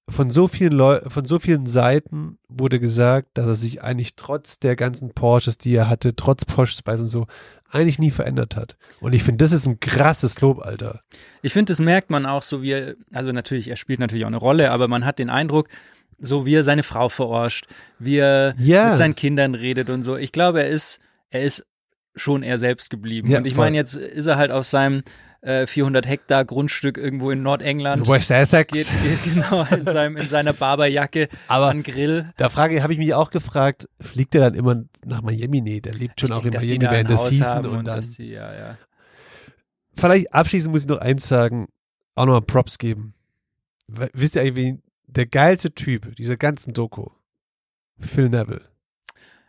von 0.10 0.30
so 0.30 0.47
vielen 0.49 0.74
Leu 0.74 0.99
von 1.08 1.26
so 1.26 1.39
vielen 1.39 1.66
Seiten 1.66 2.38
wurde 2.49 2.80
gesagt, 2.80 3.30
dass 3.36 3.47
er 3.47 3.56
sich 3.56 3.82
eigentlich 3.82 4.16
trotz 4.16 4.60
der 4.60 4.76
ganzen 4.76 5.10
Porsches, 5.14 5.58
die 5.58 5.74
er 5.76 5.89
hatte, 5.89 6.16
trotz 6.16 6.43
Porsche 6.45 6.78
Spice 6.78 6.99
und 7.01 7.08
so, 7.08 7.26
eigentlich 7.70 7.99
nie 7.99 8.12
verändert 8.12 8.56
hat. 8.56 8.76
Und 8.99 9.14
ich 9.14 9.24
finde, 9.24 9.43
das 9.43 9.51
ist 9.54 9.66
ein 9.66 9.80
krasses 9.80 10.41
Lob, 10.41 10.60
Alter. 10.62 11.01
Ich 11.41 11.54
finde, 11.54 11.72
das 11.72 11.80
merkt 11.80 12.10
man 12.10 12.26
auch 12.26 12.43
so, 12.43 12.62
wie 12.62 12.72
er, 12.72 12.95
also 13.14 13.32
natürlich, 13.32 13.70
er 13.70 13.78
spielt 13.78 13.99
natürlich 13.99 14.26
auch 14.26 14.30
eine 14.30 14.38
Rolle, 14.38 14.72
aber 14.72 14.88
man 14.89 15.06
hat 15.06 15.20
den 15.20 15.30
Eindruck, 15.30 15.70
so 16.20 16.45
wie 16.45 16.56
er 16.56 16.64
seine 16.64 16.84
Frau 16.84 17.08
verarscht, 17.10 17.66
wie 17.97 18.18
er 18.18 18.56
Ja. 18.58 18.89
mit 18.89 18.97
seinen 18.97 19.16
Kindern 19.16 19.56
redet 19.56 19.89
und 19.89 20.04
so. 20.04 20.18
Ich 20.18 20.32
glaube, 20.34 20.62
er 20.64 20.70
ist, 20.70 20.99
er 21.30 21.43
ist 21.43 21.66
schon 22.16 22.43
er 22.43 22.60
selbst 22.60 22.89
geblieben. 22.89 23.30
Ja, 23.30 23.39
und 23.39 23.47
ich 23.47 23.56
meine, 23.56 23.76
jetzt 23.78 23.95
ist 23.95 24.28
er 24.28 24.36
halt 24.36 24.51
auf 24.51 24.66
seinem 24.66 25.01
äh, 25.44 25.68
400 25.68 26.08
Hektar 26.08 26.46
Grundstück 26.46 26.98
irgendwo 26.98 27.32
in 27.32 27.44
Nordengland. 27.44 28.08
West 28.08 28.32
Essex. 28.32 28.72
Geht, 28.72 28.91
geht 29.04 29.24
genau 29.24 29.66
in, 29.72 29.86
seinem, 29.86 30.18
in 30.18 30.30
seiner 30.30 30.54
Barberjacke 30.54 31.28
Aber 31.48 31.68
an 31.68 31.84
Grill. 31.84 32.32
Da 32.38 32.50
frage 32.50 32.82
habe 32.82 32.94
ich 32.94 33.00
mich 33.00 33.14
auch 33.14 33.30
gefragt, 33.30 33.88
fliegt 34.00 34.34
er 34.36 34.41
dann 34.41 34.54
immer 34.56 34.84
nach 35.06 35.22
Miami? 35.22 35.62
Nee, 35.62 35.82
der 35.82 35.94
lebt 35.94 36.20
schon 36.20 36.32
Ich 36.32 36.38
auch 36.38 36.41
denk, 36.41 36.56
in 36.56 36.68
Miami 36.68 36.91
während 36.91 37.10
der 37.10 37.18
Season 37.18 37.48
haben 37.48 37.70
und, 37.70 37.86
dann. 37.86 38.02
die, 38.02 38.30
ja, 38.30 38.54
ja. 38.54 38.78
Vielleicht 39.96 40.34
abschließend 40.34 40.72
muss 40.72 40.84
ich 40.84 40.89
noch 40.89 40.98
eins 41.00 41.28
sagen, 41.28 41.68
auch 42.16 42.26
nochmal 42.26 42.41
Props 42.41 42.78
geben. 42.78 43.14
Wisst 43.88 44.36
ihr 44.36 44.41
eigentlich, 44.41 44.56
wen 44.56 44.84
der 45.08 45.28
geilste 45.28 45.74
Typ 45.74 46.16
dieser 46.16 46.38
ganzen 46.38 46.74
Doku? 46.74 47.10
Phil 48.00 48.30
Neville. 48.30 48.70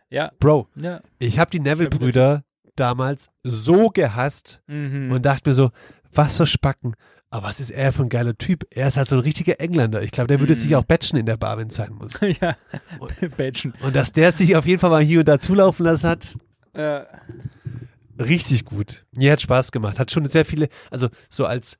Ja, 0.09 0.31
Bro, 0.39 0.69
ja. 0.75 1.01
ich 1.19 1.39
habe 1.39 1.49
die 1.49 1.59
Neville-Brüder 1.59 2.44
damals 2.75 3.29
so 3.43 3.89
gehasst 3.89 4.61
Mhm. 4.67 5.11
und 5.11 5.25
dachte 5.25 5.49
mir 5.49 5.53
so, 5.53 5.71
was 6.13 6.37
für 6.37 6.47
Spacken. 6.47 6.95
Aber 7.29 7.47
was 7.47 7.59
ist 7.59 7.71
er 7.71 7.91
für 7.91 8.03
ein 8.03 8.09
geiler 8.09 8.37
Typ? 8.37 8.63
Er 8.71 8.87
ist 8.87 8.95
halt 8.97 9.07
so 9.09 9.15
ein 9.17 9.21
richtiger 9.21 9.59
Engländer. 9.59 10.01
Ich 10.01 10.11
glaube, 10.11 10.27
der 10.27 10.39
würde 10.39 10.53
Mhm. 10.53 10.57
sich 10.57 10.75
auch 10.75 10.83
batchen 10.85 11.19
in 11.19 11.25
der 11.25 11.35
Bar, 11.37 11.57
wenn 11.57 11.67
es 11.67 11.75
sein 11.75 11.91
muss. 11.93 12.13
ja, 12.41 12.55
Badgen. 13.37 13.73
Und 13.83 13.95
dass 13.95 14.11
der 14.13 14.31
sich 14.31 14.55
auf 14.55 14.65
jeden 14.65 14.79
Fall 14.79 14.89
mal 14.91 15.03
hier 15.03 15.19
und 15.19 15.27
da 15.27 15.39
zulaufen 15.39 15.85
lassen 15.85 16.07
hat, 16.09 16.35
Äh, 16.73 17.03
Richtig 18.19 18.63
gut. 18.65 19.05
Mir 19.15 19.33
hat 19.33 19.41
Spaß 19.41 19.71
gemacht. 19.73 19.99
Hat 19.99 20.09
schon 20.11 20.25
sehr 20.27 20.45
viele, 20.45 20.69
also 20.89 21.09
so 21.29 21.45
als, 21.45 21.77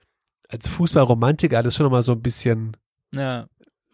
als 0.49 0.67
Fußballromantiker 0.67 1.57
hat 1.57 1.65
es 1.65 1.75
schon 1.75 1.85
nochmal 1.85 2.03
so 2.03 2.11
ein 2.11 2.21
bisschen 2.21 2.75
ja. 3.15 3.47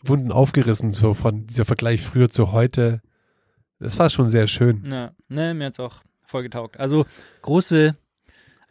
Wunden 0.04 0.32
aufgerissen, 0.32 0.92
so 0.94 1.14
von 1.14 1.46
dieser 1.46 1.66
Vergleich 1.66 2.02
früher 2.02 2.30
zu 2.30 2.52
heute. 2.52 3.02
Das 3.80 4.00
war 4.00 4.10
schon 4.10 4.28
sehr 4.28 4.48
schön. 4.48 4.88
Ja, 4.92 5.12
ne, 5.28 5.54
mir 5.54 5.66
hat's 5.66 5.80
auch 5.80 6.02
voll 6.32 6.44
getaugt. 6.44 6.80
Also 6.80 7.06
große 7.44 7.96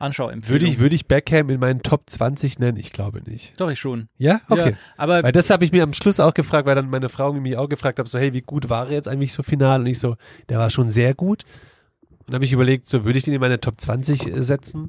Anschauempfehlung. 0.00 0.61
Würde 0.61 0.66
ich, 0.66 0.78
würde 0.78 0.94
ich 0.94 1.06
Beckham 1.06 1.50
in 1.50 1.61
meinen 1.61 1.82
Top 1.82 2.08
20 2.08 2.58
nennen? 2.58 2.78
Ich 2.78 2.92
glaube 2.92 3.20
nicht. 3.22 3.52
Doch, 3.61 3.70
ich 3.70 3.78
schon. 3.78 4.08
Ja? 4.16 4.40
Okay. 4.48 4.70
Ja, 4.70 4.76
aber 4.96 5.22
Weil 5.22 5.32
das 5.32 5.50
habe 5.50 5.64
ich 5.64 5.72
mir 5.72 5.82
am 5.82 5.92
Schluss 5.92 6.18
auch 6.20 6.34
gefragt, 6.34 6.66
weil 6.66 6.74
dann 6.74 6.88
meine 6.88 7.11
Frau 7.11 7.32
mich 7.32 7.56
auch 7.56 7.68
gefragt 7.68 7.98
hat, 7.98 8.08
so, 8.08 8.18
hey, 8.18 8.32
wie 8.32 8.40
gut 8.40 8.70
war 8.70 8.88
er 8.88 8.94
jetzt 8.94 9.08
eigentlich 9.08 9.32
so 9.32 9.42
final? 9.42 9.80
Und 9.80 9.86
ich 9.86 9.98
so, 9.98 10.16
der 10.48 10.58
war 10.58 10.70
schon 10.70 10.90
sehr 10.90 11.14
gut. 11.14 11.44
Und 12.26 12.34
habe 12.34 12.44
ich 12.44 12.52
überlegt, 12.52 12.88
so 12.88 13.04
würde 13.04 13.18
ich 13.18 13.24
den 13.24 13.34
in 13.34 13.40
meine 13.40 13.61
Top 13.61 13.80
20 13.80 14.30
setzen? 14.36 14.88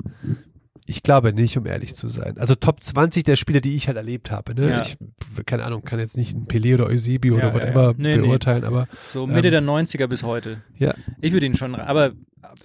Ich 0.92 1.04
glaube 1.04 1.32
nicht, 1.32 1.58
um 1.58 1.66
ehrlich 1.66 1.96
zu 1.96 2.10
sein. 2.10 2.36
Also 2.38 2.54
Top 2.56 2.84
20 2.84 3.24
der 3.24 3.38
Spieler, 3.38 3.62
die 3.62 3.76
ich 3.78 3.88
halt 3.88 3.96
erlebt 3.98 4.30
habe. 4.30 4.54
Ne? 4.54 4.70
Ja. 4.70 4.82
Ich, 4.82 4.98
keine 5.46 5.64
Ahnung, 5.64 5.84
kann 5.84 6.00
jetzt 6.00 6.18
nicht 6.18 6.36
einen 6.36 6.48
Pelé 6.48 6.74
oder 6.74 6.88
Eusebio 6.88 7.38
Ja, 7.38 7.46
oder 7.48 7.54
whatever 7.54 7.84
ja. 7.92 7.94
Nee, 7.98 8.18
nee. 8.18 8.28
beurteilen, 8.28 8.66
aber 8.66 8.88
so 9.08 9.26
Mitte 9.26 9.48
ähm, 9.48 9.52
der 9.52 9.62
90er 9.62 10.08
bis 10.08 10.24
heute. 10.24 10.62
ja. 10.78 10.94
Ich 11.22 11.32
würde 11.32 11.46
ihn 11.46 11.56
schon, 11.56 11.76
aber 11.76 12.12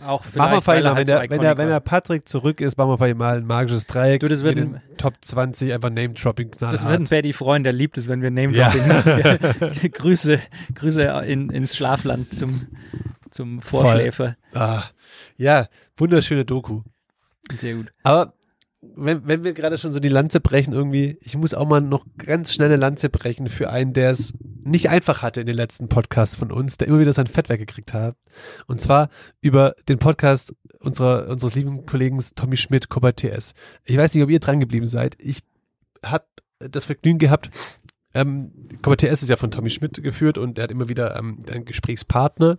auch 0.05 0.24
vielleicht, 0.24 0.66
weil 0.66 0.85
er 0.85 0.95
halt 0.95 0.99
wenn, 0.99 1.07
so 1.14 1.20
der, 1.20 1.31
wenn, 1.31 1.41
der, 1.41 1.59
wenn 1.59 1.68
der 1.68 1.79
Patrick 1.81 2.27
zurück 2.29 2.61
ist, 2.61 2.77
machen 2.77 2.91
wir 2.91 2.99
vielleicht 2.99 3.16
mal 3.18 3.37
ein 3.37 3.47
magisches 3.47 3.87
Dreieck. 3.87 4.20
Du, 4.20 4.29
das 4.29 4.43
wird 4.43 4.59
ein- 4.59 4.81
Top 4.99 5.14
20 5.20 5.72
einfach 5.72 5.91
Name-Dropping. 5.91 6.51
Das 6.59 6.89
wird 6.89 7.01
ein 7.01 7.05
Betty 7.05 7.33
Freund, 7.33 7.64
der 7.64 7.72
liebt 7.72 7.97
es, 7.97 8.09
wenn 8.09 8.20
wir 8.22 8.31
Name 8.33 8.53
Ja. 8.53 8.70
dropping. 8.70 9.91
Grüße, 9.93 10.41
Grüße 10.74 11.03
in, 11.27 11.51
ins 11.51 11.77
Schlafland 11.77 12.35
zum, 12.35 12.66
zum 13.31 13.62
Vorschläfer. 13.62 14.37
ah, 14.55 14.83
ja, 15.37 15.68
wunderschöne 15.97 16.45
Doku. 16.45 16.83
Sehr 17.59 17.74
gut. 17.74 17.92
Aber 18.03 18.32
wenn, 18.94 19.26
wenn 19.26 19.44
wir 19.44 19.53
gerade 19.53 19.78
schon 19.78 19.92
so 19.92 20.01
die 20.01 20.09
Lanze 20.09 20.40
brechen 20.40 20.72
irgendwie, 20.72 21.18
ich 21.20 21.36
muss 21.36 21.55
auch 21.55 21.66
mal 21.66 21.80
noch 21.80 22.05
ganz 22.18 22.53
schnell 22.53 22.68
eine 22.68 22.76
Lanze 22.76 23.09
brechen 23.09 23.49
für 23.49 23.70
einen, 23.70 23.92
der 23.92 24.11
es 24.11 24.34
nicht 24.64 24.90
einfach 24.90 25.22
hatte 25.22 25.40
in 25.40 25.47
den 25.47 25.57
letzten 25.57 25.88
Podcasts 25.88 26.36
von 26.36 26.53
uns, 26.53 26.76
der 26.76 26.88
immer 26.88 27.01
wieder 27.01 27.12
sein 27.12 27.26
Fett 27.26 27.49
weggekriegt 27.49 27.94
hat. 27.94 28.16
Und 28.66 28.80
zwar 28.80 29.09
über 29.40 29.74
den 29.88 29.99
Podcast 29.99 30.55
unserer, 30.80 31.28
unseres 31.28 31.55
lieben 31.55 31.86
Kollegen 31.86 32.22
Tommy 32.34 32.57
Schmidt, 32.57 32.88
Copa 32.88 33.12
TS. 33.12 33.55
Ich 33.84 33.97
weiß 33.97 34.14
nicht, 34.14 34.22
ob 34.22 34.30
ihr 34.30 34.40
dran 34.40 34.61
geblieben 34.61 34.86
seid. 34.86 35.16
Ich 35.18 35.42
habe 36.05 36.26
das 36.59 36.84
Vergnügen 36.84 37.18
gehabt, 37.18 37.51
ähm, 38.14 38.51
TS 38.82 39.22
ist 39.22 39.28
ja 39.28 39.36
von 39.36 39.51
Tommy 39.51 39.68
Schmidt 39.68 40.03
geführt 40.03 40.38
und 40.38 40.59
er 40.59 40.64
hat 40.64 40.70
immer 40.70 40.88
wieder 40.88 41.16
ähm, 41.16 41.44
einen 41.51 41.66
Gesprächspartner, 41.66 42.57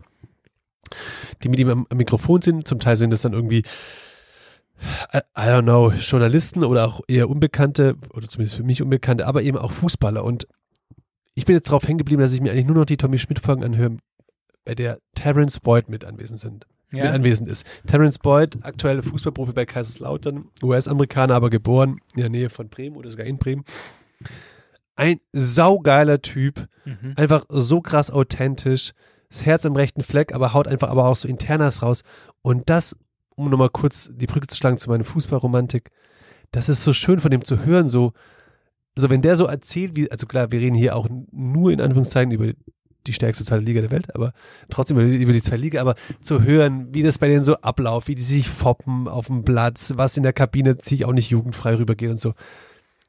die 1.41 1.49
mit 1.49 1.59
ihm 1.59 1.69
am, 1.69 1.87
am 1.89 1.97
Mikrofon 1.97 2.41
sind. 2.41 2.67
Zum 2.67 2.79
Teil 2.79 2.95
sind 2.95 3.11
das 3.11 3.23
dann 3.23 3.33
irgendwie 3.33 3.63
I, 5.13 5.17
I 5.37 5.47
don't 5.49 5.63
know, 5.63 5.91
Journalisten 5.91 6.63
oder 6.63 6.85
auch 6.85 7.01
eher 7.07 7.29
Unbekannte, 7.29 7.95
oder 8.13 8.27
zumindest 8.29 8.57
für 8.57 8.63
mich 8.63 8.81
Unbekannte, 8.81 9.25
aber 9.27 9.41
eben 9.41 9.57
auch 9.57 9.71
Fußballer. 9.71 10.23
Und 10.23 10.47
ich 11.35 11.45
bin 11.45 11.55
jetzt 11.55 11.69
darauf 11.69 11.87
hängen 11.87 11.97
geblieben, 11.97 12.21
dass 12.21 12.33
ich 12.33 12.41
mir 12.41 12.51
eigentlich 12.51 12.65
nur 12.67 12.75
noch 12.75 12.85
die 12.85 12.97
Tommy 12.97 13.17
Schmidt-Folgen 13.17 13.63
anhöre, 13.63 13.97
bei 14.65 14.75
der 14.75 14.99
Terence 15.15 15.59
Boyd 15.59 15.89
mit 15.89 16.03
anwesend 16.05 16.39
sind. 16.39 16.65
Mit 16.91 17.03
Ja. 17.03 17.11
anwesend 17.11 17.49
ist. 17.49 17.65
Terence 17.85 18.17
Boyd, 18.19 18.57
aktuell 18.61 19.01
Fußballprofi 19.01 19.51
bei 19.53 19.65
Kaiserslautern, 19.65 20.45
US-Amerikaner, 20.63 21.35
aber 21.35 21.49
geboren 21.49 21.99
in 22.15 22.21
der 22.21 22.29
Nähe 22.29 22.49
von 22.49 22.69
Bremen 22.69 22.95
oder 22.95 23.09
sogar 23.09 23.25
in 23.25 23.37
Bremen. 23.37 23.65
Ein 24.95 25.19
saugeiler 25.31 26.21
Typ, 26.21 26.67
Mhm. 26.85 27.13
einfach 27.17 27.45
so 27.49 27.81
krass 27.81 28.09
authentisch, 28.09 28.93
das 29.29 29.45
Herz 29.45 29.65
am 29.65 29.75
rechten 29.75 30.01
Fleck, 30.01 30.33
aber 30.33 30.53
haut 30.53 30.67
einfach 30.67 30.89
aber 30.89 31.05
auch 31.05 31.15
so 31.17 31.27
Internas 31.27 31.83
raus. 31.83 32.03
Und 32.41 32.69
das, 32.69 32.95
um 33.37 33.49
nochmal 33.49 33.69
kurz 33.69 34.09
die 34.13 34.25
Brücke 34.25 34.47
zu 34.47 34.57
schlagen 34.57 34.77
zu 34.77 34.89
meiner 34.89 35.03
Fußballromantik, 35.03 35.91
das 36.51 36.69
ist 36.69 36.83
so 36.83 36.93
schön 36.93 37.19
von 37.19 37.31
dem 37.31 37.45
zu 37.45 37.65
hören, 37.65 37.87
so, 37.87 38.13
also 38.95 39.09
wenn 39.09 39.21
der 39.21 39.37
so 39.37 39.45
erzählt, 39.45 39.95
wie, 39.95 40.11
also 40.11 40.25
klar, 40.25 40.51
wir 40.51 40.59
reden 40.59 40.75
hier 40.75 40.95
auch 40.95 41.07
nur 41.31 41.71
in 41.71 41.79
Anführungszeichen 41.79 42.31
über 42.31 42.51
die 43.05 43.13
stärkste 43.13 43.45
zweite 43.45 43.63
Liga 43.63 43.81
der 43.81 43.91
Welt, 43.91 44.13
aber 44.15 44.33
trotzdem 44.69 44.97
über 44.97 45.07
die, 45.07 45.21
über 45.21 45.33
zweite 45.35 45.61
Liga, 45.61 45.81
aber 45.81 45.95
zu 46.21 46.43
hören, 46.43 46.93
wie 46.93 47.03
das 47.03 47.19
bei 47.19 47.27
denen 47.27 47.43
so 47.43 47.55
abläuft, 47.57 48.07
wie 48.07 48.15
die 48.15 48.23
sich 48.23 48.49
foppen 48.49 49.07
auf 49.07 49.27
dem 49.27 49.43
Platz, 49.43 49.93
was 49.95 50.17
in 50.17 50.23
der 50.23 50.33
Kabine 50.33 50.75
sich 50.81 51.05
auch 51.05 51.13
nicht 51.13 51.29
jugendfrei 51.29 51.75
rübergeht 51.75 52.09
und 52.09 52.19
so. 52.19 52.33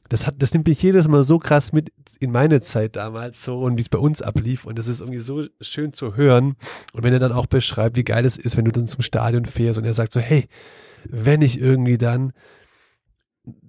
Das 0.09 0.27
hat, 0.27 0.37
das 0.39 0.55
nimmt 0.55 0.67
mich 0.67 0.83
jedes 0.83 1.07
Mal 1.09 1.23
so 1.25 1.39
krass 1.39 1.73
mit 1.73 1.93
in 2.21 2.33
meine 2.33 2.61
Zeit 2.61 2.97
damals 2.97 3.45
so 3.45 3.61
und 3.61 3.77
wie 3.77 3.83
es 3.83 3.89
bei 3.89 3.99
uns 3.99 4.23
ablief 4.23 4.65
und 4.65 4.79
das 4.79 4.89
ist 4.89 5.01
irgendwie 5.01 5.19
so 5.19 5.45
schön 5.61 5.93
zu 5.93 6.17
hören 6.17 6.57
und 6.93 7.05
wenn 7.05 7.13
er 7.13 7.19
dann 7.19 7.33
auch 7.33 7.47
beschreibt, 7.47 7.97
wie 7.97 8.05
geil 8.05 8.25
es 8.25 8.37
ist, 8.37 8.57
wenn 8.57 8.65
du 8.65 8.73
dann 8.73 8.89
zum 8.89 9.03
Stadion 9.03 9.45
fährst 9.45 9.79
und 9.79 9.85
er 9.85 9.95
sagt 9.95 10.13
so, 10.13 10.21
hey, 10.21 10.49
wenn 11.05 11.43
ich 11.43 11.61
irgendwie 11.61 11.99
dann 11.99 12.33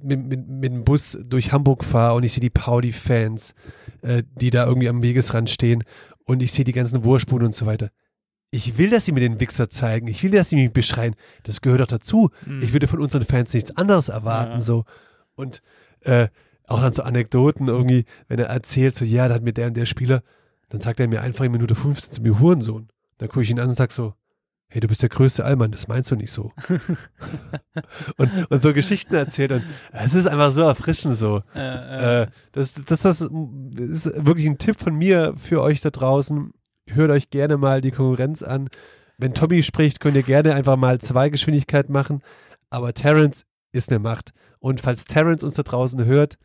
mit, 0.01 0.25
mit, 0.25 0.47
mit 0.47 0.71
dem 0.71 0.83
Bus 0.83 1.17
durch 1.23 1.51
Hamburg 1.51 1.83
fahre 1.83 2.15
und 2.15 2.23
ich 2.23 2.33
sehe 2.33 2.41
die 2.41 2.49
Pauli-Fans, 2.49 3.53
äh, 4.01 4.23
die 4.39 4.49
da 4.49 4.65
irgendwie 4.65 4.89
am 4.89 5.01
Wegesrand 5.01 5.49
stehen 5.49 5.83
und 6.25 6.41
ich 6.41 6.51
sehe 6.51 6.65
die 6.65 6.73
ganzen 6.73 7.03
Wurstbuden 7.03 7.47
und 7.47 7.55
so 7.55 7.65
weiter. 7.65 7.89
Ich 8.51 8.77
will, 8.77 8.89
dass 8.89 9.05
sie 9.05 9.11
mir 9.11 9.19
den 9.19 9.39
Wichser 9.39 9.69
zeigen. 9.69 10.07
Ich 10.07 10.23
will, 10.23 10.31
dass 10.31 10.49
sie 10.49 10.55
mich 10.55 10.73
beschreien. 10.73 11.15
Das 11.43 11.61
gehört 11.61 11.81
doch 11.81 11.87
dazu. 11.87 12.31
Ich 12.61 12.73
würde 12.73 12.87
von 12.87 12.99
unseren 12.99 13.23
Fans 13.23 13.53
nichts 13.53 13.75
anderes 13.77 14.09
erwarten. 14.09 14.53
Ja. 14.53 14.61
So. 14.61 14.85
Und 15.35 15.61
äh, 16.01 16.27
auch 16.67 16.81
dann 16.81 16.93
so 16.93 17.03
Anekdoten 17.03 17.67
irgendwie, 17.67 18.05
wenn 18.27 18.39
er 18.39 18.47
erzählt, 18.47 18.95
so, 18.95 19.05
ja, 19.05 19.27
da 19.27 19.35
hat 19.35 19.43
mir 19.43 19.53
der 19.53 19.67
und 19.67 19.77
der 19.77 19.85
Spieler, 19.85 20.21
dann 20.69 20.81
sagt 20.81 20.99
er 20.99 21.07
mir 21.07 21.21
einfach 21.21 21.45
in 21.45 21.51
Minute 21.51 21.75
15 21.75 22.11
zu 22.11 22.21
mir 22.21 22.39
Hurensohn. 22.39 22.89
Dann 23.17 23.27
gucke 23.29 23.41
ich 23.41 23.49
ihn 23.49 23.59
an 23.59 23.69
und 23.69 23.75
sag 23.75 23.91
so, 23.91 24.13
hey, 24.69 24.79
du 24.79 24.87
bist 24.87 25.01
der 25.01 25.09
größte 25.09 25.43
Allmann, 25.43 25.71
das 25.71 25.87
meinst 25.87 26.11
du 26.11 26.15
nicht 26.15 26.31
so. 26.31 26.51
und, 28.17 28.51
und 28.51 28.61
so 28.61 28.73
Geschichten 28.73 29.15
erzählt 29.15 29.51
und 29.51 29.63
es 29.91 30.13
ist 30.13 30.27
einfach 30.27 30.51
so 30.51 30.61
erfrischend 30.61 31.17
so. 31.17 31.41
Äh, 31.55 32.23
äh, 32.23 32.27
das, 32.51 32.75
das, 32.75 33.01
das 33.01 33.21
ist 33.21 34.25
wirklich 34.25 34.45
ein 34.45 34.59
Tipp 34.59 34.79
von 34.79 34.95
mir 34.95 35.33
für 35.37 35.61
euch 35.61 35.81
da 35.81 35.89
draußen. 35.89 36.51
Hört 36.87 37.09
euch 37.09 37.31
gerne 37.31 37.57
mal 37.57 37.81
die 37.81 37.91
Konkurrenz 37.91 38.43
an. 38.43 38.69
Wenn 39.17 39.33
Tommy 39.33 39.63
spricht, 39.63 39.99
könnt 39.99 40.15
ihr 40.15 40.23
gerne 40.23 40.53
einfach 40.53 40.77
mal 40.77 40.99
zwei 40.99 41.29
Geschwindigkeiten 41.29 41.91
machen. 41.91 42.21
Aber 42.69 42.93
Terrence 42.93 43.45
ist 43.71 43.89
eine 43.89 43.99
Macht. 43.99 44.33
Und 44.59 44.81
falls 44.81 45.05
Terrence 45.05 45.43
uns 45.43 45.55
da 45.55 45.63
draußen 45.63 46.03
hört, 46.05 46.37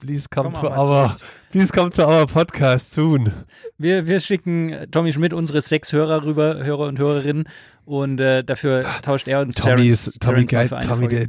please 0.00 0.28
come, 0.30 0.50
Komm 0.52 0.62
to 0.62 0.68
our, 0.68 1.10
uns. 1.10 1.24
please 1.50 1.72
come 1.72 1.90
to 1.90 2.02
our 2.06 2.26
podcast 2.26 2.92
soon. 2.92 3.32
Wir, 3.78 4.06
wir 4.06 4.20
schicken 4.20 4.70
äh, 4.72 4.86
Tommy 4.88 5.12
Schmidt 5.12 5.32
unsere 5.32 5.60
sechs 5.60 5.92
Hörer 5.92 6.24
rüber, 6.24 6.62
Hörer 6.64 6.86
und 6.86 6.98
Hörerinnen, 6.98 7.48
und 7.84 8.20
äh, 8.20 8.42
dafür 8.44 8.84
tauscht 9.02 9.28
er 9.28 9.40
uns 9.40 9.54
Tommy 9.54 9.76
Terrence- 9.76 10.06
ist 10.08 10.20
Tommy 10.22 10.44
Terrence 10.44 10.70
geil. 10.70 10.80
Tommy, 10.82 11.00
Folge. 11.06 11.28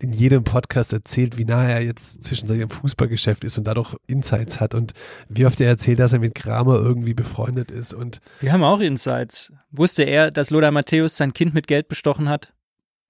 in 0.00 0.12
jedem 0.12 0.44
Podcast 0.44 0.92
erzählt, 0.92 1.38
wie 1.38 1.44
nah 1.44 1.64
er 1.68 1.80
jetzt 1.82 2.22
zwischenzeitlich 2.22 2.62
im 2.62 2.70
Fußballgeschäft 2.70 3.42
ist 3.42 3.58
und 3.58 3.64
dadurch 3.64 3.96
Insights 4.06 4.60
hat 4.60 4.72
und 4.74 4.92
wie 5.28 5.44
oft 5.44 5.60
er 5.60 5.66
erzählt, 5.66 5.98
dass 5.98 6.12
er 6.12 6.20
mit 6.20 6.36
Kramer 6.36 6.76
irgendwie 6.76 7.14
befreundet 7.14 7.72
ist 7.72 7.94
und 7.94 8.20
Wir 8.38 8.52
haben 8.52 8.62
auch 8.62 8.78
Insights. 8.78 9.52
Wusste 9.72 10.04
er, 10.04 10.30
dass 10.30 10.50
Lothar 10.50 10.70
Matthäus 10.70 11.16
sein 11.16 11.32
Kind 11.32 11.52
mit 11.52 11.66
Geld 11.66 11.88
bestochen 11.88 12.28
hat? 12.28 12.52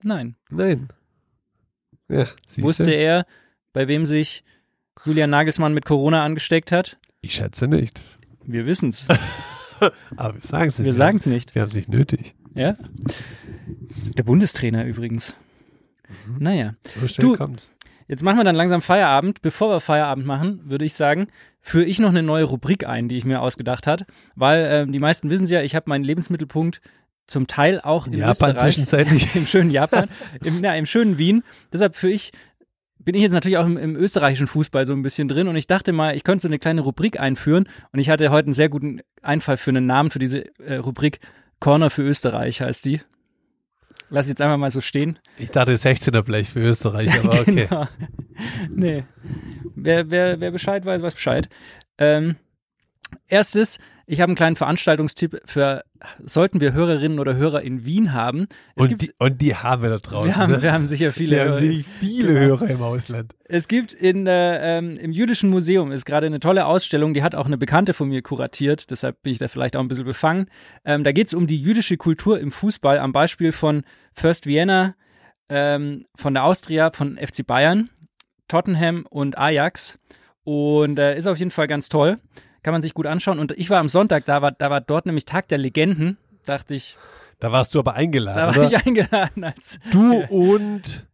Nein. 0.02 0.36
nein. 0.50 0.88
Ja? 2.08 2.26
Wusste 2.58 2.90
er, 2.90 3.26
bei 3.72 3.88
wem 3.88 4.06
sich 4.06 4.44
Julian 5.04 5.30
Nagelsmann 5.30 5.74
mit 5.74 5.84
Corona 5.84 6.24
angesteckt 6.24 6.72
hat? 6.72 6.96
Ich 7.20 7.34
schätze 7.34 7.68
nicht. 7.68 8.02
Wir 8.44 8.66
wissen's. 8.66 9.06
Aber 10.16 10.34
wir 10.34 10.42
sagen 10.42 10.68
es 10.68 10.78
nicht. 10.78 10.86
Wir 10.86 10.94
sagen's 10.94 11.26
nicht. 11.26 11.54
Wir 11.54 11.62
haben 11.62 11.68
es 11.68 11.74
nicht 11.76 11.88
nötig. 11.88 12.34
Ja? 12.54 12.76
Der 14.16 14.22
Bundestrainer 14.22 14.84
übrigens. 14.84 15.34
Naja. 16.38 16.74
So 17.00 17.06
schnell 17.06 17.28
Du- 17.28 17.36
kommt's. 17.36 17.72
Jetzt 18.10 18.22
machen 18.22 18.38
wir 18.38 18.44
dann 18.44 18.54
langsam 18.56 18.80
Feierabend. 18.80 19.42
Bevor 19.42 19.68
wir 19.70 19.80
Feierabend 19.80 20.24
machen, 20.24 20.62
würde 20.64 20.86
ich 20.86 20.94
sagen, 20.94 21.28
führe 21.60 21.84
ich 21.84 21.98
noch 21.98 22.08
eine 22.08 22.22
neue 22.22 22.44
Rubrik 22.44 22.86
ein, 22.86 23.06
die 23.08 23.18
ich 23.18 23.26
mir 23.26 23.42
ausgedacht 23.42 23.86
hat, 23.86 24.06
weil 24.34 24.66
ähm, 24.70 24.92
die 24.92 24.98
meisten 24.98 25.28
wissen 25.28 25.46
ja, 25.46 25.60
ich 25.60 25.74
habe 25.74 25.90
meinen 25.90 26.04
Lebensmittelpunkt 26.04 26.80
zum 27.28 27.46
Teil 27.46 27.80
auch 27.80 28.06
in 28.06 28.14
Japan 28.14 28.32
Österreich, 28.32 28.58
zwischenzeitlich. 28.58 29.34
im 29.36 29.46
schönen 29.46 29.70
Japan, 29.70 30.08
im, 30.44 30.64
ja, 30.64 30.74
im 30.74 30.86
schönen 30.86 31.18
Wien. 31.18 31.44
Deshalb 31.72 31.94
für 31.94 32.10
ich 32.10 32.32
bin 32.98 33.14
ich 33.14 33.22
jetzt 33.22 33.32
natürlich 33.32 33.58
auch 33.58 33.66
im, 33.66 33.76
im 33.76 33.96
österreichischen 33.96 34.48
Fußball 34.48 34.84
so 34.86 34.92
ein 34.92 35.02
bisschen 35.02 35.28
drin 35.28 35.48
und 35.48 35.56
ich 35.56 35.66
dachte 35.66 35.92
mal, 35.92 36.16
ich 36.16 36.24
könnte 36.24 36.42
so 36.42 36.48
eine 36.48 36.58
kleine 36.58 36.80
Rubrik 36.80 37.20
einführen 37.20 37.68
und 37.92 38.00
ich 38.00 38.10
hatte 38.10 38.30
heute 38.30 38.46
einen 38.46 38.54
sehr 38.54 38.68
guten 38.68 39.00
Einfall 39.22 39.56
für 39.56 39.70
einen 39.70 39.86
Namen 39.86 40.10
für 40.10 40.18
diese 40.18 40.44
äh, 40.58 40.76
Rubrik. 40.76 41.20
Corner 41.60 41.90
für 41.90 42.02
Österreich 42.02 42.60
heißt 42.60 42.84
die. 42.84 43.00
Lass 44.10 44.28
jetzt 44.28 44.40
einfach 44.40 44.56
mal 44.56 44.70
so 44.70 44.80
stehen. 44.80 45.18
Ich 45.38 45.50
dachte 45.50 45.74
16er 45.74 46.22
Blech 46.22 46.50
für 46.50 46.60
Österreich, 46.60 47.18
aber 47.18 47.40
okay. 47.40 47.66
Genau. 47.68 47.88
Nee. 48.70 49.04
Wer, 49.74 50.10
wer, 50.10 50.40
wer 50.40 50.50
Bescheid 50.50 50.84
weiß, 50.84 51.02
weiß 51.02 51.14
Bescheid. 51.14 51.48
Ähm, 51.98 52.36
erstes, 53.26 53.78
ich 54.10 54.22
habe 54.22 54.30
einen 54.30 54.36
kleinen 54.36 54.56
Veranstaltungstipp 54.56 55.42
für, 55.44 55.82
sollten 56.24 56.62
wir 56.62 56.72
Hörerinnen 56.72 57.18
oder 57.20 57.36
Hörer 57.36 57.60
in 57.60 57.84
Wien 57.84 58.14
haben. 58.14 58.48
Es 58.74 58.84
Und 58.84 58.88
gibt, 58.88 59.02
die, 59.02 59.10
und 59.18 59.42
die 59.42 59.54
haben 59.54 59.82
wir 59.82 59.90
da 59.90 59.98
draußen. 59.98 60.28
wir, 60.30 60.36
haben, 60.36 60.52
ne? 60.52 60.62
wir 60.62 60.72
haben 60.72 60.86
sicher 60.86 61.12
viele. 61.12 61.32
wir 61.32 61.40
haben 61.40 61.48
Hörer. 61.48 61.58
sicherlich 61.58 61.86
viele 62.00 62.28
Genau. 62.28 62.40
Hörer 62.40 62.70
im 62.70 62.82
Ausland. 62.82 63.34
Es 63.44 63.68
gibt 63.68 63.92
in, 63.92 64.26
äh, 64.26 64.78
ähm, 64.78 64.96
im 64.96 65.12
Jüdischen 65.12 65.50
Museum 65.50 65.92
ist 65.92 66.06
gerade 66.06 66.26
eine 66.26 66.40
tolle 66.40 66.64
Ausstellung, 66.64 67.12
die 67.12 67.22
hat 67.22 67.34
auch 67.34 67.44
eine 67.44 67.58
Bekannte 67.58 67.92
von 67.92 68.08
mir 68.08 68.22
kuratiert, 68.22 68.90
deshalb 68.90 69.22
bin 69.22 69.34
ich 69.34 69.38
da 69.38 69.48
vielleicht 69.48 69.76
auch 69.76 69.80
ein 69.80 69.88
bisschen 69.88 70.06
befangen. 70.06 70.46
Ähm, 70.86 71.04
da 71.04 71.12
geht 71.12 71.26
es 71.26 71.34
um 71.34 71.46
die 71.46 71.60
jüdische 71.60 71.98
Kultur 71.98 72.40
im 72.40 72.50
Fußball 72.50 72.98
am 72.98 73.12
Beispiel 73.12 73.52
von 73.52 73.82
First 74.14 74.46
Vienna, 74.46 74.94
ähm, 75.50 76.06
von 76.16 76.32
der 76.32 76.44
Austria, 76.44 76.92
von 76.92 77.18
FC 77.18 77.46
Bayern, 77.46 77.90
Tottenham 78.48 79.04
und 79.10 79.36
Ajax. 79.36 79.98
Und 80.44 80.98
äh, 80.98 81.18
ist 81.18 81.26
auf 81.26 81.36
jeden 81.38 81.50
Fall 81.50 81.66
ganz 81.66 81.90
toll. 81.90 82.16
Kann 82.68 82.74
man 82.74 82.82
sich 82.82 82.92
gut 82.92 83.06
anschauen. 83.06 83.38
Und 83.38 83.52
ich 83.52 83.70
war 83.70 83.78
am 83.80 83.88
Sonntag, 83.88 84.26
da 84.26 84.42
war, 84.42 84.52
da 84.52 84.68
war 84.68 84.82
dort 84.82 85.06
nämlich 85.06 85.24
Tag 85.24 85.48
der 85.48 85.56
Legenden. 85.56 86.18
Dachte 86.44 86.74
ich, 86.74 86.98
Da 87.38 87.50
warst 87.50 87.74
du 87.74 87.78
aber 87.78 87.92
da 87.92 87.96
eingeladen, 87.96 88.54
war 88.54 88.66
oder? 88.66 88.76
ich 88.78 88.86
eingeladen 88.86 89.42
als. 89.42 89.78
Du 89.90 90.18
und 90.28 91.06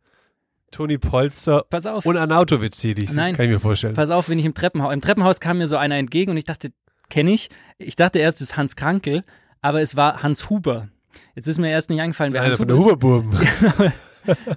Toni 0.73 0.99
Polster 0.99 1.65
Pass 1.71 1.87
auf. 1.87 2.07
und 2.07 2.17
Arnautovic 2.17 2.75
sehe 2.75 2.97
ich. 2.97 3.13
Nein. 3.13 3.37
Kann 3.37 3.45
ich 3.45 3.53
mir 3.53 3.61
vorstellen. 3.61 3.95
Pass 3.95 4.11
auf, 4.11 4.29
wenn 4.29 4.41
ich 4.41 4.45
im 4.45 4.55
Treppenhaus, 4.55 4.93
im 4.93 5.01
Treppenhaus 5.01 5.39
kam 5.39 5.59
mir 5.59 5.69
so 5.69 5.77
einer 5.77 5.95
entgegen 5.95 6.33
und 6.33 6.39
ich 6.39 6.45
dachte, 6.45 6.73
kenne 7.09 7.31
ich. 7.31 7.51
Ich 7.79 7.95
dachte 7.95 8.19
erst, 8.19 8.41
es 8.41 8.51
ist 8.51 8.57
Hans 8.57 8.75
Krankel, 8.75 9.23
aber 9.63 9.81
es 9.81 9.95
war 9.95 10.25
Hans 10.25 10.51
Huber. 10.51 10.89
Jetzt 11.37 11.47
ist 11.47 11.59
mir 11.59 11.71
erst 11.71 11.89
nicht 11.89 12.01
eingefallen, 12.01 12.33
wer 12.33 12.41
Einer 12.43 12.49
Hans 12.49 12.57
von 12.57 12.69
Huber 12.69 12.75
der 12.75 12.79
ist. 12.81 12.85
Huberburben. 12.85 13.93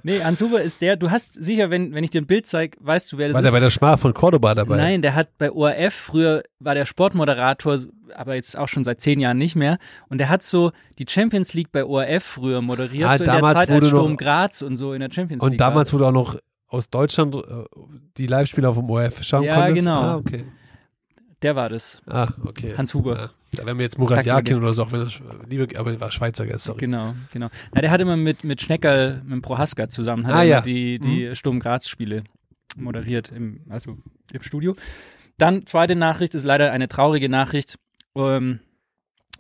Nee, 0.04 0.22
Hans 0.24 0.42
Huber 0.42 0.62
ist 0.62 0.82
der, 0.82 0.96
du 0.96 1.10
hast 1.12 1.34
sicher, 1.34 1.70
wenn, 1.70 1.94
wenn 1.94 2.04
ich 2.04 2.10
dir 2.10 2.22
ein 2.22 2.28
Bild 2.28 2.46
zeige, 2.48 2.78
weißt 2.82 3.12
du, 3.12 3.18
wer 3.18 3.28
das 3.28 3.36
War 3.36 3.42
ist. 3.42 3.46
der 3.46 3.52
bei 3.52 3.60
der 3.60 3.70
Schmach 3.70 4.00
von 4.00 4.14
Cordoba 4.14 4.56
dabei? 4.56 4.78
Nein, 4.78 5.02
der 5.02 5.16
hat 5.16 5.38
bei 5.38 5.52
ORF, 5.52 5.94
früher 5.94 6.44
war 6.60 6.76
der 6.76 6.86
Sportmoderator, 6.86 7.80
aber 8.16 8.36
jetzt 8.36 8.58
auch 8.58 8.68
schon 8.68 8.84
seit 8.84 9.02
zehn 9.02 9.20
Jahren 9.20 9.38
nicht 9.38 9.56
mehr. 9.56 9.78
Und 10.10 10.18
der 10.20 10.30
hat 10.30 10.44
so 10.44 10.72
die 11.00 11.06
Champions 11.08 11.54
League 11.54 11.72
bei 11.72 11.84
ORF 11.86 12.24
früher 12.24 12.62
moderiert, 12.62 13.10
Ah, 13.10 13.18
so 13.18 13.24
in 13.24 13.30
der 13.32 13.42
Zeit, 13.42 13.56
als 13.56 13.70
wurde 13.70 13.86
noch- 13.86 13.90
Sturm 14.00 14.18
Graz 14.18 14.62
und 14.62 14.78
so 14.78 14.94
in 14.94 15.00
der 15.02 15.12
Champions 15.12 15.44
Und 15.44 15.52
League 15.52 15.60
damals 15.60 15.92
war. 15.94 16.00
wurde 16.00 16.08
auch 16.10 16.14
noch 16.14 16.38
aus 16.70 16.90
Deutschland 16.90 17.36
äh, 17.36 17.40
die 18.18 18.28
Live-Spiele 18.28 18.68
auf 18.68 18.78
dem 18.78 18.90
ORF 18.90 19.24
schauen 19.24 19.44
Ja, 19.44 19.56
konntest? 19.56 19.86
genau. 19.86 20.02
Ah, 20.02 20.16
okay. 20.18 20.44
Der 21.42 21.56
war 21.56 21.70
das, 21.70 22.02
Ah, 22.08 22.30
okay. 22.46 22.74
Hans 22.78 22.94
Huber. 22.94 23.16
Ja. 23.16 23.30
Da 23.54 23.66
wären 23.66 23.78
wir 23.78 23.84
jetzt 23.84 23.98
Murat. 23.98 24.26
Yakin 24.26 24.58
oder 24.58 24.74
so, 24.74 24.84
auch 24.84 24.92
wenn 24.92 25.02
er 25.02 25.08
Sch- 25.08 25.22
liebe, 25.50 25.80
aber 25.80 25.92
er 25.92 26.02
war 26.02 26.12
Schweizer, 26.12 26.46
sorry. 26.60 26.80
Genau, 26.80 27.16
genau. 27.32 27.48
Na, 27.74 27.82
der 27.82 27.92
hat 27.92 28.02
immer 28.02 28.18
mit, 28.18 28.44
mit 28.44 28.62
Schneckerl, 28.62 29.22
mit 29.26 29.42
Prohaska 29.42 29.90
zusammen, 29.90 30.28
hat 30.28 30.36
Ah, 30.36 30.44
ja. 30.44 30.62
die, 30.62 31.00
die 31.00 31.36
Sturm 31.36 31.60
Graz-Spiele 31.60 32.24
moderiert, 32.76 33.32
im, 33.32 33.62
also 33.70 33.98
im 34.34 34.42
Studio. 34.44 34.76
Dann, 35.38 35.66
zweite 35.66 35.96
Nachricht 35.96 36.36
ist 36.36 36.44
leider 36.44 36.72
eine 36.72 36.88
traurige 36.88 37.30
Nachricht. 37.30 37.78
Ähm, 38.16 38.60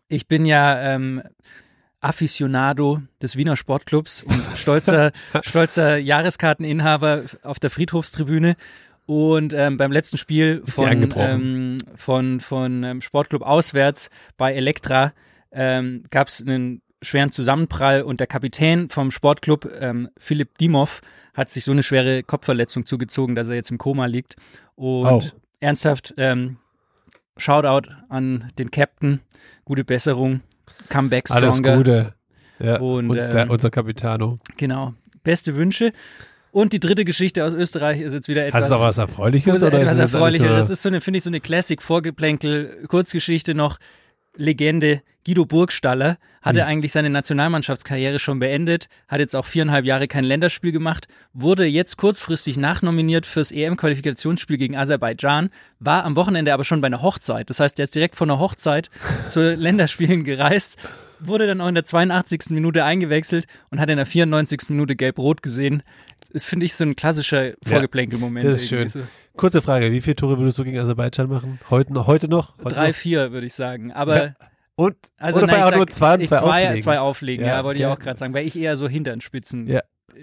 ich 0.08 0.28
bin 0.28 0.45
ja 0.45 0.80
ähm, 0.95 1.22
Aficionado 1.99 3.01
des 3.22 3.36
Wiener 3.36 3.58
Sportclubs 3.58 4.24
und 4.24 4.41
stolzer, 4.55 5.12
stolzer 5.41 5.97
Jahreskarteninhaber 5.97 7.24
auf 7.43 7.60
der 7.60 7.70
Friedhofstribüne. 7.70 8.55
Und 9.08 9.53
ähm, 9.53 9.78
beim 9.78 9.91
letzten 9.91 10.18
Spiel 10.18 10.62
von, 10.66 11.10
ähm, 11.16 11.78
von, 11.95 12.39
von 12.41 12.84
ähm, 12.84 13.01
Sportclub 13.01 13.41
auswärts 13.41 14.10
bei 14.36 14.53
Elektra 14.53 15.14
ähm, 15.51 16.03
gab 16.12 16.28
es 16.28 16.41
einen 16.45 16.82
schweren 17.01 17.32
Zusammenprall 17.32 18.01
und 18.01 18.20
der 18.20 18.28
Kapitän 18.28 18.89
vom 18.89 19.10
Sportclub, 19.12 19.70
ähm, 19.80 20.10
Philipp 20.18 20.58
Dimov, 20.58 21.01
hat 21.34 21.49
sich 21.49 21.64
so 21.64 21.72
eine 21.72 21.84
schwere 21.84 22.22
Kopfverletzung 22.22 22.86
zugezogen, 22.86 23.34
dass 23.34 23.47
er 23.47 23.55
jetzt 23.55 23.72
im 23.72 23.78
Koma 23.78 24.08
liegt. 24.08 24.36
Und 24.76 25.05
Oh. 25.08 25.24
ernsthaft, 25.62 26.14
ähm, 26.18 26.58
Shoutout 27.38 27.89
an 28.10 28.51
den 28.60 28.72
Captain, 28.72 29.22
gute 29.64 29.86
Besserung, 29.86 30.41
Comeback 30.89 31.32
Alles 31.32 31.58
stronger. 31.58 31.78
Gute. 31.78 32.14
Ja. 32.60 32.80
Und, 32.80 33.12
Und, 33.12 33.16
der, 33.16 33.34
ähm, 33.36 33.51
unser 33.51 33.70
Capitano. 33.70 34.39
Genau, 34.58 34.95
beste 35.24 35.55
Wünsche. 35.55 35.93
Und 36.58 36.74
die 36.74 36.80
dritte 36.80 37.05
Geschichte 37.05 37.45
aus 37.45 37.53
Österreich 37.53 38.01
ist 38.01 38.14
jetzt 38.14 38.28
wieder 38.28 38.47
etwas. 38.47 38.64
Hast 38.64 38.72
du 38.72 38.76
auch 38.78 38.82
was 38.82 38.97
Erfreuliches? 38.97 39.62
Oder 39.62 39.74
etwas 39.80 39.91
ist 39.91 39.97
es 39.97 39.99
alles 39.99 40.14
erfreulicher. 40.16 40.45
nur- 40.47 40.58
Das 40.58 40.72
ist 40.72 40.82
so 40.82 40.89
eine, 40.89 41.01
finde 41.01 41.20
ich, 41.20 41.24
so 41.24 41.30
eine 41.30 41.39
Classic 41.39 41.80
Vorgeplänkel, 41.80 42.86
Kurzgeschichte 42.88 43.53
noch. 43.53 43.78
Legende 44.39 45.01
Guido 45.26 45.45
Burgstaller 45.45 46.18
hatte 46.41 46.66
eigentlich 46.66 46.91
seine 46.93 47.10
Nationalmannschaftskarriere 47.12 48.18
schon 48.20 48.39
beendet, 48.39 48.88
hat 49.08 49.20
jetzt 49.20 49.36
auch 49.36 49.45
viereinhalb 49.45 49.86
Jahre 49.86 50.08
kein 50.08 50.24
Länderspiel 50.24 50.72
gemacht, 50.72 51.08
wurde 51.34 51.66
jetzt 51.66 51.97
kurzfristig 51.97 52.58
nachnominiert 52.58 53.26
fürs 53.26 53.51
EM-Qualifikationsspiel 53.51 54.58
gegen 54.58 54.76
Aserbaidschan, 54.78 55.49
war 55.80 56.05
am 56.05 56.16
Wochenende 56.16 56.53
aber 56.53 56.64
schon 56.64 56.82
bei 56.82 56.88
einer 56.88 57.01
Hochzeit. 57.01 57.49
Das 57.49 57.60
heißt, 57.60 57.78
der 57.78 57.84
ist 57.86 57.95
direkt 57.95 58.16
von 58.16 58.28
der 58.30 58.39
Hochzeit 58.39 58.89
zu 59.28 59.53
Länderspielen 59.55 60.24
gereist, 60.24 60.78
wurde 61.20 61.47
dann 61.47 61.61
auch 61.61 61.68
in 61.68 61.76
der 61.76 61.84
82. 61.86 62.49
Minute 62.51 62.84
eingewechselt 62.84 63.45
und 63.70 63.80
hat 63.80 63.89
in 63.89 63.97
der 63.97 64.05
94. 64.05 64.70
Minute 64.70 64.95
gelb-rot 64.95 65.41
gesehen. 65.41 65.84
Das 66.34 66.45
finde 66.45 66.65
ich, 66.65 66.74
so 66.76 66.84
ein 66.84 66.95
klassischer 66.95 67.53
Vorgeplänkel-Moment. 67.65 68.45
das 68.47 68.61
ist 68.63 68.70
schön. 68.70 68.88
so. 68.88 68.99
Kurze 69.36 69.61
Frage, 69.61 69.91
wie 69.91 70.01
viele 70.01 70.15
Tore 70.15 70.38
würdest 70.39 70.57
du 70.57 70.63
gegen 70.63 70.80
Aserbaidschan 70.80 71.30
machen? 71.30 71.59
Heute 71.70 71.93
noch? 71.93 72.07
Heute 72.07 72.28
noch? 72.28 72.57
Heute 72.63 72.76
Drei, 72.76 72.88
noch? 72.88 72.95
vier, 72.95 73.32
würde 73.32 73.45
ich 73.47 73.53
sagen. 73.53 73.91
Aber 73.91 74.18
Ja. 74.18 74.36
Und? 74.76 74.95
also 75.18 75.39
oder 75.39 75.47
nein, 75.47 75.55
ich 75.57 75.63
auch 75.63 75.70
sag, 75.70 75.78
nur 75.78 75.88
zwei 75.88 76.15
ich 76.20 76.28
zwei 76.30 76.38
zwei 76.38 76.45
auflegen? 76.65 76.82
zwei 76.84 76.99
auflegen, 76.99 77.45
ja, 77.45 77.55
Ja, 77.57 77.63
wollte 77.63 77.80
ich 77.80 77.86
okay. 77.86 77.93
auch 77.93 77.99
gerade 77.99 78.20
sagen, 78.20 78.34
weil 78.34 78.45
ich 78.45 78.55
eher 78.55 78.78
so 78.78 78.88
hinter 78.88 79.11
den 79.11 79.22
Spitzen 79.22 79.68
Ja. 79.68 79.82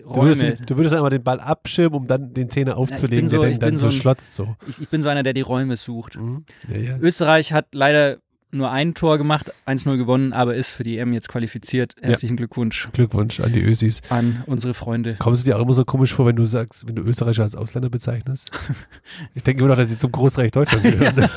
Du 0.08 0.22
würdest, 0.22 0.68
du 0.68 0.76
würdest 0.76 0.94
einmal 0.94 1.10
den 1.10 1.22
Ball 1.22 1.38
abschirmen, 1.38 1.94
um 1.94 2.06
dann 2.08 2.34
den 2.34 2.50
Zehner 2.50 2.76
aufzulegen, 2.76 3.28
so- 3.28 3.40
der 3.40 3.50
ich 3.50 3.58
dann, 3.58 3.70
dann 3.70 3.76
so, 3.78 3.88
so 3.90 3.94
ein- 3.96 4.00
schlotzt 4.00 4.34
so. 4.34 4.56
Ich, 4.68 4.80
ich 4.82 4.88
bin 4.88 5.02
so 5.02 5.08
einer, 5.08 5.22
der 5.22 5.34
die 5.34 5.40
Räume 5.42 5.76
sucht. 5.76 6.16
Mhm. 6.16 6.44
Ja, 6.68 6.76
ja. 6.78 6.98
Österreich 6.98 7.52
hat 7.52 7.66
leider 7.72 8.18
nur 8.54 8.70
ein 8.70 8.94
Tor 8.94 9.18
gemacht, 9.18 9.52
1-0 9.66 9.96
gewonnen, 9.96 10.32
aber 10.32 10.54
ist 10.54 10.70
für 10.70 10.84
die 10.84 10.98
EM 10.98 11.12
jetzt 11.12 11.28
qualifiziert. 11.28 11.94
Herzlichen 12.00 12.36
Glückwunsch 12.36 12.88
Glückwunsch 12.92 13.40
an 13.40 13.52
die 13.52 13.60
Ösis. 13.62 14.00
an 14.08 14.42
unsere 14.46 14.74
Freunde. 14.74 15.16
Kommst 15.18 15.42
du 15.42 15.44
dir 15.50 15.56
auch 15.58 15.62
immer 15.62 15.74
so 15.74 15.84
komisch 15.84 16.12
vor, 16.14 16.26
wenn 16.26 16.36
du 16.36 16.44
sagst, 16.44 16.88
wenn 16.88 16.94
du 16.94 17.02
Österreicher 17.02 17.42
als 17.42 17.54
Ausländer 17.54 17.90
bezeichnest? 17.90 18.50
Ich 19.34 19.42
denke 19.42 19.60
immer 19.60 19.68
noch, 19.70 19.76
dass 19.76 19.88
sie 19.90 19.98
zum 19.98 20.12
Großreich 20.12 20.50
Deutschland 20.52 20.82
gehören. 20.84 21.28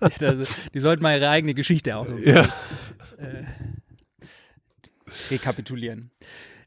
Also, 0.00 0.44
die 0.72 0.80
sollten 0.80 1.02
mal 1.02 1.16
ihre 1.18 1.28
eigene 1.28 1.54
Geschichte 1.54 1.96
auch 1.96 2.06
ja. 2.24 2.48
rekapitulieren. 5.30 6.10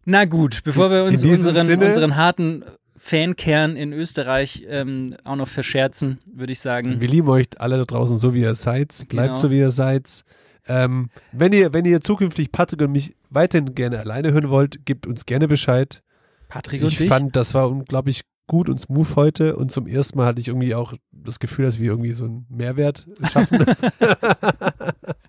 Na 0.05 0.25
gut, 0.25 0.61
bevor 0.63 0.91
wir 0.91 1.03
uns 1.03 1.23
unseren, 1.23 1.55
Sinne- 1.65 1.87
unseren 1.87 2.15
harten 2.15 2.63
Fankern 3.07 3.75
in 3.75 3.93
Österreich 3.93 4.65
ähm, 4.67 5.15
auch 5.25 5.35
noch 5.35 5.47
verscherzen, 5.47 6.17
würde 6.33 6.53
ich 6.53 6.59
sagen. 6.59 6.99
Wir 6.99 7.07
lieben 7.07 7.29
euch 7.29 7.45
alle 7.57 7.77
da 7.77 7.83
draußen 7.83 8.17
so, 8.17 8.33
wie 8.33 8.41
ihr 8.41 8.55
seid. 8.55 9.05
Bleibt 9.09 9.27
Genau. 9.27 9.37
so, 9.37 9.51
wie 9.51 9.59
ihr 9.59 9.69
seid. 9.69 10.23
Ähm, 10.67 11.11
wenn, 11.31 11.53
ihr, 11.53 11.71
wenn 11.71 11.85
ihr 11.85 12.01
zukünftig 12.01 12.51
Patrick 12.51 12.81
und 12.81 12.91
mich 12.93 13.13
weiterhin 13.29 13.75
gerne 13.75 13.99
alleine 13.99 14.31
hören 14.31 14.49
wollt, 14.49 14.87
gebt 14.87 15.05
uns 15.05 15.27
gerne 15.27 15.47
Bescheid. 15.47 16.01
Patrick 16.47 16.81
und 16.81 16.87
Ich 16.87 16.97
dich. 16.97 17.07
fand, 17.07 17.35
das 17.35 17.53
war 17.53 17.69
unglaublich 17.69 18.21
gut 18.47 18.69
und 18.69 18.79
smooth 18.79 19.15
heute 19.15 19.55
und 19.55 19.71
zum 19.71 19.85
ersten 19.85 20.17
Mal 20.17 20.25
hatte 20.25 20.41
ich 20.41 20.47
irgendwie 20.47 20.73
auch 20.73 20.95
das 21.11 21.37
Gefühl, 21.39 21.65
dass 21.65 21.77
wir 21.79 21.91
irgendwie 21.91 22.15
so 22.15 22.25
einen 22.25 22.47
Mehrwert 22.49 23.05
schaffen. 23.31 23.59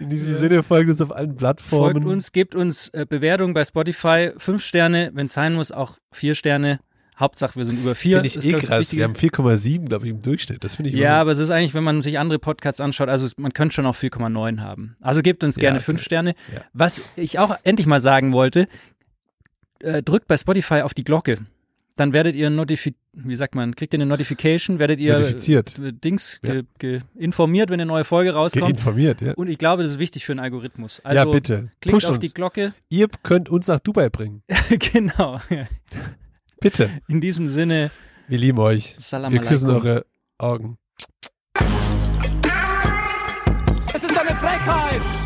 In 0.00 0.10
diesem 0.10 0.34
Sinne 0.34 0.62
folgt 0.62 0.90
uns 0.90 1.00
auf 1.00 1.14
allen 1.14 1.36
Plattformen. 1.36 1.92
Folgt 1.92 2.06
uns, 2.06 2.32
gebt 2.32 2.54
uns 2.54 2.88
äh, 2.88 3.06
Bewertungen 3.08 3.54
bei 3.54 3.64
Spotify. 3.64 4.30
Fünf 4.36 4.62
Sterne, 4.62 5.10
wenn 5.14 5.26
es 5.26 5.32
sein 5.32 5.54
muss, 5.54 5.72
auch 5.72 5.98
vier 6.12 6.34
Sterne. 6.34 6.78
Hauptsache, 7.18 7.54
wir 7.56 7.64
sind 7.64 7.80
über 7.80 7.94
vier. 7.94 8.16
Finde 8.16 8.26
ich 8.26 8.36
ist, 8.36 8.44
eh 8.44 8.52
das 8.52 8.62
krass. 8.62 8.92
Wir 8.92 9.04
haben 9.04 9.14
4,7, 9.14 9.86
glaube 9.86 10.06
ich, 10.06 10.10
im 10.10 10.22
Durchschnitt. 10.22 10.64
Das 10.64 10.74
finde 10.74 10.90
ich 10.90 10.96
Ja, 10.96 11.20
aber 11.20 11.30
es 11.30 11.38
ist 11.38 11.50
eigentlich, 11.50 11.72
wenn 11.72 11.84
man 11.84 12.02
sich 12.02 12.18
andere 12.18 12.40
Podcasts 12.40 12.80
anschaut, 12.80 13.08
also 13.08 13.28
man 13.36 13.52
könnte 13.52 13.74
schon 13.74 13.86
auch 13.86 13.94
4,9 13.94 14.60
haben. 14.60 14.96
Also 15.00 15.22
gebt 15.22 15.44
uns 15.44 15.54
gerne 15.56 15.76
okay. 15.76 15.84
fünf 15.84 16.02
Sterne. 16.02 16.34
Ja. 16.52 16.62
Was 16.72 17.12
ich 17.14 17.38
auch 17.38 17.56
endlich 17.62 17.86
mal 17.86 18.00
sagen 18.00 18.32
wollte, 18.32 18.66
äh, 19.78 20.02
drückt 20.02 20.26
bei 20.26 20.36
Spotify 20.36 20.80
auf 20.80 20.92
die 20.92 21.04
Glocke. 21.04 21.38
Dann 21.96 22.12
werdet 22.12 22.34
ihr 22.34 22.50
notifiziert, 22.50 22.96
wie 23.12 23.36
sagt 23.36 23.54
man, 23.54 23.76
kriegt 23.76 23.94
ihr 23.94 23.98
eine 23.98 24.06
Notification, 24.06 24.80
werdet 24.80 24.98
ihr 24.98 25.16
Notifiziert. 25.16 25.78
äh, 25.78 25.92
Dings 25.92 26.40
Ja. 26.42 26.54
ge, 26.54 26.62
ge, 26.80 27.00
informiert, 27.14 27.70
wenn 27.70 27.74
eine 27.80 27.86
neue 27.86 28.02
Folge 28.02 28.32
rauskommt. 28.34 28.64
Geinformiert, 28.66 29.20
ja. 29.20 29.34
Und 29.34 29.48
ich 29.48 29.58
glaube, 29.58 29.84
das 29.84 29.92
ist 29.92 29.98
wichtig 30.00 30.24
für 30.26 30.32
einen 30.32 30.40
Algorithmus. 30.40 31.00
Also 31.04 31.16
ja, 31.16 31.24
bitte. 31.24 31.70
klickt 31.80 31.94
Pusht 31.94 32.06
auf 32.06 32.16
uns. 32.16 32.20
die 32.26 32.34
Glocke. 32.34 32.74
Ihr 32.88 33.06
könnt 33.22 33.48
uns 33.48 33.68
nach 33.68 33.78
Dubai 33.78 34.08
bringen. 34.08 34.42
genau. 34.92 35.40
Bitte. 36.60 36.90
In 37.06 37.20
diesem 37.20 37.46
Sinne, 37.48 37.92
Wir 38.26 38.38
lieben 38.38 38.58
euch. 38.58 38.96
Salam 38.98 39.32
Wir 39.32 39.40
küssen 39.42 39.70
alaikum. 39.70 39.86
eure 39.88 40.06
Augen. 40.38 40.76
Es 43.94 44.02
ist 44.02 44.18
eine 44.18 44.34
Frechheit! 44.36 45.23